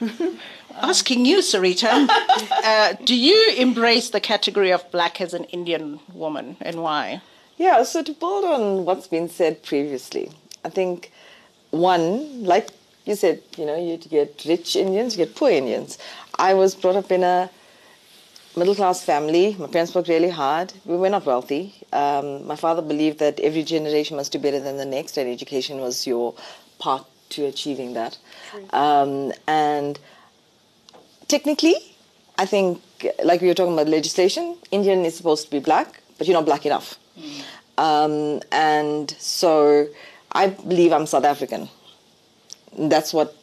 Asking 0.74 1.24
you, 1.24 1.38
Sarita, 1.38 2.08
uh, 2.10 2.92
do 3.04 3.14
you 3.14 3.54
embrace 3.56 4.10
the 4.10 4.20
category 4.20 4.70
of 4.70 4.90
black 4.90 5.20
as 5.20 5.32
an 5.32 5.44
Indian 5.44 6.00
woman 6.12 6.56
and 6.60 6.82
why? 6.82 7.22
Yeah, 7.56 7.82
so 7.84 8.02
to 8.02 8.12
build 8.12 8.44
on 8.44 8.84
what's 8.84 9.06
been 9.06 9.28
said 9.28 9.62
previously, 9.62 10.30
I 10.64 10.68
think 10.68 11.10
one, 11.70 12.44
like 12.44 12.68
you 13.06 13.14
said, 13.14 13.42
you 13.56 13.64
know, 13.64 13.76
you 13.76 13.96
get 13.96 14.44
rich 14.46 14.76
Indians, 14.76 15.16
you 15.16 15.24
get 15.24 15.34
poor 15.34 15.50
Indians. 15.50 15.96
I 16.38 16.52
was 16.54 16.74
brought 16.74 16.96
up 16.96 17.10
in 17.10 17.22
a 17.22 17.48
middle 18.56 18.74
class 18.74 19.02
family. 19.02 19.56
My 19.58 19.68
parents 19.68 19.94
worked 19.94 20.08
really 20.08 20.30
hard. 20.30 20.72
We 20.84 20.96
were 20.96 21.08
not 21.08 21.24
wealthy. 21.24 21.74
Um, 21.92 22.46
my 22.46 22.56
father 22.56 22.82
believed 22.82 23.18
that 23.20 23.40
every 23.40 23.62
generation 23.62 24.16
must 24.16 24.32
do 24.32 24.38
better 24.38 24.60
than 24.60 24.76
the 24.76 24.84
next, 24.84 25.16
and 25.16 25.30
education 25.30 25.78
was 25.78 26.06
your 26.06 26.34
part 26.78 27.06
to 27.30 27.44
achieving 27.46 27.94
that. 27.94 28.18
Um, 28.70 29.32
and 29.46 29.98
technically, 31.28 31.74
I 32.38 32.46
think, 32.46 32.82
like 33.24 33.40
we 33.40 33.48
were 33.48 33.54
talking 33.54 33.74
about 33.74 33.88
legislation, 33.88 34.56
Indian 34.70 35.04
is 35.04 35.16
supposed 35.16 35.44
to 35.46 35.50
be 35.50 35.58
black, 35.58 36.00
but 36.18 36.26
you're 36.26 36.36
not 36.36 36.46
black 36.46 36.66
enough. 36.66 36.98
Mm. 37.18 37.42
Um, 37.78 38.42
and 38.52 39.10
so 39.18 39.88
I 40.32 40.48
believe 40.48 40.92
I'm 40.92 41.06
South 41.06 41.24
African. 41.24 41.68
That's 42.78 43.12
what 43.12 43.36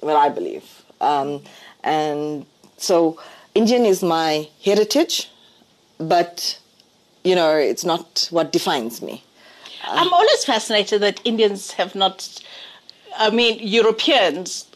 what 0.00 0.16
I 0.16 0.28
believe. 0.28 0.64
Um, 1.00 1.42
and 1.84 2.44
so 2.76 3.20
Indian 3.54 3.84
is 3.84 4.02
my 4.02 4.48
heritage, 4.64 5.30
but 5.98 6.58
you 7.24 7.34
know, 7.36 7.54
it's 7.56 7.84
not 7.84 8.26
what 8.30 8.52
defines 8.52 9.00
me. 9.00 9.22
I'm 9.84 10.12
always 10.12 10.44
fascinated 10.44 11.02
that 11.02 11.20
Indians 11.24 11.72
have 11.72 11.94
not, 11.94 12.40
I 13.18 13.30
mean, 13.30 13.58
Europeans 13.60 14.66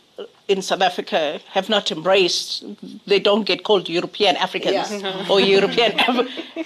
in 0.49 0.63
South 0.63 0.81
Africa 0.81 1.41
have 1.51 1.69
not 1.69 1.91
embraced, 1.91 2.65
they 3.07 3.19
don't 3.19 3.45
get 3.45 3.65
called 3.65 3.89
European 3.89 4.37
Africans 4.37 5.03
yeah. 5.03 5.27
or 5.31 5.41
European, 5.41 5.93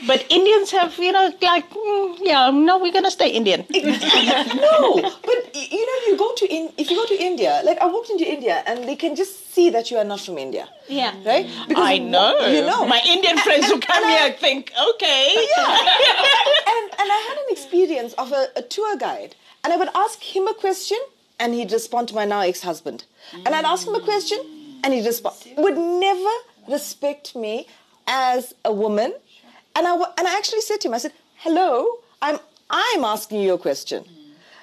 but 0.07 0.27
Indians 0.29 0.71
have, 0.71 0.99
you 0.99 1.13
know, 1.13 1.33
like, 1.41 1.69
mm, 1.71 2.19
yeah, 2.21 2.51
no, 2.51 2.79
we're 2.79 2.93
going 2.93 3.05
to 3.05 3.11
stay 3.11 3.31
Indian. 3.31 3.65
no, 3.71 5.01
but 5.03 5.39
you 5.55 5.87
know, 5.87 6.07
you 6.07 6.17
go 6.19 6.35
to, 6.35 6.47
in, 6.47 6.71
if 6.77 6.91
you 6.91 6.97
go 6.97 7.07
to 7.07 7.23
India, 7.23 7.63
like 7.65 7.79
I 7.79 7.87
walked 7.87 8.11
into 8.11 8.31
India 8.31 8.63
and 8.67 8.87
they 8.87 8.97
can 8.97 9.17
just 9.17 9.55
see 9.55 9.71
that 9.71 9.91
you 9.91 9.97
are 9.97 10.05
not 10.05 10.21
from 10.21 10.37
India. 10.37 10.69
Yeah. 10.89 11.15
Right? 11.25 11.49
Because 11.69 11.85
I 11.85 11.99
know. 11.99 12.47
You 12.47 12.63
know. 12.63 12.87
My 12.87 13.01
Indian 13.07 13.39
friends 13.39 13.67
who 13.67 13.81
come 13.81 14.05
here 14.09 14.21
I, 14.23 14.33
think, 14.33 14.73
okay. 14.91 15.35
Yeah. 15.57 15.67
and, 16.75 16.85
and 17.01 17.09
I 17.13 17.27
had 17.29 17.39
an 17.39 17.47
experience 17.51 18.13
of 18.15 18.33
a, 18.33 18.49
a 18.57 18.63
tour 18.63 18.97
guide 18.99 19.35
and 19.65 19.73
I 19.73 19.77
would 19.77 19.91
ask 19.95 20.23
him 20.23 20.47
a 20.47 20.55
question 20.55 20.99
and 21.41 21.55
he'd 21.55 21.73
respond 21.73 22.07
to 22.09 22.15
my 22.15 22.25
now 22.25 22.43
ex-husband. 22.43 23.05
Mm. 23.33 23.47
And 23.47 23.55
I'd 23.57 23.65
ask 23.65 23.87
him 23.87 23.97
a 23.97 24.01
question 24.01 24.39
and 24.85 24.95
he'd 24.95 25.07
respond. 25.07 25.37
Would 25.57 25.77
never 25.77 26.31
respect 26.69 27.35
me 27.35 27.67
as 28.07 28.55
a 28.65 28.73
woman. 28.73 29.15
And 29.75 29.89
I, 29.89 29.95
and 30.19 30.29
I 30.29 30.37
actually 30.37 30.61
said 30.61 30.81
to 30.83 30.89
him, 30.89 30.95
I 30.95 30.99
said, 30.99 31.13
hello, 31.37 31.99
I'm, 32.23 32.39
I'm 32.69 33.05
asking 33.05 33.41
you 33.41 33.55
a 33.55 33.59
question. 33.59 34.05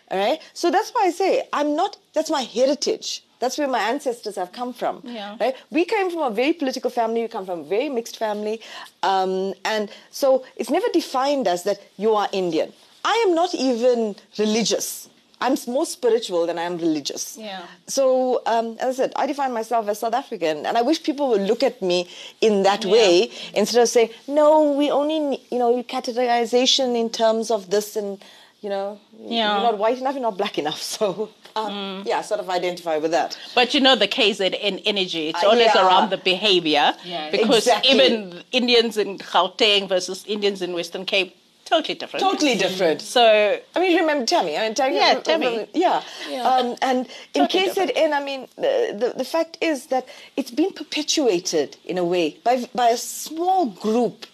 All 0.10 0.18
right? 0.18 0.39
So 0.54 0.72
that's 0.72 0.91
why 0.91 1.08
I 1.08 1.12
say, 1.12 1.47
I'm 1.52 1.76
not, 1.76 1.97
that's 2.14 2.30
my 2.30 2.43
heritage. 2.43 3.24
That's 3.39 3.58
where 3.58 3.68
my 3.68 3.80
ancestors 3.80 4.36
have 4.36 4.52
come 4.52 4.74
from. 4.74 5.02
Yeah. 5.04 5.38
Right? 5.39 5.56
We 5.70 5.86
came 5.86 6.10
from 6.10 6.22
a 6.22 6.32
very 6.32 6.54
political 6.54 6.89
family. 6.89 7.22
We 7.22 7.28
come 7.28 7.45
from 7.45 7.60
a 7.60 7.64
very 7.64 7.88
mixed 7.88 8.18
family, 8.18 8.62
um, 9.04 9.54
and 9.64 9.91
so 10.10 10.43
it's 10.56 10.72
never 10.72 10.88
defined 10.91 11.47
as 11.47 11.62
that 11.64 11.80
you 11.97 12.16
are 12.16 12.28
Indian. 12.32 12.74
I 13.06 13.24
am 13.28 13.36
not 13.36 13.54
even 13.54 14.16
religious. 14.39 15.08
I'm 15.40 15.56
more 15.68 15.86
spiritual 15.86 16.48
than 16.48 16.58
I 16.58 16.64
am 16.64 16.78
religious. 16.78 17.38
Yeah. 17.38 17.62
So, 17.86 18.42
um, 18.48 18.76
as 18.80 19.00
I 19.00 19.04
said, 19.04 19.14
I 19.16 19.28
define 19.28 19.54
myself 19.54 19.88
as 19.88 20.00
South 20.00 20.16
African, 20.16 20.66
and 20.66 20.78
I 20.78 20.82
wish 20.82 21.04
people 21.04 21.30
would 21.30 21.42
look 21.42 21.62
at 21.62 21.80
me 21.82 22.10
in 22.42 22.64
that 22.64 22.84
way 22.86 23.30
instead 23.54 23.82
of 23.82 23.88
saying, 23.90 24.10
"No, 24.28 24.72
we 24.72 24.90
only, 24.90 25.40
you 25.52 25.60
know, 25.60 25.84
categorization 25.84 26.96
in 26.96 27.10
terms 27.10 27.52
of 27.52 27.70
this, 27.70 27.96
and 27.96 28.18
you 28.62 28.70
know, 28.70 29.00
Yeah. 29.20 29.54
you're 29.62 29.72
not 29.72 29.78
white 29.78 30.00
enough, 30.00 30.14
you're 30.16 30.24
not 30.24 30.38
black 30.38 30.58
enough." 30.58 30.82
So, 30.98 31.30
um, 31.56 32.04
yeah, 32.06 32.22
sort 32.22 32.40
of 32.40 32.50
identify 32.50 32.98
with 32.98 33.12
that. 33.12 33.38
But 33.56 33.74
you 33.74 33.80
know 33.80 33.96
the 33.96 34.08
KZN 34.08 34.82
energy, 34.86 35.30
it's 35.30 35.44
Uh, 35.44 35.48
always 35.50 35.72
yeah. 35.74 35.86
around 35.86 36.10
the 36.10 36.18
behavior. 36.18 36.96
Yeah. 37.06 37.30
Because 37.32 37.68
Exactly. 37.68 37.92
even 37.94 38.44
Indians 38.52 38.98
in 38.98 39.18
Gauteng 39.20 39.88
versus 39.88 40.24
Indians 40.28 40.62
in 40.62 40.74
Western 40.74 41.06
Cape, 41.06 41.36
totally 41.68 41.95
different. 41.95 42.22
Totally 42.22 42.55
different. 42.55 43.01
So 43.01 43.59
I 43.76 43.80
mean, 43.80 43.91
you 43.91 43.99
remember 43.99 44.26
Tammy? 44.26 44.57
I 44.57 44.61
mean, 44.61 44.76
Tammy. 44.76 44.95
Yeah, 44.95 45.20
Tammy. 45.20 45.68
Yeah. 45.74 46.01
Um, 46.41 46.76
and 46.82 47.07
in 47.34 47.47
Totally 47.47 47.70
KZN, 47.70 48.13
I 48.13 48.24
mean, 48.24 48.47
the, 48.55 48.95
the 49.01 49.13
the 49.18 49.26
fact 49.26 49.57
is 49.61 49.88
that 49.88 50.07
it's 50.36 50.51
been 50.51 50.72
perpetuated 50.72 51.78
in 51.86 51.97
a 51.97 52.03
way 52.03 52.38
by 52.43 52.70
by 52.74 52.89
a 52.89 52.97
small 52.97 53.65
group, 53.68 54.26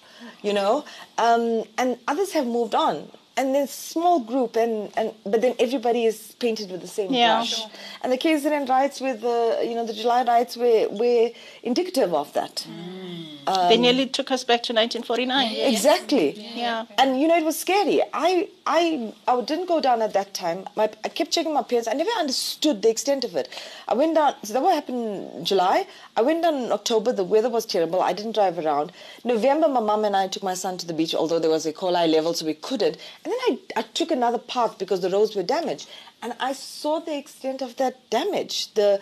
you 0.42 0.54
know, 0.54 0.86
um, 1.18 1.64
and 1.78 1.98
others 2.08 2.32
have 2.34 2.48
moved 2.48 2.76
on. 2.76 3.10
And 3.36 3.56
then 3.56 3.68
small 3.68 4.20
group, 4.20 4.56
and, 4.56 4.92
and 4.96 5.12
but 5.26 5.42
then 5.42 5.56
everybody 5.58 6.06
is 6.06 6.34
painted 6.40 6.70
with 6.70 6.82
the 6.82 6.88
same 6.88 7.12
Yeah. 7.12 7.38
brush. 7.38 7.64
And 8.04 8.12
the 8.12 8.18
KZN 8.18 8.70
riots 8.70 9.02
with 9.02 9.22
the 9.22 9.60
you 9.68 9.74
know 9.74 9.86
the 9.88 9.94
July 9.94 10.24
riots 10.24 10.56
were 10.56 10.88
were 10.90 11.32
indicative 11.64 12.14
of 12.14 12.32
that. 12.34 12.68
Mm. 12.70 13.48
Um, 13.48 13.70
they 13.70 13.78
nearly 13.78 14.06
took 14.08 14.32
us 14.32 14.44
back 14.44 14.64
to 14.64 14.74
1949. 14.74 15.56
Exactly. 15.74 16.28
Yeah. 16.56 16.86
And 16.98 17.20
you 17.20 17.28
know, 17.28 17.36
it 17.38 17.44
was 17.44 17.60
scary. 17.60 18.02
I 18.14 18.48
I 18.66 19.14
I 19.28 19.42
didn't 19.42 19.66
go 19.68 19.82
down 19.82 20.02
at 20.02 20.14
that 20.14 20.34
time. 20.34 20.66
My, 20.76 20.90
I 21.04 21.10
kept 21.10 21.32
checking 21.32 21.54
my 21.54 21.64
parents. 21.64 21.88
I 21.90 21.94
never 21.94 22.12
understood 22.20 22.82
the 22.82 22.90
extent 22.90 23.24
of 23.26 23.36
it. 23.36 23.50
I 23.88 23.96
went 23.96 24.16
down. 24.16 24.36
So 24.44 24.54
that 24.54 24.62
what 24.62 24.76
happened 24.76 25.32
in 25.36 25.44
July. 25.46 25.88
I 26.16 26.22
went 26.22 26.44
down 26.44 26.56
in 26.56 26.72
October. 26.72 27.12
The 27.12 27.24
weather 27.24 27.50
was 27.50 27.66
terrible. 27.66 28.02
I 28.02 28.14
didn't 28.14 28.34
drive 28.34 28.58
around. 28.60 28.92
November, 29.26 29.68
my 29.68 29.80
mum 29.82 30.06
and 30.06 30.16
I 30.16 30.28
took 30.28 30.44
my 30.44 30.54
son 30.54 30.78
to 30.78 30.86
the 30.88 30.94
beach, 30.94 31.14
although 31.16 31.40
there 31.40 31.50
was 31.50 31.66
a 31.66 31.74
coli 31.74 32.08
level, 32.08 32.34
so 32.34 32.46
we 32.46 32.54
couldn't. 32.54 32.98
And 33.24 33.32
then 33.32 33.40
I 33.50 33.60
I 33.78 33.82
took 33.84 34.12
another 34.12 34.38
path 34.38 34.78
because 34.78 35.02
the 35.02 35.10
roads 35.10 35.36
were 35.36 35.44
damaged, 35.44 35.88
and 36.22 36.34
I 36.40 36.54
saw 36.54 37.00
the 37.00 37.18
extent 37.18 37.62
of 37.62 37.76
that 37.78 38.10
damage. 38.10 38.74
The 38.74 39.00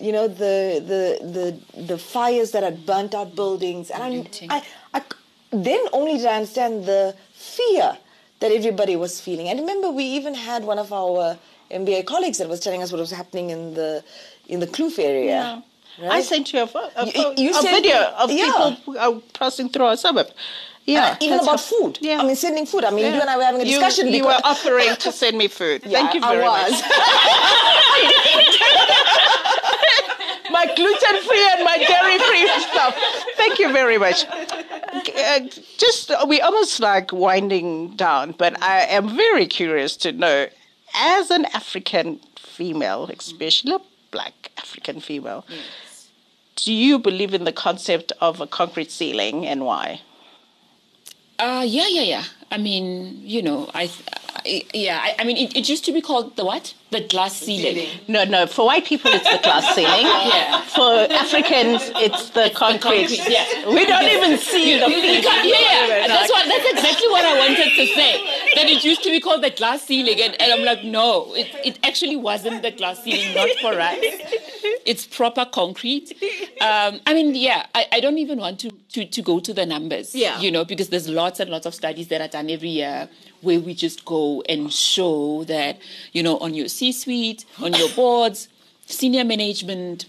you 0.00 0.12
know 0.12 0.26
the 0.28 0.82
the 0.92 1.02
the 1.76 1.82
the 1.82 1.98
fires 1.98 2.50
that 2.52 2.62
had 2.62 2.84
burnt 2.86 3.14
out 3.14 3.36
buildings, 3.36 3.90
and 3.90 4.02
I, 4.02 4.56
I, 4.56 4.62
I 4.94 5.02
then 5.52 5.80
only 5.92 6.16
did 6.18 6.26
I 6.26 6.36
understand 6.36 6.86
the 6.86 7.14
fear 7.32 7.96
that 8.40 8.50
everybody 8.50 8.96
was 8.96 9.20
feeling. 9.20 9.48
And 9.48 9.60
remember, 9.60 9.90
we 9.90 10.04
even 10.04 10.34
had 10.34 10.64
one 10.64 10.78
of 10.78 10.92
our 10.92 11.38
MBA 11.70 12.06
colleagues 12.06 12.38
that 12.38 12.48
was 12.48 12.60
telling 12.60 12.82
us 12.82 12.90
what 12.92 12.98
was 12.98 13.10
happening 13.12 13.50
in 13.50 13.74
the 13.74 14.02
in 14.48 14.58
the 14.60 14.66
Kloof 14.66 14.98
area. 14.98 15.62
I 16.02 16.22
sent 16.22 16.52
you 16.52 16.62
a, 16.62 16.66
pho- 16.66 16.90
a, 16.96 17.06
You- 17.06 17.34
you 17.36 17.50
a 17.58 17.62
video 17.62 17.98
of 18.22 18.30
yeah. 18.30 18.44
people 18.46 18.62
uh, 18.62 18.76
who 18.86 18.96
are 18.98 19.20
passing 19.34 19.68
through 19.68 19.84
our 19.84 19.96
suburb. 19.96 20.28
Yeah, 20.86 21.10
Uh, 21.12 21.16
even 21.20 21.40
about 21.40 21.60
food. 21.60 21.98
Yeah. 22.00 22.20
I 22.20 22.24
mean, 22.26 22.34
sending 22.36 22.66
food. 22.66 22.84
I 22.84 22.90
mean, 22.90 23.14
you 23.14 23.20
and 23.20 23.28
I 23.30 23.36
were 23.36 23.44
having 23.44 23.60
a 23.60 23.64
You- 23.64 23.78
discussion 23.78 24.06
You, 24.06 24.12
because 24.24 24.42
were 24.42 24.48
offering 24.48 24.96
to 24.96 25.12
send 25.12 25.36
me 25.38 25.46
food. 25.48 25.82
Thank 25.84 26.14
you 26.14 26.20
I 26.22 26.34
very 26.34 26.48
was. 26.48 26.72
much. 26.72 26.82
my 30.50 30.66
gluten 30.74 31.16
free 31.28 31.46
and 31.54 31.64
my 31.64 31.78
dairy 31.78 32.18
free 32.18 32.48
stuff. 32.70 32.94
Thank 33.36 33.58
you 33.58 33.72
very 33.72 33.98
much. 33.98 34.24
Uh, 34.26 35.40
just 35.78 36.10
we 36.26 36.40
almost 36.40 36.80
like 36.80 37.12
winding 37.12 37.94
down, 37.96 38.32
but 38.36 38.60
I 38.62 38.80
am 38.86 39.16
very 39.16 39.46
curious 39.46 39.96
to 39.98 40.12
know, 40.12 40.46
as 40.94 41.30
an 41.30 41.44
African 41.54 42.20
female, 42.36 43.08
especially 43.16 43.72
a 43.74 43.80
black 44.10 44.50
African 44.58 45.00
female, 45.00 45.44
do 46.56 46.72
you 46.72 46.98
believe 46.98 47.32
in 47.32 47.44
the 47.44 47.52
concept 47.52 48.12
of 48.20 48.40
a 48.40 48.46
concrete 48.46 48.90
ceiling 48.90 49.46
and 49.46 49.64
why? 49.64 50.00
Uh, 51.40 51.64
yeah, 51.66 51.88
yeah, 51.88 52.02
yeah. 52.02 52.24
I 52.50 52.58
mean, 52.58 53.20
you 53.22 53.42
know, 53.42 53.70
I, 53.74 53.90
I 54.44 54.64
yeah, 54.74 55.00
I, 55.02 55.16
I 55.20 55.24
mean, 55.24 55.36
it, 55.36 55.56
it 55.56 55.68
used 55.68 55.84
to 55.84 55.92
be 55.92 56.00
called 56.00 56.36
the 56.36 56.44
what? 56.44 56.74
The 56.90 57.02
glass 57.06 57.36
ceiling. 57.36 57.86
No, 58.08 58.24
no. 58.24 58.46
For 58.48 58.66
white 58.66 58.84
people, 58.84 59.12
it's 59.14 59.22
the 59.30 59.38
glass 59.42 59.74
ceiling. 59.76 60.02
Yeah. 60.06 60.60
For 60.62 61.12
Africans, 61.12 61.82
it's 61.96 62.30
the 62.30 62.50
concrete. 62.52 63.06
concrete, 63.06 63.28
yeah. 63.28 63.68
We 63.68 63.86
don't 63.86 64.04
even 64.10 64.36
see 64.38 64.76
the 64.80 64.88
You- 64.90 64.96
you 64.96 65.02
feet. 65.02 65.24
yeah, 65.24 65.86
yeah. 65.86 66.06
That's 66.08 66.30
what. 66.32 66.46
That's 66.48 66.68
exactly 66.72 67.08
what 67.08 67.24
I 67.24 67.38
wanted 67.38 67.70
to 67.76 67.86
say. 67.94 68.12
That 68.56 68.66
it 68.68 68.82
used 68.82 69.04
to 69.04 69.10
be 69.10 69.20
called 69.20 69.44
the 69.44 69.50
glass 69.50 69.82
ceiling, 69.84 70.20
and, 70.20 70.40
and 70.42 70.52
I'm 70.52 70.64
like, 70.64 70.82
no, 70.82 71.32
it, 71.34 71.46
it 71.64 71.78
actually 71.84 72.16
wasn't 72.16 72.62
the 72.62 72.72
glass 72.72 73.04
ceiling, 73.04 73.34
not 73.36 73.50
for 73.60 73.78
us. 73.78 73.98
It's 74.84 75.06
proper 75.06 75.44
concrete. 75.44 76.10
Um, 76.60 76.98
I 77.06 77.14
mean, 77.14 77.34
yeah, 77.36 77.66
I, 77.74 77.86
I 77.92 78.00
don't 78.00 78.18
even 78.18 78.38
want 78.38 78.58
to, 78.60 78.70
to 78.94 79.04
to 79.06 79.22
go 79.22 79.38
to 79.38 79.54
the 79.54 79.64
numbers. 79.66 80.14
Yeah. 80.14 80.40
You 80.40 80.50
know, 80.50 80.64
because 80.64 80.88
there's 80.88 81.08
lots 81.08 81.38
and 81.38 81.50
lots 81.50 81.66
of 81.66 81.74
studies 81.74 82.08
that 82.08 82.20
are 82.20 82.28
done 82.28 82.39
every 82.48 82.68
year 82.68 83.08
where 83.40 83.58
we 83.58 83.74
just 83.74 84.04
go 84.04 84.42
and 84.48 84.72
show 84.72 85.42
that 85.44 85.78
you 86.12 86.22
know 86.22 86.38
on 86.38 86.54
your 86.54 86.68
C-suite, 86.68 87.44
on 87.60 87.74
your 87.74 87.88
boards, 87.90 88.48
senior 88.86 89.24
management, 89.24 90.06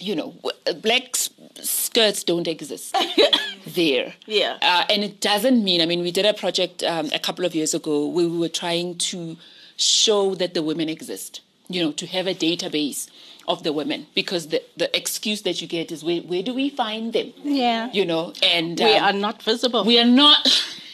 you 0.00 0.16
know, 0.16 0.34
black 0.82 1.14
skirts 1.60 2.24
don't 2.24 2.48
exist 2.48 2.96
there. 3.66 4.14
Yeah. 4.26 4.58
Uh, 4.60 4.84
and 4.90 5.04
it 5.04 5.20
doesn't 5.20 5.62
mean, 5.62 5.80
I 5.80 5.86
mean, 5.86 6.00
we 6.02 6.10
did 6.10 6.26
a 6.26 6.34
project 6.34 6.82
um, 6.82 7.08
a 7.14 7.18
couple 7.20 7.44
of 7.44 7.54
years 7.54 7.72
ago 7.74 8.06
where 8.06 8.28
we 8.28 8.36
were 8.36 8.48
trying 8.48 8.96
to 9.12 9.36
show 9.76 10.34
that 10.36 10.54
the 10.54 10.62
women 10.62 10.88
exist, 10.88 11.40
you 11.68 11.80
know, 11.84 11.92
to 11.92 12.06
have 12.06 12.26
a 12.26 12.34
database 12.34 13.08
of 13.46 13.62
the 13.62 13.72
women 13.72 14.06
because 14.14 14.48
the, 14.48 14.62
the 14.76 14.94
excuse 14.96 15.42
that 15.42 15.60
you 15.60 15.68
get 15.68 15.92
is 15.92 16.02
where, 16.02 16.20
where 16.22 16.42
do 16.42 16.52
we 16.54 16.68
find 16.70 17.12
them? 17.12 17.32
Yeah. 17.44 17.88
You 17.92 18.04
know, 18.04 18.32
and 18.42 18.78
We 18.80 18.94
um, 18.96 19.04
are 19.04 19.12
not 19.12 19.42
visible. 19.42 19.84
we 19.84 20.00
are 20.00 20.04
not 20.04 20.38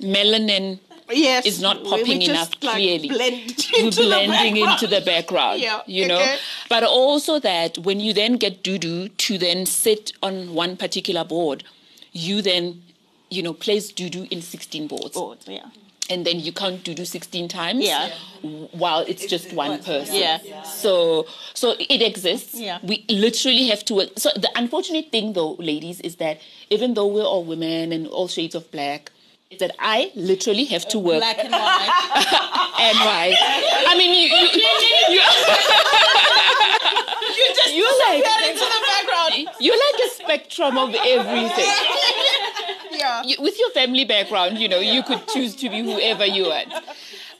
melanin 0.00 0.78
yes, 1.10 1.46
is 1.46 1.60
not 1.60 1.82
popping 1.84 2.18
we 2.18 2.24
enough 2.24 2.50
just, 2.50 2.64
like, 2.64 2.74
clearly. 2.76 3.08
blend 3.08 3.66
We're 3.72 3.80
into 3.84 4.02
the 4.02 4.08
blending 4.08 4.56
into 4.56 4.86
the 4.86 5.00
background. 5.00 5.60
Yeah, 5.60 5.80
You 5.86 6.08
know? 6.08 6.16
okay. 6.20 6.36
But 6.68 6.82
also 6.84 7.38
that 7.40 7.78
when 7.78 8.00
you 8.00 8.12
then 8.12 8.36
get 8.36 8.62
Dudu 8.62 9.16
to 9.16 9.38
then 9.38 9.66
sit 9.66 10.12
on 10.22 10.54
one 10.54 10.76
particular 10.76 11.24
board, 11.24 11.64
you 12.12 12.42
then, 12.42 12.82
you 13.30 13.42
know, 13.42 13.52
place 13.52 13.92
Dudu 13.92 14.30
in 14.30 14.42
16 14.42 14.86
boards. 14.88 15.14
Board, 15.14 15.38
yeah. 15.46 15.66
And 16.08 16.24
then 16.24 16.38
you 16.38 16.52
count 16.52 16.84
Dudu 16.84 17.04
16 17.04 17.48
times 17.48 17.84
Yeah. 17.84 18.10
while 18.72 19.00
it's 19.00 19.26
just 19.26 19.52
one 19.52 19.82
person. 19.82 20.14
Yeah. 20.14 20.38
So 20.62 21.26
so 21.52 21.74
it 21.80 22.00
exists. 22.00 22.54
Yeah. 22.54 22.78
We 22.82 23.04
literally 23.08 23.66
have 23.68 23.84
to 23.86 23.94
work. 23.94 24.10
So 24.16 24.30
the 24.36 24.48
unfortunate 24.54 25.10
thing 25.10 25.32
though, 25.32 25.54
ladies, 25.54 26.00
is 26.02 26.16
that 26.16 26.40
even 26.70 26.94
though 26.94 27.08
we're 27.08 27.24
all 27.24 27.42
women 27.44 27.92
and 27.92 28.06
all 28.06 28.28
shades 28.28 28.54
of 28.54 28.70
black, 28.70 29.10
is 29.10 29.15
that 29.58 29.74
I 29.78 30.10
literally 30.14 30.64
have 30.66 30.86
to 30.88 30.98
work 30.98 31.18
Black 31.20 31.38
and 31.38 31.50
white. 31.50 31.90
and 32.80 32.98
white. 32.98 33.36
I 33.88 33.94
mean, 33.96 34.12
you, 34.14 34.28
you, 34.36 34.48
you, 35.14 35.20
you 37.36 37.54
just 37.54 37.74
You're 37.74 37.98
like, 38.06 38.24
into 38.48 38.58
the 38.60 38.82
background. 38.86 39.48
You're 39.60 39.76
like 39.76 40.00
a 40.06 40.14
spectrum 40.14 40.78
of 40.78 40.94
everything. 40.94 41.70
Yeah. 42.90 43.22
You- 43.24 43.36
with 43.40 43.58
your 43.58 43.70
family 43.70 44.04
background, 44.06 44.56
you 44.58 44.68
know, 44.68 44.78
you 44.80 45.02
could 45.02 45.26
choose 45.28 45.54
to 45.56 45.68
be 45.68 45.82
whoever 45.82 46.24
you 46.24 46.44
want. 46.44 46.72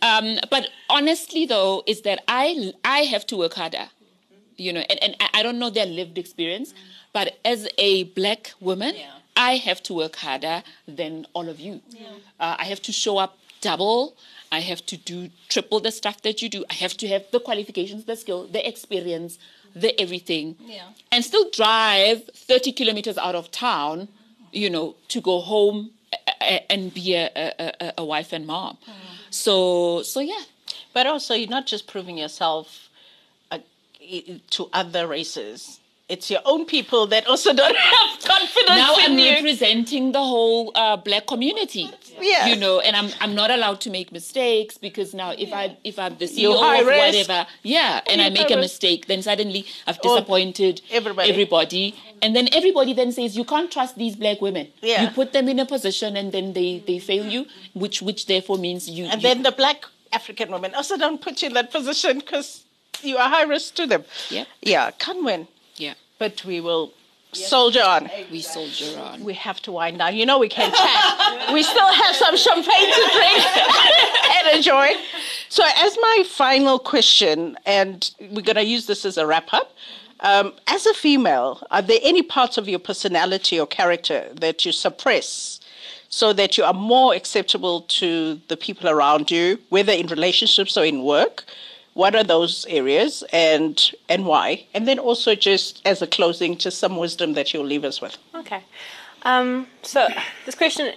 Um, 0.02 0.38
but 0.50 0.68
honestly, 0.90 1.46
though, 1.46 1.82
is 1.86 2.02
that 2.02 2.22
I 2.28 2.72
I 2.84 3.00
have 3.04 3.26
to 3.28 3.36
work 3.38 3.54
harder, 3.54 3.88
you 4.58 4.70
know, 4.72 4.80
and, 4.90 5.02
and 5.02 5.16
I- 5.18 5.30
I 5.40 5.42
don't 5.42 5.58
know 5.58 5.70
their 5.70 5.86
lived 5.86 6.18
experience, 6.18 6.74
but 7.14 7.38
as 7.44 7.66
a 7.78 8.04
black 8.04 8.52
woman, 8.60 8.94
I 9.36 9.56
have 9.56 9.82
to 9.84 9.94
work 9.94 10.16
harder 10.16 10.62
than 10.88 11.26
all 11.34 11.48
of 11.48 11.60
you. 11.60 11.80
Uh, 12.40 12.56
I 12.58 12.64
have 12.64 12.80
to 12.82 12.92
show 12.92 13.18
up 13.18 13.38
double. 13.60 14.16
I 14.50 14.60
have 14.60 14.84
to 14.86 14.96
do 14.96 15.30
triple 15.48 15.80
the 15.80 15.90
stuff 15.92 16.22
that 16.22 16.40
you 16.42 16.48
do. 16.48 16.64
I 16.70 16.74
have 16.74 16.96
to 16.98 17.08
have 17.08 17.24
the 17.32 17.40
qualifications, 17.40 18.04
the 18.04 18.16
skill, 18.16 18.46
the 18.46 18.66
experience, 18.66 19.38
the 19.74 19.98
everything, 20.00 20.56
Yeah. 20.64 20.88
and 21.12 21.24
still 21.24 21.50
drive 21.50 22.24
30 22.34 22.72
kilometers 22.72 23.18
out 23.18 23.34
of 23.34 23.50
town, 23.50 24.08
you 24.52 24.70
know, 24.70 24.94
to 25.08 25.20
go 25.20 25.40
home 25.40 25.90
and 26.40 26.94
be 26.94 27.14
a, 27.14 27.30
a, 27.36 27.92
a, 27.98 28.04
wife 28.04 28.32
and 28.32 28.46
mom. 28.46 28.78
So, 29.30 30.02
so 30.02 30.20
yeah. 30.20 30.42
But 30.94 31.06
also, 31.06 31.34
you're 31.34 31.48
not 31.48 31.66
just 31.66 31.86
proving 31.86 32.16
yourself 32.16 32.88
uh, 33.50 33.58
to 34.50 34.68
other 34.72 35.06
races. 35.06 35.80
It's 36.08 36.30
your 36.30 36.38
own 36.44 36.66
people 36.66 37.08
that 37.08 37.26
also 37.26 37.52
don't 37.52 37.76
have 37.92 38.10
confidence 38.22 38.68
Now 38.68 38.94
in 38.96 39.12
I'm 39.12 39.18
you. 39.18 39.30
representing 39.32 40.12
the 40.12 40.20
whole 40.22 40.70
uh, 40.76 40.96
black 40.96 41.26
community. 41.26 41.90
Yeah. 42.20 42.46
You 42.46 42.54
know, 42.56 42.78
and 42.78 42.94
I'm 42.94 43.10
I'm 43.20 43.34
not 43.34 43.50
allowed 43.50 43.80
to 43.82 43.90
make 43.90 44.12
mistakes 44.12 44.78
because 44.78 45.14
now 45.14 45.30
if 45.32 45.52
I 45.52 45.76
if 45.82 45.98
I'm 45.98 46.16
the 46.16 46.26
CEO 46.26 46.54
of 46.54 46.86
risk. 46.86 46.98
whatever, 47.26 47.46
yeah, 47.64 48.02
and 48.06 48.20
I 48.22 48.30
make 48.30 48.50
a 48.52 48.56
mistake, 48.56 49.06
then 49.08 49.20
suddenly 49.20 49.66
I've 49.86 49.98
Oh, 50.04 50.14
disappointed 50.14 50.80
everybody. 50.92 51.28
everybody. 51.30 51.94
And 52.22 52.36
then 52.36 52.48
everybody 52.52 52.92
then 52.94 53.10
says 53.10 53.36
you 53.36 53.44
can't 53.44 53.70
trust 53.70 53.96
these 53.96 54.14
black 54.14 54.40
women. 54.40 54.68
Yeah. 54.82 55.02
You 55.02 55.08
put 55.10 55.32
them 55.32 55.48
in 55.48 55.58
a 55.58 55.66
position 55.66 56.16
and 56.16 56.30
then 56.30 56.52
they, 56.52 56.84
they 56.86 57.00
fail 57.00 57.26
you, 57.26 57.46
which 57.74 58.00
which 58.00 58.26
therefore 58.26 58.58
means 58.58 58.88
you 58.88 59.06
and 59.06 59.20
you- 59.20 59.28
then 59.28 59.42
the 59.42 59.50
black 59.50 59.84
African 60.12 60.52
women. 60.52 60.72
Also, 60.76 60.96
don't 60.96 61.20
put 61.20 61.42
you 61.42 61.48
in 61.48 61.54
that 61.54 61.72
position 61.72 62.20
because 62.20 62.62
you 63.02 63.16
are 63.18 63.28
high 63.28 63.42
risk 63.42 63.74
to 63.74 63.86
them. 63.88 64.04
Yep. 64.30 64.46
Yeah, 64.62 64.90
can't 64.92 65.24
win. 65.24 65.48
Yeah. 65.78 65.94
But 66.18 66.44
we 66.44 66.60
will 66.60 66.92
soldier 67.32 67.82
on. 67.82 68.10
We 68.30 68.40
soldier 68.40 68.98
on. 68.98 69.24
We 69.24 69.34
have 69.34 69.60
to 69.62 69.72
wind 69.72 69.98
down. 69.98 70.16
You 70.16 70.26
know 70.26 70.38
we 70.38 70.48
can 70.48 70.72
chat. 70.72 71.52
we 71.52 71.62
still 71.62 71.92
have 71.92 72.16
some 72.16 72.36
champagne 72.36 72.92
to 72.92 73.10
drink 73.12 73.46
and 74.36 74.56
enjoy. 74.56 74.92
So, 75.48 75.64
as 75.76 75.96
my 76.00 76.24
final 76.28 76.78
question, 76.78 77.56
and 77.66 78.10
we're 78.20 78.42
going 78.42 78.56
to 78.56 78.64
use 78.64 78.86
this 78.86 79.04
as 79.04 79.16
a 79.16 79.26
wrap 79.26 79.52
up. 79.52 79.72
Um, 80.20 80.54
as 80.66 80.86
a 80.86 80.94
female, 80.94 81.62
are 81.70 81.82
there 81.82 82.00
any 82.02 82.22
parts 82.22 82.56
of 82.56 82.66
your 82.66 82.78
personality 82.78 83.60
or 83.60 83.66
character 83.66 84.30
that 84.40 84.64
you 84.64 84.72
suppress 84.72 85.60
so 86.08 86.32
that 86.32 86.56
you 86.56 86.64
are 86.64 86.72
more 86.72 87.14
acceptable 87.14 87.82
to 87.82 88.40
the 88.48 88.56
people 88.56 88.88
around 88.88 89.30
you, 89.30 89.58
whether 89.68 89.92
in 89.92 90.06
relationships 90.06 90.76
or 90.78 90.86
in 90.86 91.02
work? 91.02 91.44
What 91.96 92.14
are 92.14 92.24
those 92.24 92.66
areas 92.68 93.24
and 93.32 93.76
and 94.08 94.26
why? 94.26 94.66
And 94.74 94.86
then 94.86 94.98
also 94.98 95.34
just 95.34 95.80
as 95.86 96.02
a 96.02 96.06
closing, 96.06 96.58
just 96.58 96.78
some 96.78 96.98
wisdom 96.98 97.32
that 97.34 97.54
you'll 97.54 97.70
leave 97.74 97.84
us 97.84 98.02
with. 98.02 98.18
Okay. 98.34 98.62
Um, 99.22 99.66
so 99.82 100.06
this 100.44 100.54
question 100.54 100.92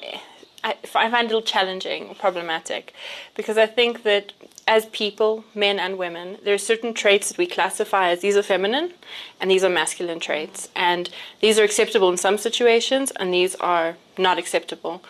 I, 0.63 0.75
I 0.95 1.09
find 1.09 1.25
a 1.25 1.29
little 1.29 1.41
challenging 1.41 2.15
problematic 2.15 2.93
because 3.35 3.57
I 3.57 3.65
think 3.65 4.03
that 4.03 4.33
as 4.67 4.85
people, 4.87 5.45
men 5.55 5.79
and 5.79 5.97
women, 5.97 6.37
there 6.43 6.53
are 6.53 6.65
certain 6.73 6.93
traits 6.93 7.29
that 7.29 7.37
we 7.37 7.47
classify 7.47 8.09
as 8.09 8.19
these 8.19 8.35
are 8.35 8.43
feminine 8.43 8.93
and 9.39 9.49
these 9.49 9.63
are 9.63 9.69
masculine 9.69 10.19
traits. 10.19 10.69
And 10.75 11.09
these 11.39 11.57
are 11.57 11.63
acceptable 11.63 12.09
in 12.09 12.17
some 12.17 12.37
situations 12.37 13.11
and 13.15 13.33
these 13.33 13.55
are 13.55 13.95
not 14.17 14.37
acceptable. 14.37 15.01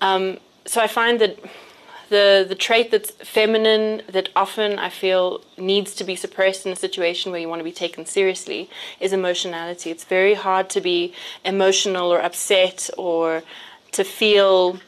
Um, 0.00 0.38
so 0.64 0.80
I 0.80 0.86
find 0.86 1.20
that 1.20 1.36
the, 2.12 2.44
the 2.46 2.54
trait 2.54 2.90
that's 2.90 3.10
feminine 3.10 4.02
that 4.06 4.28
often 4.36 4.78
I 4.78 4.90
feel 4.90 5.40
needs 5.56 5.94
to 5.94 6.04
be 6.04 6.14
suppressed 6.14 6.66
in 6.66 6.72
a 6.72 6.76
situation 6.76 7.32
where 7.32 7.40
you 7.40 7.48
want 7.48 7.60
to 7.60 7.64
be 7.64 7.72
taken 7.72 8.04
seriously 8.04 8.68
is 9.00 9.14
emotionality. 9.14 9.90
It's 9.90 10.04
very 10.04 10.34
hard 10.34 10.68
to 10.70 10.80
be 10.82 11.14
emotional 11.42 12.12
or 12.12 12.20
upset 12.20 12.90
or 12.98 13.42
to 13.92 14.04
feel 14.04 14.78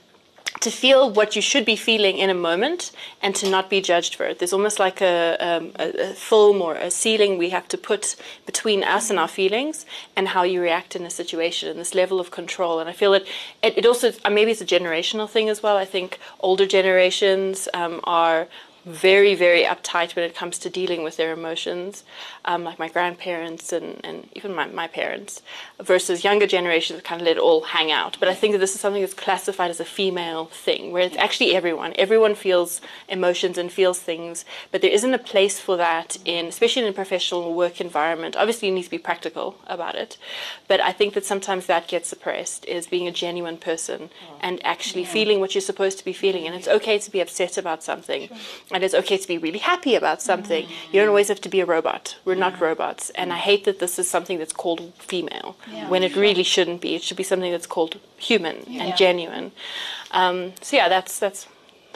to 0.61 0.71
feel 0.71 1.11
what 1.11 1.35
you 1.35 1.43
should 1.43 1.65
be 1.65 1.77
feeling 1.77 2.19
in 2.19 2.31
a 2.31 2.35
moment 2.35 2.93
and 3.21 3.35
to 3.37 3.51
not 3.51 3.69
be 3.69 3.81
judged 3.81 4.15
for 4.15 4.25
it. 4.25 4.39
There's 4.39 4.53
almost 4.53 4.79
like 4.79 5.01
a, 5.01 5.37
um, 5.41 5.73
a, 5.79 6.11
a, 6.11 6.15
film 6.15 6.63
or 6.63 6.75
a 6.77 6.91
ceiling 6.91 7.39
we 7.39 7.51
have 7.51 7.67
to 7.69 7.79
put 7.79 8.17
between 8.47 8.85
us 8.85 9.11
and 9.11 9.19
our 9.19 9.29
feelings 9.29 9.85
and 10.17 10.29
how 10.29 10.43
you 10.45 10.63
react 10.63 10.95
in 10.95 11.05
a 11.05 11.11
situation 11.11 11.69
and 11.69 11.79
this 11.79 11.95
level 11.95 12.21
of 12.21 12.31
control. 12.31 12.79
And 12.79 12.89
I 12.89 12.93
feel 12.93 13.13
that 13.13 13.27
it, 13.63 13.79
it 13.79 13.87
also, 13.87 14.13
uh, 14.25 14.31
maybe 14.31 14.53
it's 14.53 14.61
a 14.61 14.67
generational 14.67 15.29
thing 15.29 15.49
as 15.49 15.63
well. 15.63 15.77
I 15.77 15.85
think 15.85 16.19
older 16.41 16.67
generations 16.67 17.69
um, 17.75 18.01
are 18.05 18.47
very, 18.85 19.35
very 19.35 19.64
uptight 19.64 20.14
when 20.14 20.24
it 20.24 20.35
comes 20.35 20.59
to 20.59 20.70
dealing 20.70 21.03
with 21.03 21.16
their 21.16 21.32
emotions, 21.32 22.05
um, 22.45 22.64
like 22.64 22.78
my 22.78 22.89
grandparents 22.89 23.72
and, 23.72 24.01
and 24.05 24.28
even 24.35 24.55
my, 24.55 24.66
my 24.66 24.87
parents, 24.87 25.43
versus 25.82 26.24
younger 26.24 26.47
generations 26.47 26.99
that 26.99 27.05
kind 27.05 27.20
of 27.20 27.26
let 27.26 27.37
it 27.37 27.41
all 27.41 27.62
hang 27.62 27.91
out. 27.91 28.16
But 28.20 28.28
I 28.28 28.35
think 28.35 28.53
that 28.53 28.59
this 28.59 28.74
is 28.74 28.80
something 28.80 29.01
that's 29.01 29.14
classified 29.14 29.70
as 29.70 29.80
a 29.80 29.85
female 29.85 30.47
thing, 30.47 30.93
where 30.93 31.03
it's 31.03 31.16
actually 31.16 31.55
everyone. 31.55 31.95
Everyone 31.97 32.35
feels 32.35 32.80
emotions 33.09 33.57
and 33.57 33.72
feels 33.72 33.99
things, 33.99 34.45
but 34.70 34.82
there 34.82 34.91
isn't 34.91 35.14
a 35.14 35.18
place 35.18 35.59
for 35.59 35.76
that 35.76 36.18
in, 36.24 36.47
especially 36.47 36.82
in 36.82 36.89
a 36.89 36.93
professional 36.93 37.55
work 37.55 37.80
environment. 37.80 38.37
Obviously, 38.37 38.68
you 38.68 38.74
need 38.74 38.85
to 38.85 38.91
be 38.91 38.99
practical 38.99 39.57
about 39.66 39.95
it, 39.95 40.18
but 40.68 40.80
I 40.80 40.93
think 40.93 41.14
that 41.14 41.24
sometimes 41.24 41.66
that 41.66 41.89
gets 41.89 42.09
suppressed, 42.09 42.64
is 42.66 42.87
being 42.87 43.09
a 43.09 43.12
genuine 43.12 43.57
person 43.57 44.11
and 44.41 44.64
actually 44.64 45.05
feeling 45.05 45.41
what 45.41 45.55
you're 45.55 45.62
supposed 45.62 45.99
to 45.99 46.05
be 46.05 46.12
feeling. 46.12 46.47
And 46.47 46.55
it's 46.55 46.68
okay 46.68 46.99
to 46.99 47.11
be 47.11 47.20
upset 47.20 47.57
about 47.57 47.82
something 47.82 48.28
and 48.75 48.83
it's 48.83 48.93
okay 48.93 49.16
to 49.16 49.29
be 49.29 49.39
really 49.39 49.61
happy 49.61 49.95
about 49.95 50.20
something. 50.20 50.66
You 50.91 51.01
don't 51.01 51.09
always 51.09 51.29
have 51.29 51.41
to 51.43 51.49
be 51.49 51.61
a 51.61 51.64
robot. 51.64 52.16
We're 52.25 52.35
not 52.35 52.61
robots. 52.61 53.11
And 53.11 53.33
I 53.33 53.37
hate 53.37 53.64
that 53.66 53.79
this 53.79 54.01
is 54.01 54.11
something 54.11 54.37
that's 54.37 54.53
called 54.53 54.93
female 54.99 55.57
when 55.89 56.03
it 56.03 56.16
really 56.16 56.43
shouldn't 56.43 56.81
be. 56.81 56.97
It 56.97 57.05
should 57.05 57.16
be 57.16 57.22
something 57.22 57.53
that's 57.53 57.68
called 57.68 58.01
human 58.16 58.64
and 58.68 58.97
genuine. 58.97 59.53
Um, 60.11 60.55
so 60.61 60.77
yeah, 60.77 60.89
that's 60.89 61.20
that's 61.20 61.47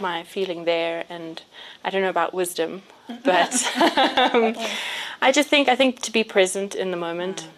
my 0.01 0.23
feeling 0.23 0.67
there. 0.67 1.05
And 1.09 1.43
I 1.83 1.91
don't 1.91 2.03
know 2.03 2.11
about 2.11 2.33
wisdom, 2.33 2.83
but 3.25 3.53
um, 3.77 4.55
I 5.21 5.33
just 5.33 5.49
think 5.49 5.69
I 5.69 5.75
think 5.75 6.01
to 6.03 6.13
be 6.13 6.23
present 6.23 6.77
in 6.77 6.93
the 6.93 6.97
moment. 6.97 7.49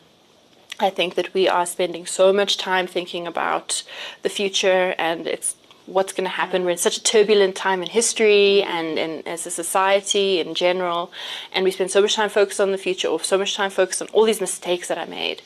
I 0.82 0.88
think 0.88 1.14
that 1.16 1.34
we 1.34 1.46
are 1.46 1.66
spending 1.66 2.06
so 2.06 2.32
much 2.32 2.56
time 2.56 2.86
thinking 2.86 3.26
about 3.26 3.82
the 4.22 4.30
future 4.30 4.94
and 4.96 5.26
it's 5.26 5.54
what's 5.90 6.12
going 6.12 6.24
to 6.24 6.30
happen. 6.42 6.64
We're 6.64 6.70
in 6.70 6.78
such 6.78 6.98
a 6.98 7.02
turbulent 7.02 7.56
time 7.56 7.82
in 7.82 7.88
history 7.88 8.62
and, 8.62 8.98
and 8.98 9.26
as 9.26 9.46
a 9.46 9.50
society 9.50 10.40
in 10.40 10.54
general, 10.54 11.12
and 11.52 11.64
we 11.64 11.70
spend 11.70 11.90
so 11.90 12.00
much 12.00 12.14
time 12.14 12.30
focused 12.30 12.60
on 12.60 12.70
the 12.72 12.78
future 12.78 13.08
or 13.08 13.22
so 13.22 13.36
much 13.36 13.54
time 13.54 13.70
focused 13.70 14.00
on 14.02 14.08
all 14.08 14.24
these 14.24 14.40
mistakes 14.40 14.88
that 14.88 14.98
I 14.98 15.06
made, 15.06 15.42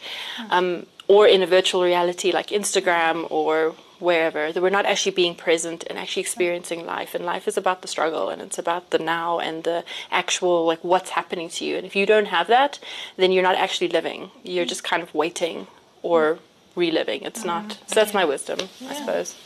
um, 0.50 0.86
or 1.08 1.26
in 1.26 1.42
a 1.42 1.46
virtual 1.46 1.82
reality 1.82 2.32
like 2.32 2.48
Instagram 2.48 3.30
or 3.30 3.74
wherever, 4.00 4.52
that 4.52 4.62
we're 4.62 4.70
not 4.70 4.86
actually 4.86 5.12
being 5.12 5.34
present 5.34 5.84
and 5.88 5.98
actually 5.98 6.20
experiencing 6.20 6.84
life. 6.84 7.14
And 7.14 7.24
life 7.24 7.48
is 7.48 7.56
about 7.56 7.80
the 7.80 7.88
struggle 7.88 8.28
and 8.28 8.42
it's 8.42 8.58
about 8.58 8.90
the 8.90 8.98
now 8.98 9.38
and 9.38 9.64
the 9.64 9.84
actual, 10.10 10.66
like, 10.66 10.82
what's 10.82 11.10
happening 11.10 11.48
to 11.50 11.64
you. 11.64 11.76
And 11.76 11.86
if 11.86 11.96
you 11.96 12.04
don't 12.04 12.26
have 12.26 12.48
that, 12.48 12.78
then 13.16 13.32
you're 13.32 13.42
not 13.42 13.56
actually 13.56 13.88
living. 13.88 14.30
You're 14.42 14.66
just 14.66 14.84
kind 14.84 15.02
of 15.02 15.14
waiting 15.14 15.68
or 16.02 16.38
reliving. 16.74 17.22
It's 17.22 17.44
not. 17.44 17.78
So 17.86 17.94
that's 17.94 18.12
my 18.12 18.24
wisdom, 18.24 18.58
I 18.88 18.94
suppose. 18.94 19.36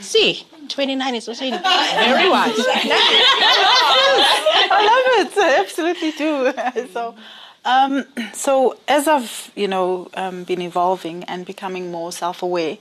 See, 0.00 0.46
29 0.68 1.14
is 1.14 1.28
also 1.28 1.48
very 1.48 2.28
wise. 2.28 2.54
I 4.68 4.82
love 4.82 5.26
it. 5.26 5.38
I 5.38 5.60
absolutely 5.60 6.12
do. 6.12 6.52
so, 6.92 7.14
um, 7.64 8.04
so 8.32 8.76
as 8.88 9.08
I've 9.08 9.52
you 9.54 9.68
know 9.68 10.10
um, 10.14 10.44
been 10.44 10.60
evolving 10.60 11.24
and 11.24 11.46
becoming 11.46 11.90
more 11.90 12.12
self-aware, 12.12 12.78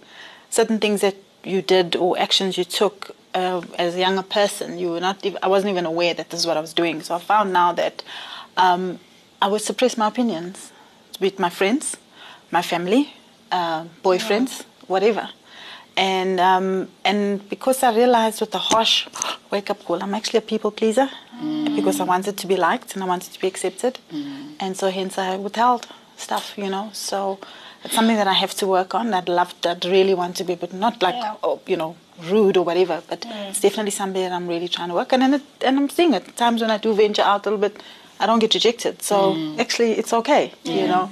certain 0.49 0.79
things 0.79 1.01
that 1.01 1.15
you 1.43 1.61
did 1.61 1.95
or 1.95 2.17
actions 2.19 2.57
you 2.57 2.63
took 2.63 3.15
uh, 3.33 3.61
as 3.77 3.95
a 3.95 3.99
younger 3.99 4.23
person, 4.23 4.77
you 4.77 4.91
were 4.91 4.99
not. 4.99 5.25
Even, 5.25 5.39
I 5.41 5.47
wasn't 5.47 5.71
even 5.71 5.85
aware 5.85 6.13
that 6.13 6.29
this 6.29 6.41
is 6.41 6.47
what 6.47 6.57
I 6.57 6.61
was 6.61 6.73
doing. 6.73 7.01
So 7.01 7.15
I 7.15 7.19
found 7.19 7.53
now 7.53 7.71
that 7.73 8.03
um, 8.57 8.99
I 9.41 9.47
would 9.47 9.61
suppress 9.61 9.97
my 9.97 10.07
opinions 10.07 10.71
with 11.19 11.39
my 11.39 11.49
friends, 11.49 11.97
my 12.51 12.61
family, 12.61 13.13
uh, 13.51 13.85
boyfriends, 14.03 14.65
whatever 14.87 15.29
and 15.97 16.39
um, 16.39 16.87
and 17.03 17.47
because 17.49 17.83
I 17.83 17.95
realized 17.95 18.41
with 18.41 18.51
the 18.51 18.57
harsh 18.57 19.07
wake 19.51 19.69
up 19.69 19.83
call, 19.85 20.03
I'm 20.03 20.13
actually 20.13 20.39
a 20.39 20.41
people 20.41 20.71
pleaser 20.71 21.09
mm. 21.41 21.75
because 21.75 21.99
I 21.99 22.03
wanted 22.03 22.37
to 22.37 22.47
be 22.47 22.57
liked 22.57 22.95
and 22.95 23.03
I 23.03 23.07
wanted 23.07 23.31
to 23.33 23.39
be 23.39 23.47
accepted, 23.47 23.99
mm. 24.11 24.53
and 24.59 24.75
so 24.75 24.89
hence 24.89 25.17
I 25.17 25.37
withheld 25.37 25.87
stuff, 26.17 26.53
you 26.57 26.69
know. 26.69 26.89
So 26.93 27.39
it's 27.83 27.95
something 27.95 28.17
that 28.17 28.27
I 28.27 28.33
have 28.33 28.53
to 28.55 28.67
work 28.67 28.93
on. 28.93 29.13
I'd 29.13 29.29
love, 29.29 29.53
I'd 29.63 29.85
really 29.85 30.13
want 30.13 30.35
to 30.37 30.43
be, 30.43 30.55
but 30.55 30.73
not 30.73 31.01
like 31.01 31.15
yeah. 31.15 31.35
oh, 31.43 31.61
you 31.65 31.77
know 31.77 31.95
rude 32.29 32.57
or 32.57 32.65
whatever. 32.65 33.01
But 33.07 33.21
mm. 33.21 33.49
it's 33.49 33.61
definitely 33.61 33.91
something 33.91 34.21
that 34.21 34.33
I'm 34.33 34.47
really 34.47 34.67
trying 34.67 34.89
to 34.89 34.95
work 34.95 35.13
on, 35.13 35.21
and 35.21 35.35
it, 35.35 35.43
and 35.61 35.77
I'm 35.77 35.89
seeing 35.89 36.13
it. 36.13 36.35
Times 36.35 36.61
when 36.61 36.71
I 36.71 36.77
do 36.77 36.93
venture 36.93 37.21
out 37.21 37.45
a 37.45 37.49
little 37.49 37.69
bit, 37.69 37.81
I 38.19 38.25
don't 38.25 38.39
get 38.39 38.53
rejected. 38.53 39.01
So 39.01 39.33
mm. 39.33 39.59
actually, 39.59 39.93
it's 39.93 40.13
okay, 40.13 40.53
you 40.63 40.87
know. 40.87 41.09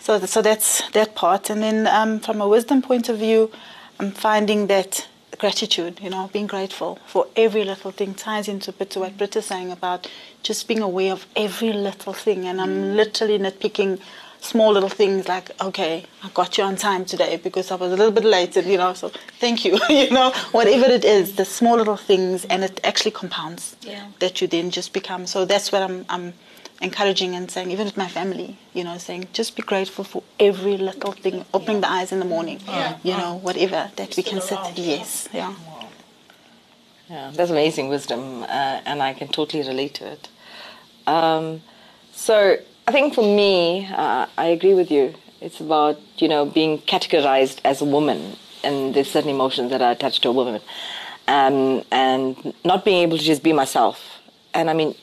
So 0.00 0.18
so 0.26 0.42
that's 0.42 0.88
that 0.90 1.14
part, 1.14 1.50
and 1.50 1.62
then 1.62 1.86
um, 1.86 2.18
from 2.18 2.40
a 2.40 2.48
wisdom 2.48 2.82
point 2.82 3.08
of 3.08 3.18
view. 3.18 3.50
I'm 3.98 4.12
finding 4.12 4.66
that 4.66 5.06
gratitude, 5.38 6.00
you 6.00 6.10
know, 6.10 6.30
being 6.32 6.46
grateful 6.46 6.98
for 7.06 7.26
every 7.36 7.64
little 7.64 7.90
thing 7.90 8.14
ties 8.14 8.48
into 8.48 8.70
a 8.70 8.72
bit 8.72 8.90
to 8.90 9.00
what 9.00 9.16
Britta's 9.16 9.46
saying 9.46 9.70
about 9.70 10.10
just 10.42 10.68
being 10.68 10.80
aware 10.80 11.12
of 11.12 11.26
every 11.36 11.72
little 11.72 12.12
thing. 12.12 12.46
And 12.46 12.60
I'm 12.60 12.96
literally 12.96 13.38
nitpicking 13.38 14.00
small 14.40 14.72
little 14.72 14.88
things 14.88 15.28
like, 15.28 15.50
okay, 15.60 16.04
I 16.22 16.28
got 16.30 16.56
you 16.56 16.64
on 16.64 16.76
time 16.76 17.04
today 17.04 17.36
because 17.36 17.70
I 17.70 17.74
was 17.74 17.92
a 17.92 17.96
little 17.96 18.12
bit 18.12 18.24
late, 18.24 18.56
and, 18.56 18.66
you 18.66 18.78
know, 18.78 18.94
so 18.94 19.10
thank 19.40 19.64
you, 19.64 19.78
you 19.88 20.10
know, 20.10 20.30
whatever 20.52 20.86
it 20.86 21.04
is, 21.04 21.36
the 21.36 21.44
small 21.44 21.76
little 21.76 21.96
things, 21.96 22.44
and 22.46 22.62
it 22.62 22.80
actually 22.84 23.10
compounds 23.10 23.76
yeah. 23.82 24.06
that 24.20 24.40
you 24.40 24.46
then 24.46 24.70
just 24.70 24.92
become. 24.92 25.26
So 25.26 25.44
that's 25.44 25.72
what 25.72 25.82
I'm, 25.82 26.04
I'm 26.08 26.32
encouraging 26.80 27.34
and 27.34 27.50
saying, 27.50 27.70
even 27.70 27.86
with 27.86 27.96
my 27.96 28.08
family, 28.08 28.58
you 28.74 28.84
know, 28.84 28.98
saying 28.98 29.28
just 29.32 29.56
be 29.56 29.62
grateful 29.62 30.04
for 30.04 30.22
every 30.38 30.76
little 30.76 31.12
thing, 31.12 31.44
opening 31.54 31.80
the 31.80 31.90
eyes 31.90 32.12
in 32.12 32.18
the 32.18 32.24
morning, 32.24 32.60
yeah. 32.66 32.98
you 33.02 33.16
know, 33.16 33.36
whatever 33.36 33.90
that 33.96 34.16
we 34.16 34.22
can 34.22 34.40
sit. 34.40 34.58
Yes, 34.76 35.28
yeah. 35.32 35.54
Yeah, 37.08 37.30
that's 37.34 37.50
amazing 37.50 37.88
wisdom, 37.88 38.42
uh, 38.42 38.80
and 38.84 39.00
I 39.00 39.14
can 39.14 39.28
totally 39.28 39.66
relate 39.66 39.94
to 39.94 40.10
it. 40.10 40.28
Um, 41.06 41.62
so 42.12 42.56
I 42.88 42.92
think 42.92 43.14
for 43.14 43.22
me, 43.22 43.86
uh, 43.86 44.26
I 44.36 44.46
agree 44.46 44.74
with 44.74 44.90
you. 44.90 45.14
It's 45.40 45.60
about 45.60 46.00
you 46.18 46.28
know 46.28 46.46
being 46.46 46.78
categorized 46.78 47.60
as 47.64 47.80
a 47.80 47.84
woman, 47.84 48.36
and 48.64 48.92
there's 48.92 49.10
certain 49.10 49.30
emotions 49.30 49.70
that 49.70 49.80
are 49.82 49.92
attached 49.92 50.22
to 50.22 50.30
a 50.30 50.32
woman, 50.32 50.60
um, 51.28 51.84
and 51.92 52.54
not 52.64 52.84
being 52.84 53.02
able 53.02 53.18
to 53.18 53.24
just 53.24 53.42
be 53.42 53.52
myself. 53.52 54.20
And 54.52 54.68
I 54.68 54.72
mean, 54.72 54.96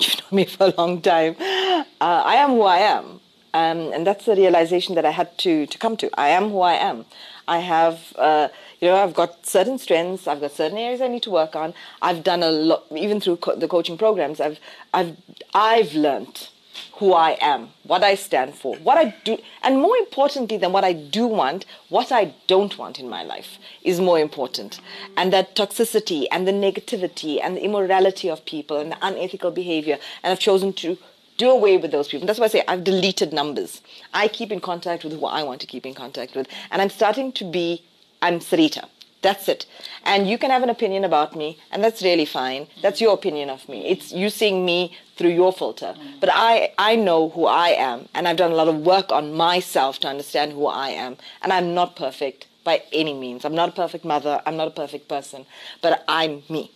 you've 0.06 0.20
known 0.20 0.36
me 0.36 0.44
for 0.46 0.64
a 0.66 0.74
long 0.76 1.00
time. 1.02 1.36
Uh, 1.38 1.84
I 2.00 2.36
am 2.36 2.50
who 2.50 2.62
I 2.62 2.78
am. 2.78 3.20
Um, 3.52 3.92
and 3.92 4.06
that's 4.06 4.26
the 4.26 4.36
realization 4.36 4.94
that 4.94 5.04
I 5.04 5.10
had 5.10 5.36
to, 5.38 5.66
to 5.66 5.78
come 5.78 5.96
to. 5.98 6.10
I 6.18 6.28
am 6.28 6.50
who 6.50 6.60
I 6.60 6.74
am. 6.74 7.04
I 7.48 7.58
have, 7.58 8.12
uh, 8.16 8.48
You 8.80 8.88
know, 8.88 8.96
I've 8.96 9.14
got 9.14 9.44
certain 9.44 9.78
strengths. 9.78 10.28
I've 10.28 10.40
got 10.40 10.52
certain 10.52 10.78
areas 10.78 11.00
I 11.00 11.08
need 11.08 11.24
to 11.24 11.30
work 11.30 11.56
on. 11.56 11.74
I've 12.00 12.22
done 12.22 12.42
a 12.42 12.50
lot, 12.50 12.84
even 12.94 13.20
through 13.20 13.36
co- 13.38 13.56
the 13.56 13.68
coaching 13.68 13.98
programs. 13.98 14.40
I've, 14.40 14.58
I've, 14.94 15.16
I've 15.52 15.94
learned 15.94 16.48
who 16.94 17.12
I 17.12 17.38
am, 17.40 17.70
what 17.84 18.02
I 18.02 18.14
stand 18.14 18.54
for, 18.54 18.76
what 18.76 18.98
I 18.98 19.14
do, 19.24 19.38
and 19.62 19.80
more 19.80 19.96
importantly 19.96 20.56
than 20.56 20.72
what 20.72 20.84
I 20.84 20.92
do 20.92 21.26
want, 21.26 21.64
what 21.88 22.12
I 22.12 22.34
don't 22.46 22.76
want 22.76 22.98
in 22.98 23.08
my 23.08 23.22
life 23.22 23.58
is 23.82 24.00
more 24.00 24.18
important. 24.18 24.80
And 25.16 25.32
that 25.32 25.56
toxicity 25.56 26.26
and 26.30 26.46
the 26.46 26.52
negativity 26.52 27.40
and 27.42 27.56
the 27.56 27.64
immorality 27.64 28.28
of 28.28 28.44
people 28.44 28.78
and 28.78 28.92
the 28.92 28.98
unethical 29.02 29.50
behavior, 29.50 29.98
and 30.22 30.32
I've 30.32 30.40
chosen 30.40 30.72
to 30.74 30.98
do 31.36 31.50
away 31.50 31.78
with 31.78 31.90
those 31.90 32.08
people. 32.08 32.26
That's 32.26 32.38
why 32.38 32.46
I 32.46 32.48
say 32.48 32.62
I've 32.68 32.84
deleted 32.84 33.32
numbers. 33.32 33.80
I 34.12 34.28
keep 34.28 34.52
in 34.52 34.60
contact 34.60 35.04
with 35.04 35.14
who 35.14 35.24
I 35.26 35.42
want 35.42 35.60
to 35.62 35.66
keep 35.66 35.86
in 35.86 35.94
contact 35.94 36.34
with, 36.34 36.46
and 36.70 36.82
I'm 36.82 36.90
starting 36.90 37.32
to 37.32 37.44
be, 37.50 37.82
I'm 38.20 38.40
Sarita. 38.40 38.86
That's 39.22 39.48
it. 39.48 39.66
And 40.04 40.28
you 40.28 40.38
can 40.38 40.50
have 40.50 40.62
an 40.62 40.70
opinion 40.70 41.04
about 41.04 41.36
me, 41.36 41.58
and 41.70 41.84
that's 41.84 42.02
really 42.02 42.24
fine. 42.24 42.68
That's 42.82 43.00
your 43.00 43.12
opinion 43.14 43.50
of 43.50 43.68
me. 43.68 43.86
It's 43.86 44.12
you 44.12 44.30
seeing 44.30 44.64
me 44.64 44.96
through 45.20 45.30
your 45.42 45.52
filter. 45.52 45.94
But 46.18 46.30
I, 46.32 46.72
I 46.78 46.96
know 46.96 47.28
who 47.28 47.44
I 47.44 47.68
am, 47.90 48.08
and 48.14 48.26
I've 48.26 48.38
done 48.38 48.52
a 48.52 48.54
lot 48.54 48.68
of 48.68 48.76
work 48.78 49.12
on 49.12 49.34
myself 49.34 50.00
to 50.00 50.08
understand 50.08 50.52
who 50.52 50.64
I 50.66 50.88
am. 50.88 51.18
And 51.42 51.52
I'm 51.52 51.74
not 51.74 51.94
perfect 51.94 52.46
by 52.64 52.82
any 52.90 53.12
means. 53.12 53.44
I'm 53.44 53.54
not 53.54 53.68
a 53.68 53.72
perfect 53.72 54.06
mother. 54.06 54.40
I'm 54.46 54.56
not 54.56 54.68
a 54.68 54.70
perfect 54.70 55.08
person, 55.08 55.44
but 55.82 56.04
I'm 56.08 56.42
me. 56.48 56.70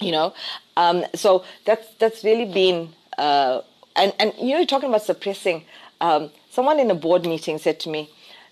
You 0.00 0.12
know, 0.12 0.34
um, 0.76 1.04
so 1.16 1.44
that's 1.64 1.86
that's 1.98 2.22
really 2.22 2.46
been. 2.52 2.90
Uh, 3.18 3.62
and 3.96 4.12
and 4.20 4.32
you 4.38 4.50
know, 4.52 4.58
you're 4.58 4.66
talking 4.66 4.88
about 4.88 5.02
suppressing. 5.02 5.64
Um, 6.00 6.30
someone 6.50 6.78
in 6.78 6.88
a 6.92 6.94
board 6.94 7.26
meeting 7.26 7.58
said 7.58 7.80
to 7.80 7.88
me, 7.88 8.08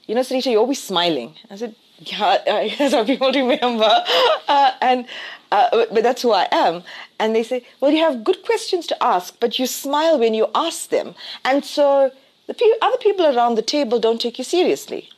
"You 0.09 0.17
know, 0.17 0.23
Sarita, 0.23 0.51
you're 0.51 0.61
always 0.61 0.83
smiling." 0.83 1.35
I 1.51 1.57
said, 1.57 1.75
yeah, 2.05 2.75
that's 2.79 2.95
what 2.95 3.07
people 3.07 3.33
remember. 3.33 4.05
Uh, 4.49 4.71
and 4.81 5.07
uh, 5.51 5.87
but 5.93 6.03
that's 6.03 6.23
who 6.23 6.33
I 6.33 6.49
am. 6.51 6.83
And 7.19 7.37
they 7.37 7.43
say, 7.43 7.65
well, 7.81 7.91
you 7.91 8.03
have 8.03 8.25
good 8.25 8.43
questions 8.45 8.87
to 8.89 9.03
ask, 9.03 9.39
but 9.39 9.59
you 9.59 9.67
smile 9.67 10.19
when 10.19 10.35
you 10.35 10.47
ask 10.55 10.89
them, 10.89 11.15
and 11.45 11.65
so 11.65 12.11
the 12.47 12.55
pe- 12.55 12.79
other 12.81 12.97
people 12.99 13.27
around 13.27 13.55
the 13.57 13.63
table 13.63 13.99
don't 13.99 14.21
take 14.21 14.39
you 14.39 14.45
seriously. 14.45 15.09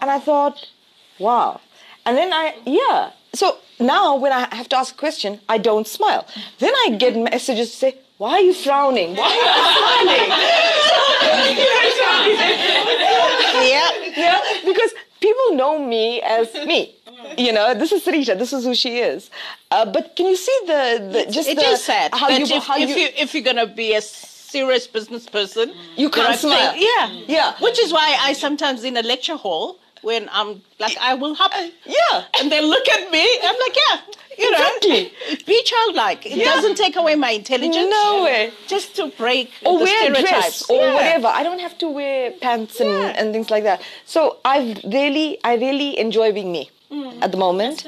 And 0.00 0.10
I 0.10 0.18
thought, 0.18 0.68
wow. 1.18 1.60
And 2.04 2.16
then 2.16 2.32
I, 2.32 2.54
yeah. 2.64 3.10
So 3.34 3.58
now 3.80 4.16
when 4.16 4.32
I 4.32 4.54
have 4.54 4.68
to 4.70 4.76
ask 4.76 4.94
a 4.94 4.98
question, 4.98 5.40
I 5.48 5.58
don't 5.58 5.86
smile. 5.86 6.26
Then 6.58 6.72
I 6.84 6.96
get 6.98 7.16
messages 7.16 7.70
to 7.72 7.76
say, 7.76 7.98
why 8.18 8.32
are 8.32 8.40
you 8.40 8.54
frowning? 8.54 9.16
Why 9.16 9.24
are 9.24 9.34
you 9.34 10.16
smiling? 10.16 10.32
Yeah. 13.56 13.90
yeah, 14.16 14.40
because 14.64 14.92
people 15.20 15.54
know 15.54 15.78
me 15.84 16.20
as 16.22 16.52
me. 16.66 16.94
You 17.38 17.52
know, 17.52 17.74
this 17.74 17.92
is 17.92 18.04
Sarita. 18.04 18.38
This 18.38 18.52
is 18.52 18.64
who 18.64 18.74
she 18.74 18.98
is. 18.98 19.30
Uh, 19.70 19.84
but 19.86 20.14
can 20.16 20.26
you 20.26 20.36
see 20.36 20.58
the, 20.66 21.08
the 21.12 21.32
just 21.32 21.48
It 21.48 21.56
the, 21.56 21.62
is 21.62 21.82
sad. 21.84 22.12
how 22.14 22.28
you 22.28 22.44
if, 22.44 22.64
how 22.64 22.78
if 22.78 22.88
you, 22.90 22.96
you 22.96 23.08
if 23.16 23.34
you're 23.34 23.42
gonna 23.42 23.66
be 23.66 23.94
a 23.94 24.00
serious 24.02 24.86
business 24.86 25.26
person, 25.28 25.72
You 25.96 26.08
can't 26.10 26.38
smile. 26.38 26.72
think- 26.72 26.86
yeah, 26.96 27.10
Yeah. 27.26 27.54
Which 27.60 27.78
is 27.78 27.92
why 27.92 28.16
I 28.20 28.32
sometimes 28.32 28.84
in 28.84 28.96
a 28.96 29.02
lecture 29.02 29.36
hall 29.36 29.78
when 30.06 30.28
I'm 30.38 30.50
like 30.78 30.96
I 31.10 31.12
will 31.14 31.34
hop, 31.34 31.52
yeah. 31.84 32.24
and 32.38 32.50
they 32.52 32.62
look 32.62 32.86
at 32.96 33.10
me. 33.10 33.24
I'm 33.48 33.58
like, 33.64 33.76
yeah, 33.82 33.96
you 34.38 34.50
know, 34.52 34.58
Exactly. 34.58 35.12
be 35.46 35.58
childlike. 35.70 36.20
It 36.26 36.36
Yeah. 36.38 36.44
doesn't 36.54 36.76
take 36.84 36.94
away 37.02 37.14
my 37.26 37.32
intelligence. 37.40 37.90
No 38.02 38.22
way. 38.24 38.52
Just 38.74 38.94
to 38.96 39.08
break 39.22 39.50
or 39.64 39.78
the 39.78 39.84
wear 39.84 40.02
stereotypes 40.14 40.70
or 40.70 40.76
Yeah. 40.76 40.94
whatever. 40.98 41.26
I 41.40 41.42
don't 41.42 41.58
have 41.66 41.76
to 41.78 41.88
wear 41.98 42.30
pants 42.46 42.78
and, 42.80 42.90
Yeah. 42.90 43.18
and 43.18 43.26
things 43.34 43.50
like 43.54 43.64
that. 43.64 43.78
So 44.14 44.20
I've 44.44 44.70
really, 44.98 45.28
I 45.50 45.52
really 45.66 45.90
enjoy 46.06 46.28
being 46.38 46.52
me 46.58 46.64
Mm. 46.92 47.20
at 47.24 47.30
the 47.32 47.40
moment, 47.46 47.78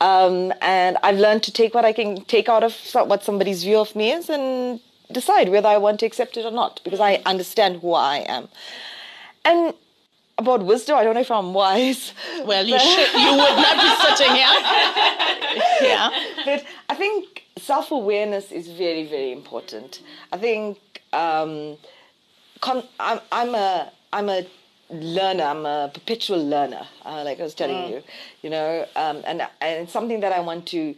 um, 0.00 0.36
and 0.78 0.92
I've 1.02 1.18
learned 1.26 1.42
to 1.48 1.52
take 1.60 1.74
what 1.74 1.84
I 1.84 1.92
can 1.92 2.10
take 2.36 2.48
out 2.54 2.62
of 2.68 2.72
what 3.12 3.24
somebody's 3.24 3.64
view 3.68 3.78
of 3.86 3.90
me 3.96 4.12
is 4.18 4.30
and 4.30 4.78
decide 5.20 5.48
whether 5.54 5.68
I 5.76 5.78
want 5.86 5.96
to 6.02 6.06
accept 6.06 6.36
it 6.36 6.44
or 6.50 6.52
not 6.62 6.72
because 6.84 7.00
I 7.00 7.12
understand 7.32 7.72
who 7.82 7.90
I 7.94 8.18
am. 8.36 8.44
And 9.44 9.74
about 10.38 10.64
wisdom, 10.64 10.96
I 10.96 11.04
don't 11.04 11.14
know 11.14 11.20
if 11.20 11.30
I'm 11.30 11.54
wise. 11.54 12.12
Well, 12.44 12.66
you 12.66 12.78
should. 12.78 13.12
You 13.14 13.30
would 13.30 13.56
not 13.56 13.76
be 13.84 14.16
sitting 14.16 14.34
here. 14.34 14.46
Yeah. 15.80 16.10
but 16.44 16.64
I 16.88 16.94
think 16.94 17.44
self 17.58 17.90
awareness 17.90 18.50
is 18.52 18.68
very, 18.68 19.06
very 19.06 19.32
important. 19.32 20.02
I 20.32 20.38
think 20.38 20.78
um, 21.12 21.76
con- 22.60 22.84
I'm, 22.98 23.20
I'm 23.32 23.54
a 23.54 23.90
I'm 24.12 24.28
a 24.28 24.46
learner. 24.90 25.44
I'm 25.44 25.64
a 25.66 25.90
perpetual 25.92 26.44
learner. 26.44 26.86
Uh, 27.04 27.22
like 27.24 27.38
I 27.40 27.44
was 27.44 27.54
telling 27.54 27.90
you, 27.92 28.02
you 28.42 28.50
know, 28.50 28.86
um, 28.96 29.22
and 29.26 29.40
and 29.60 29.82
it's 29.84 29.92
something 29.92 30.20
that 30.20 30.32
I 30.32 30.40
want 30.40 30.66
to 30.68 30.94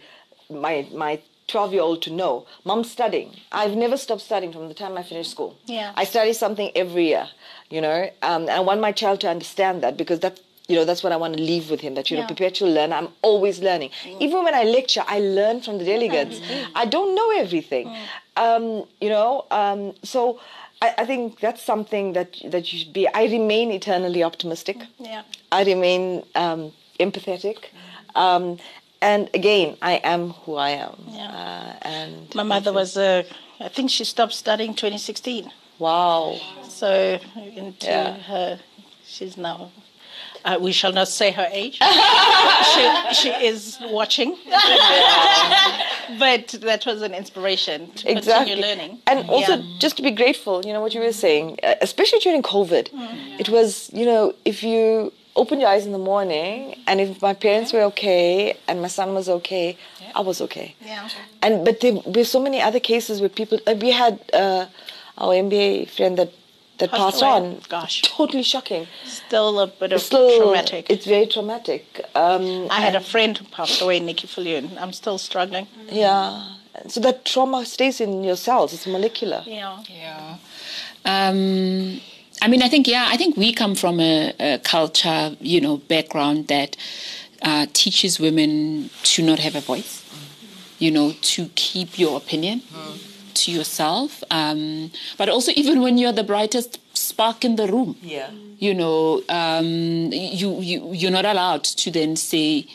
my 0.51 0.89
my. 0.95 1.20
12 1.49 1.74
year 1.74 1.82
old 1.82 2.03
to 2.03 2.11
know 2.11 2.45
mom's 2.64 2.91
studying 2.91 3.30
i've 3.53 3.76
never 3.76 3.97
stopped 3.97 4.20
studying 4.20 4.53
from 4.53 4.66
the 4.66 4.74
time 4.74 4.99
i 4.99 5.03
finished 5.05 5.30
school 5.30 5.57
Yeah. 5.66 5.93
i 5.95 6.03
study 6.03 6.32
something 6.32 6.72
every 6.74 7.05
year 7.11 7.28
you 7.70 7.80
know? 7.80 8.10
Um, 8.22 8.42
and 8.42 8.50
i 8.50 8.60
want 8.60 8.80
my 8.80 8.92
child 8.92 9.20
to 9.20 9.28
understand 9.28 9.82
that 9.82 9.96
because 9.96 10.20
that's 10.20 10.40
you 10.68 10.74
know 10.76 10.84
that's 10.84 11.02
what 11.04 11.12
i 11.12 11.16
want 11.16 11.36
to 11.36 11.42
leave 11.42 11.70
with 11.70 11.80
him 11.80 11.94
that 11.94 12.10
you're 12.10 12.18
a 12.18 12.22
Yeah. 12.22 12.26
perpetual 12.34 12.70
learner 12.72 12.96
i'm 12.96 13.08
always 13.22 13.60
learning. 13.60 13.90
Even 14.20 14.44
when 14.44 14.54
i 14.54 14.64
lecture 14.64 15.04
i 15.06 15.18
learn 15.20 15.60
from 15.60 15.78
the 15.78 15.84
delegates. 15.84 16.40
I 16.74 16.84
don't 16.86 17.14
know 17.14 17.30
everything. 17.44 17.86
Um, 18.36 18.64
you 19.00 19.08
know 19.08 19.44
um, 19.50 19.94
so 20.02 20.40
I, 20.82 20.88
I 20.98 21.04
think 21.06 21.40
that's 21.40 21.62
something 21.62 22.12
that 22.14 22.30
that 22.54 22.72
you 22.72 22.78
should 22.80 22.92
be 22.92 23.04
i 23.20 23.24
remain 23.38 23.70
eternally 23.70 24.22
optimistic. 24.30 24.76
Yeah. 24.98 25.22
i 25.52 25.62
remain 25.64 26.02
um, 26.34 26.72
empathetic. 26.98 27.58
Um, 28.14 28.58
and 29.00 29.28
again 29.34 29.76
i 29.82 29.94
am 30.14 30.30
who 30.42 30.56
i 30.56 30.70
am. 30.70 30.96
Yeah. 31.08 31.30
uh, 31.42 31.88
and 31.96 32.34
My 32.34 32.42
mother 32.54 32.72
was 32.72 32.96
a. 32.96 33.24
I 33.60 33.68
think 33.68 33.90
she 33.90 34.04
stopped 34.04 34.32
studying 34.34 34.74
2016. 34.74 35.50
Wow 35.78 36.38
So 36.68 37.18
into 37.54 37.86
Yeah. 37.86 38.18
her, 38.30 38.58
she's 39.06 39.36
now. 39.36 39.70
Uh, 40.44 40.58
we 40.60 40.72
shall 40.72 40.92
not 40.92 41.08
say 41.08 41.30
her 41.32 41.48
age. 41.50 41.78
she, 42.72 42.84
she 43.20 43.30
is 43.50 43.78
watching. 43.98 44.36
but 46.18 46.48
that 46.62 46.84
was 46.86 47.02
an 47.02 47.14
inspiration 47.14 47.90
to 47.96 48.10
exactly 48.10 48.54
continue 48.54 48.56
learning. 48.62 48.98
and 49.06 49.28
also 49.28 49.56
Yeah. 49.56 49.62
just 49.78 49.96
to 49.96 50.02
be 50.02 50.10
grateful 50.12 50.64
you 50.66 50.72
know 50.72 50.80
what 50.80 50.94
you 50.94 51.00
were 51.00 51.12
saying 51.26 51.58
uh, 51.62 51.74
especially 51.80 52.20
during 52.20 52.42
covid 52.42 52.86
it 53.42 53.48
was 53.48 53.90
you 53.92 54.06
know 54.10 54.32
if 54.44 54.62
you 54.62 55.12
open 55.34 55.58
your 55.60 55.68
eyes 55.68 55.84
in 55.84 55.92
the 55.92 56.04
morning 56.12 56.76
and 56.86 57.00
if 57.00 57.20
my 57.20 57.34
parents 57.34 57.72
were 57.72 57.82
okay 57.92 58.56
and 58.68 58.80
my 58.80 58.88
son 58.98 59.08
was 59.18 59.28
okay 59.28 59.76
i 60.14 60.20
was 60.20 60.40
okay 60.46 60.68
Yeah. 60.80 61.08
and 61.42 61.64
but 61.66 61.80
there 61.80 61.94
were 62.16 62.24
so 62.36 62.40
many 62.40 62.58
other 62.68 62.80
cases 62.92 63.20
where 63.20 63.28
people 63.40 63.58
uh, 63.66 63.74
we 63.84 63.90
had 63.90 64.14
uh, 64.32 64.66
our 65.18 65.34
mba 65.34 65.88
friend 65.88 66.16
that 66.18 66.32
that 66.78 66.90
Passed 66.90 67.00
passed, 67.02 67.22
away. 67.22 67.30
on 67.30 67.60
Gosh. 67.70 68.02
totally 68.02 68.42
shocking 68.42 68.86
Still 69.06 69.60
a 69.60 69.66
bit 69.66 69.92
of 69.92 70.00
still 70.02 70.36
traumatic. 70.38 70.86
it's 70.90 71.06
very 71.06 71.26
traumatic 71.26 71.82
um, 72.14 72.66
I 72.70 72.80
had 72.82 72.94
a 72.94 73.00
friend 73.00 73.36
who 73.38 73.44
passed 73.46 73.80
away, 73.80 73.98
Nikki 74.00 74.26
Fillion. 74.26 74.76
I'm 74.78 74.92
still 74.92 75.16
struggling. 75.18 75.66
yeah 75.90 76.42
so 76.88 77.00
that 77.00 77.24
trauma 77.24 77.64
stays 77.64 78.00
in 78.02 78.22
your 78.22 78.36
cells 78.36 78.74
it's 78.74 78.86
molecular 78.86 79.42
Yeah. 79.46 79.78
Yeah. 79.88 80.36
Um, 81.06 82.00
I 82.42 82.48
mean, 82.48 82.62
I 82.62 82.68
think, 82.68 82.86
yeah, 82.86 83.06
I 83.08 83.16
think 83.16 83.36
we 83.38 83.54
come 83.54 83.74
from 83.74 83.98
a, 83.98 84.34
a 84.38 84.58
culture, 84.58 85.34
you 85.40 85.58
know, 85.60 85.78
background 85.78 86.48
that 86.48 86.76
uh, 87.40 87.64
teaches 87.72 88.20
women 88.20 88.90
to 89.04 89.22
not 89.22 89.38
have 89.38 89.54
a 89.56 89.60
voice, 89.62 90.04
you 90.78 90.90
know, 90.90 91.12
to 91.32 91.48
keep 91.54 91.98
your 91.98 92.16
opinion 92.18 92.60
to 93.37 93.53
yourself. 93.53 94.22
Um, 94.30 94.91
but 95.16 95.28
also, 95.28 95.53
even 95.55 95.80
when 95.80 95.99
you're 95.99 96.12
the 96.12 96.24
brightest 96.24 96.80
spark 96.97 97.45
in 97.45 97.57
the 97.57 97.66
room, 97.66 97.97
yeah 98.03 98.30
you 98.59 98.74
know, 98.74 99.22
um, 99.28 100.11
you, 100.12 100.61
you, 100.61 100.93
you're 100.93 101.11
not 101.11 101.24
allowed 101.24 101.64
to 101.64 101.91
then 101.91 102.16
say, 102.16 102.66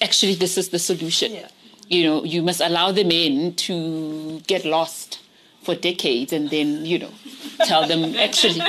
actually, 0.00 0.34
this 0.34 0.58
is 0.58 0.70
the 0.70 0.78
solution. 0.78 1.32
Yeah. 1.32 1.48
You 1.88 2.04
know, 2.04 2.24
you 2.24 2.42
must 2.42 2.60
allow 2.60 2.92
them 2.92 3.10
in 3.10 3.54
to 3.54 4.40
get 4.46 4.64
lost 4.64 5.20
for 5.62 5.74
decades 5.74 6.32
and 6.32 6.50
then, 6.50 6.84
you 6.84 6.98
know, 6.98 7.10
tell 7.64 7.86
them, 7.86 8.14
actually, 8.16 8.60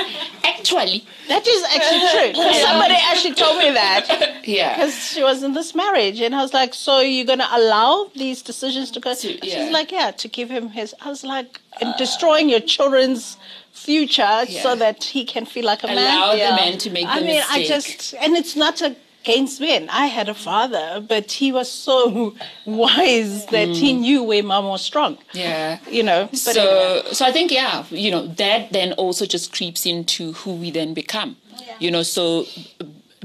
actually, 0.44 1.04
That 1.28 1.46
is 1.46 1.62
actually 1.74 2.32
true. 2.32 2.42
Somebody 2.60 2.94
actually 2.94 3.34
told 3.34 3.58
me 3.58 3.70
that. 3.72 4.40
yeah. 4.44 4.74
because 4.76 4.94
she 4.94 5.22
was 5.22 5.42
in 5.42 5.52
this 5.54 5.74
marriage 5.74 6.20
and 6.20 6.34
i 6.34 6.42
was 6.42 6.52
like 6.52 6.74
so 6.74 7.00
you're 7.00 7.24
going 7.26 7.38
to 7.38 7.48
allow 7.50 8.10
these 8.14 8.42
decisions 8.42 8.90
to 8.92 9.00
go 9.00 9.14
To- 9.14 9.32
yeah. 9.46 9.64
she's 9.64 9.72
like 9.72 9.90
yeah 9.90 10.10
to 10.12 10.28
give 10.28 10.50
him 10.50 10.68
his 10.68 10.94
i 11.00 11.08
was 11.08 11.24
like 11.24 11.60
and 11.80 11.94
destroying 11.96 12.48
your 12.50 12.60
children's 12.60 13.36
future 13.72 14.44
so 14.62 14.74
that 14.76 15.02
he 15.04 15.24
can 15.24 15.44
feel 15.46 15.64
like 15.64 15.82
a 15.82 15.86
man 15.86 15.96
Allow 15.98 16.32
the 16.32 16.38
Yeah. 16.38 16.56
man 16.56 16.78
to 16.78 16.90
make 16.90 17.06
i 17.06 17.18
the 17.20 17.26
mean 17.26 17.36
mistake. 17.36 17.64
i 17.64 17.66
just 17.66 18.14
and 18.20 18.36
it's 18.36 18.54
not 18.54 18.80
against 19.24 19.60
men 19.60 19.88
i 19.90 20.06
had 20.06 20.28
a 20.28 20.34
father 20.34 21.04
but 21.08 21.32
he 21.32 21.50
was 21.50 21.70
so 21.70 22.34
wise 22.66 23.46
that 23.46 23.68
he 23.68 23.92
mm. 23.94 24.00
knew 24.00 24.22
where 24.22 24.42
mom 24.42 24.66
was 24.66 24.82
strong 24.82 25.16
Yeah. 25.32 25.78
you 25.90 26.02
know 26.02 26.28
but 26.44 26.54
so, 26.54 26.96
anyway. 26.96 27.12
so 27.12 27.24
I 27.24 27.32
think, 27.32 27.50
yeah, 27.50 27.84
you 27.90 28.10
know, 28.10 28.26
that 28.26 28.72
then 28.72 28.92
also 28.94 29.26
just 29.26 29.52
creeps 29.52 29.86
into 29.86 30.32
who 30.32 30.54
we 30.54 30.70
then 30.70 30.94
become. 30.94 31.36
Yeah. 31.56 31.76
You 31.78 31.90
know, 31.90 32.02
so 32.02 32.46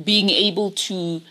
being 0.03 0.29
able 0.29 0.71
to 0.71 1.21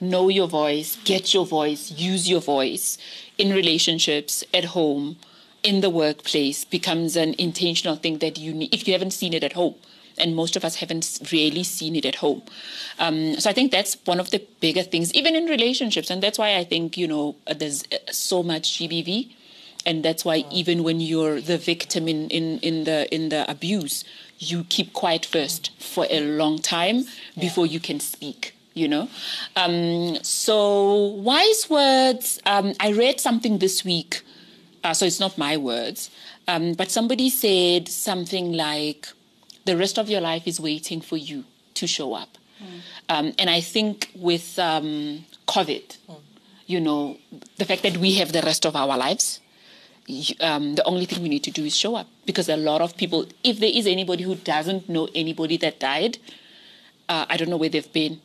know 0.00 0.28
your 0.28 0.46
voice, 0.46 0.96
get 1.04 1.34
your 1.34 1.46
voice, 1.46 1.90
use 1.90 2.28
your 2.28 2.40
voice 2.40 2.98
in 3.36 3.52
relationships, 3.52 4.44
at 4.54 4.66
home, 4.66 5.16
in 5.62 5.80
the 5.80 5.90
workplace 5.90 6.64
becomes 6.64 7.16
an 7.16 7.34
intentional 7.38 7.96
thing 7.96 8.18
that 8.18 8.38
you 8.38 8.54
need 8.54 8.72
if 8.72 8.86
you 8.86 8.94
haven't 8.94 9.12
seen 9.12 9.34
it 9.34 9.42
at 9.42 9.54
home. 9.54 9.74
And 10.18 10.34
most 10.34 10.56
of 10.56 10.64
us 10.64 10.76
haven't 10.76 11.20
really 11.32 11.64
seen 11.64 11.96
it 11.96 12.04
at 12.04 12.16
home. 12.16 12.42
Um, 12.98 13.38
so 13.38 13.50
I 13.50 13.52
think 13.52 13.72
that's 13.72 13.96
one 14.04 14.20
of 14.20 14.30
the 14.30 14.42
bigger 14.60 14.82
things, 14.82 15.12
even 15.14 15.34
in 15.34 15.46
relationships. 15.46 16.10
And 16.10 16.22
that's 16.22 16.38
why 16.38 16.56
I 16.56 16.64
think, 16.64 16.96
you 16.96 17.06
know, 17.06 17.36
uh, 17.46 17.54
there's 17.54 17.84
uh, 17.84 17.96
so 18.10 18.42
much 18.42 18.78
GBV. 18.78 19.30
And 19.86 20.04
that's 20.04 20.24
why 20.24 20.44
even 20.50 20.82
when 20.82 21.00
you're 21.00 21.40
the 21.40 21.56
victim 21.56 22.08
in, 22.08 22.28
in, 22.28 22.58
in, 22.58 22.84
the, 22.84 23.12
in 23.14 23.30
the 23.30 23.50
abuse, 23.50 24.04
you 24.38 24.64
keep 24.64 24.92
quiet 24.92 25.24
first 25.24 25.70
for 25.78 26.06
a 26.10 26.20
long 26.20 26.58
time 26.58 27.04
before 27.38 27.66
you 27.66 27.80
can 27.80 28.00
speak 28.00 28.54
you 28.74 28.86
know 28.86 29.08
um, 29.56 30.16
so 30.22 31.06
wise 31.16 31.68
words 31.68 32.40
um, 32.46 32.72
i 32.80 32.92
read 32.92 33.20
something 33.20 33.58
this 33.58 33.84
week 33.84 34.22
uh, 34.84 34.94
so 34.94 35.04
it's 35.04 35.20
not 35.20 35.36
my 35.36 35.56
words 35.56 36.10
um, 36.46 36.72
but 36.74 36.90
somebody 36.90 37.28
said 37.28 37.88
something 37.88 38.52
like 38.52 39.08
the 39.68 39.76
rest 39.76 39.96
of 40.02 40.06
your 40.12 40.22
life 40.30 40.44
is 40.52 40.58
waiting 40.68 41.00
for 41.00 41.18
you 41.28 41.38
to 41.78 41.86
show 41.86 42.14
up 42.22 42.32
mm. 42.62 43.34
and 43.40 43.48
i 43.58 43.60
think 43.60 44.10
with 44.28 44.58
um, 44.58 45.24
covid 45.46 45.86
mm. 46.08 46.20
you 46.66 46.80
know 46.80 47.16
the 47.60 47.66
fact 47.70 47.82
that 47.82 47.96
we 48.04 48.10
have 48.20 48.30
the 48.38 48.42
rest 48.50 48.64
of 48.70 48.74
our 48.82 48.96
lives 49.06 49.40
um, 50.40 50.74
the 50.74 50.84
only 50.84 51.04
thing 51.04 51.22
we 51.22 51.28
need 51.28 51.44
to 51.44 51.50
do 51.50 51.64
is 51.64 51.76
show 51.76 51.94
up 51.94 52.06
because 52.24 52.48
a 52.48 52.56
lot 52.56 52.80
of 52.80 52.96
people, 52.96 53.26
if 53.44 53.60
there 53.60 53.70
is 53.72 53.86
anybody 53.86 54.24
who 54.24 54.34
doesn't 54.36 54.88
know 54.88 55.08
anybody 55.14 55.56
that 55.58 55.78
died, 55.78 56.18
uh, 57.08 57.26
I 57.28 57.36
don't 57.36 57.50
know 57.50 57.58
where 57.58 57.68
they've 57.68 57.92
been. 57.92 58.20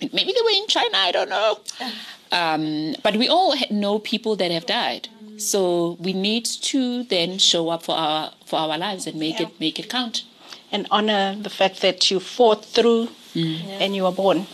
Mm. 0.00 0.12
Maybe 0.12 0.32
they 0.32 0.42
were 0.42 0.56
in 0.62 0.66
China, 0.66 0.96
I 0.96 1.12
don't 1.12 1.28
know. 1.28 1.60
Um, 2.30 2.94
but 3.02 3.16
we 3.16 3.26
all 3.26 3.54
know 3.70 3.98
people 3.98 4.36
that 4.36 4.50
have 4.50 4.66
died. 4.66 5.08
So 5.38 5.96
we 5.98 6.12
need 6.12 6.44
to 6.44 7.04
then 7.04 7.38
show 7.38 7.70
up 7.70 7.84
for 7.84 7.96
our 7.96 8.32
for 8.44 8.58
our 8.58 8.76
lives 8.76 9.06
and 9.06 9.18
make 9.18 9.40
yeah. 9.40 9.46
it 9.46 9.58
make 9.58 9.78
it 9.78 9.88
count. 9.88 10.24
And 10.70 10.86
honor 10.90 11.34
the 11.40 11.50
fact 11.50 11.80
that 11.80 12.10
you 12.10 12.20
fought 12.20 12.64
through 12.64 13.08
mm. 13.34 13.60
and 13.80 13.96
you 13.96 14.02
were 14.02 14.12
born. 14.12 14.46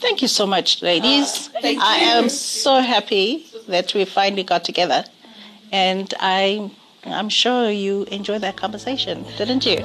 Thank 0.00 0.22
you 0.22 0.28
so 0.28 0.46
much, 0.46 0.82
ladies. 0.82 1.50
Uh, 1.54 1.60
I 1.80 1.98
am 2.00 2.28
so 2.28 2.80
happy 2.80 3.46
that 3.68 3.94
we 3.94 4.04
finally 4.04 4.42
got 4.42 4.64
together. 4.64 5.04
And 5.72 6.12
I, 6.18 6.70
I'm 7.04 7.28
sure 7.28 7.70
you 7.70 8.04
enjoyed 8.04 8.40
that 8.40 8.56
conversation, 8.56 9.24
didn't 9.36 9.64
you? 9.66 9.78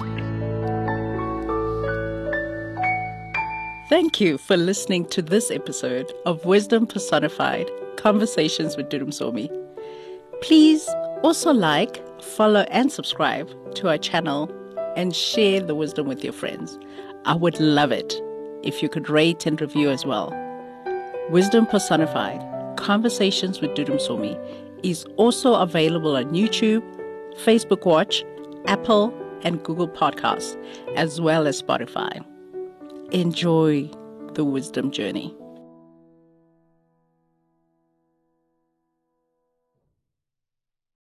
Thank 3.89 4.19
you 4.19 4.39
for 4.39 4.57
listening 4.57 5.05
to 5.09 5.21
this 5.21 5.51
episode 5.51 6.11
of 6.25 6.43
Wisdom 6.45 6.87
Personified 6.87 7.69
Conversations 7.97 8.75
with 8.75 8.89
Dudu 8.89 9.05
Msomi. 9.05 9.47
Please 10.41 10.89
also 11.21 11.51
like, 11.51 12.01
follow, 12.23 12.65
and 12.71 12.91
subscribe 12.91 13.47
to 13.75 13.89
our 13.89 13.99
channel 13.99 14.49
and 14.95 15.15
share 15.15 15.61
the 15.61 15.75
wisdom 15.75 16.07
with 16.07 16.23
your 16.23 16.33
friends. 16.33 16.77
I 17.25 17.35
would 17.35 17.59
love 17.59 17.91
it 17.91 18.13
if 18.63 18.81
you 18.81 18.89
could 18.89 19.09
rate 19.09 19.45
and 19.45 19.59
review 19.59 19.89
as 19.89 20.05
well. 20.05 20.33
Wisdom 21.29 21.65
Personified 21.65 22.41
Conversations 22.77 23.61
with 23.61 23.71
Dudu 23.71 23.95
Msomi 23.95 24.37
is 24.83 25.05
also 25.17 25.55
available 25.55 26.15
on 26.15 26.31
YouTube, 26.31 26.83
Facebook 27.43 27.85
Watch, 27.85 28.23
Apple, 28.67 29.13
and 29.43 29.63
Google 29.63 29.87
Podcasts, 29.87 30.55
as 30.95 31.19
well 31.21 31.47
as 31.47 31.61
Spotify. 31.61 32.23
Enjoy 33.11 33.89
the 34.33 34.43
wisdom 34.43 34.91
journey. 34.91 35.35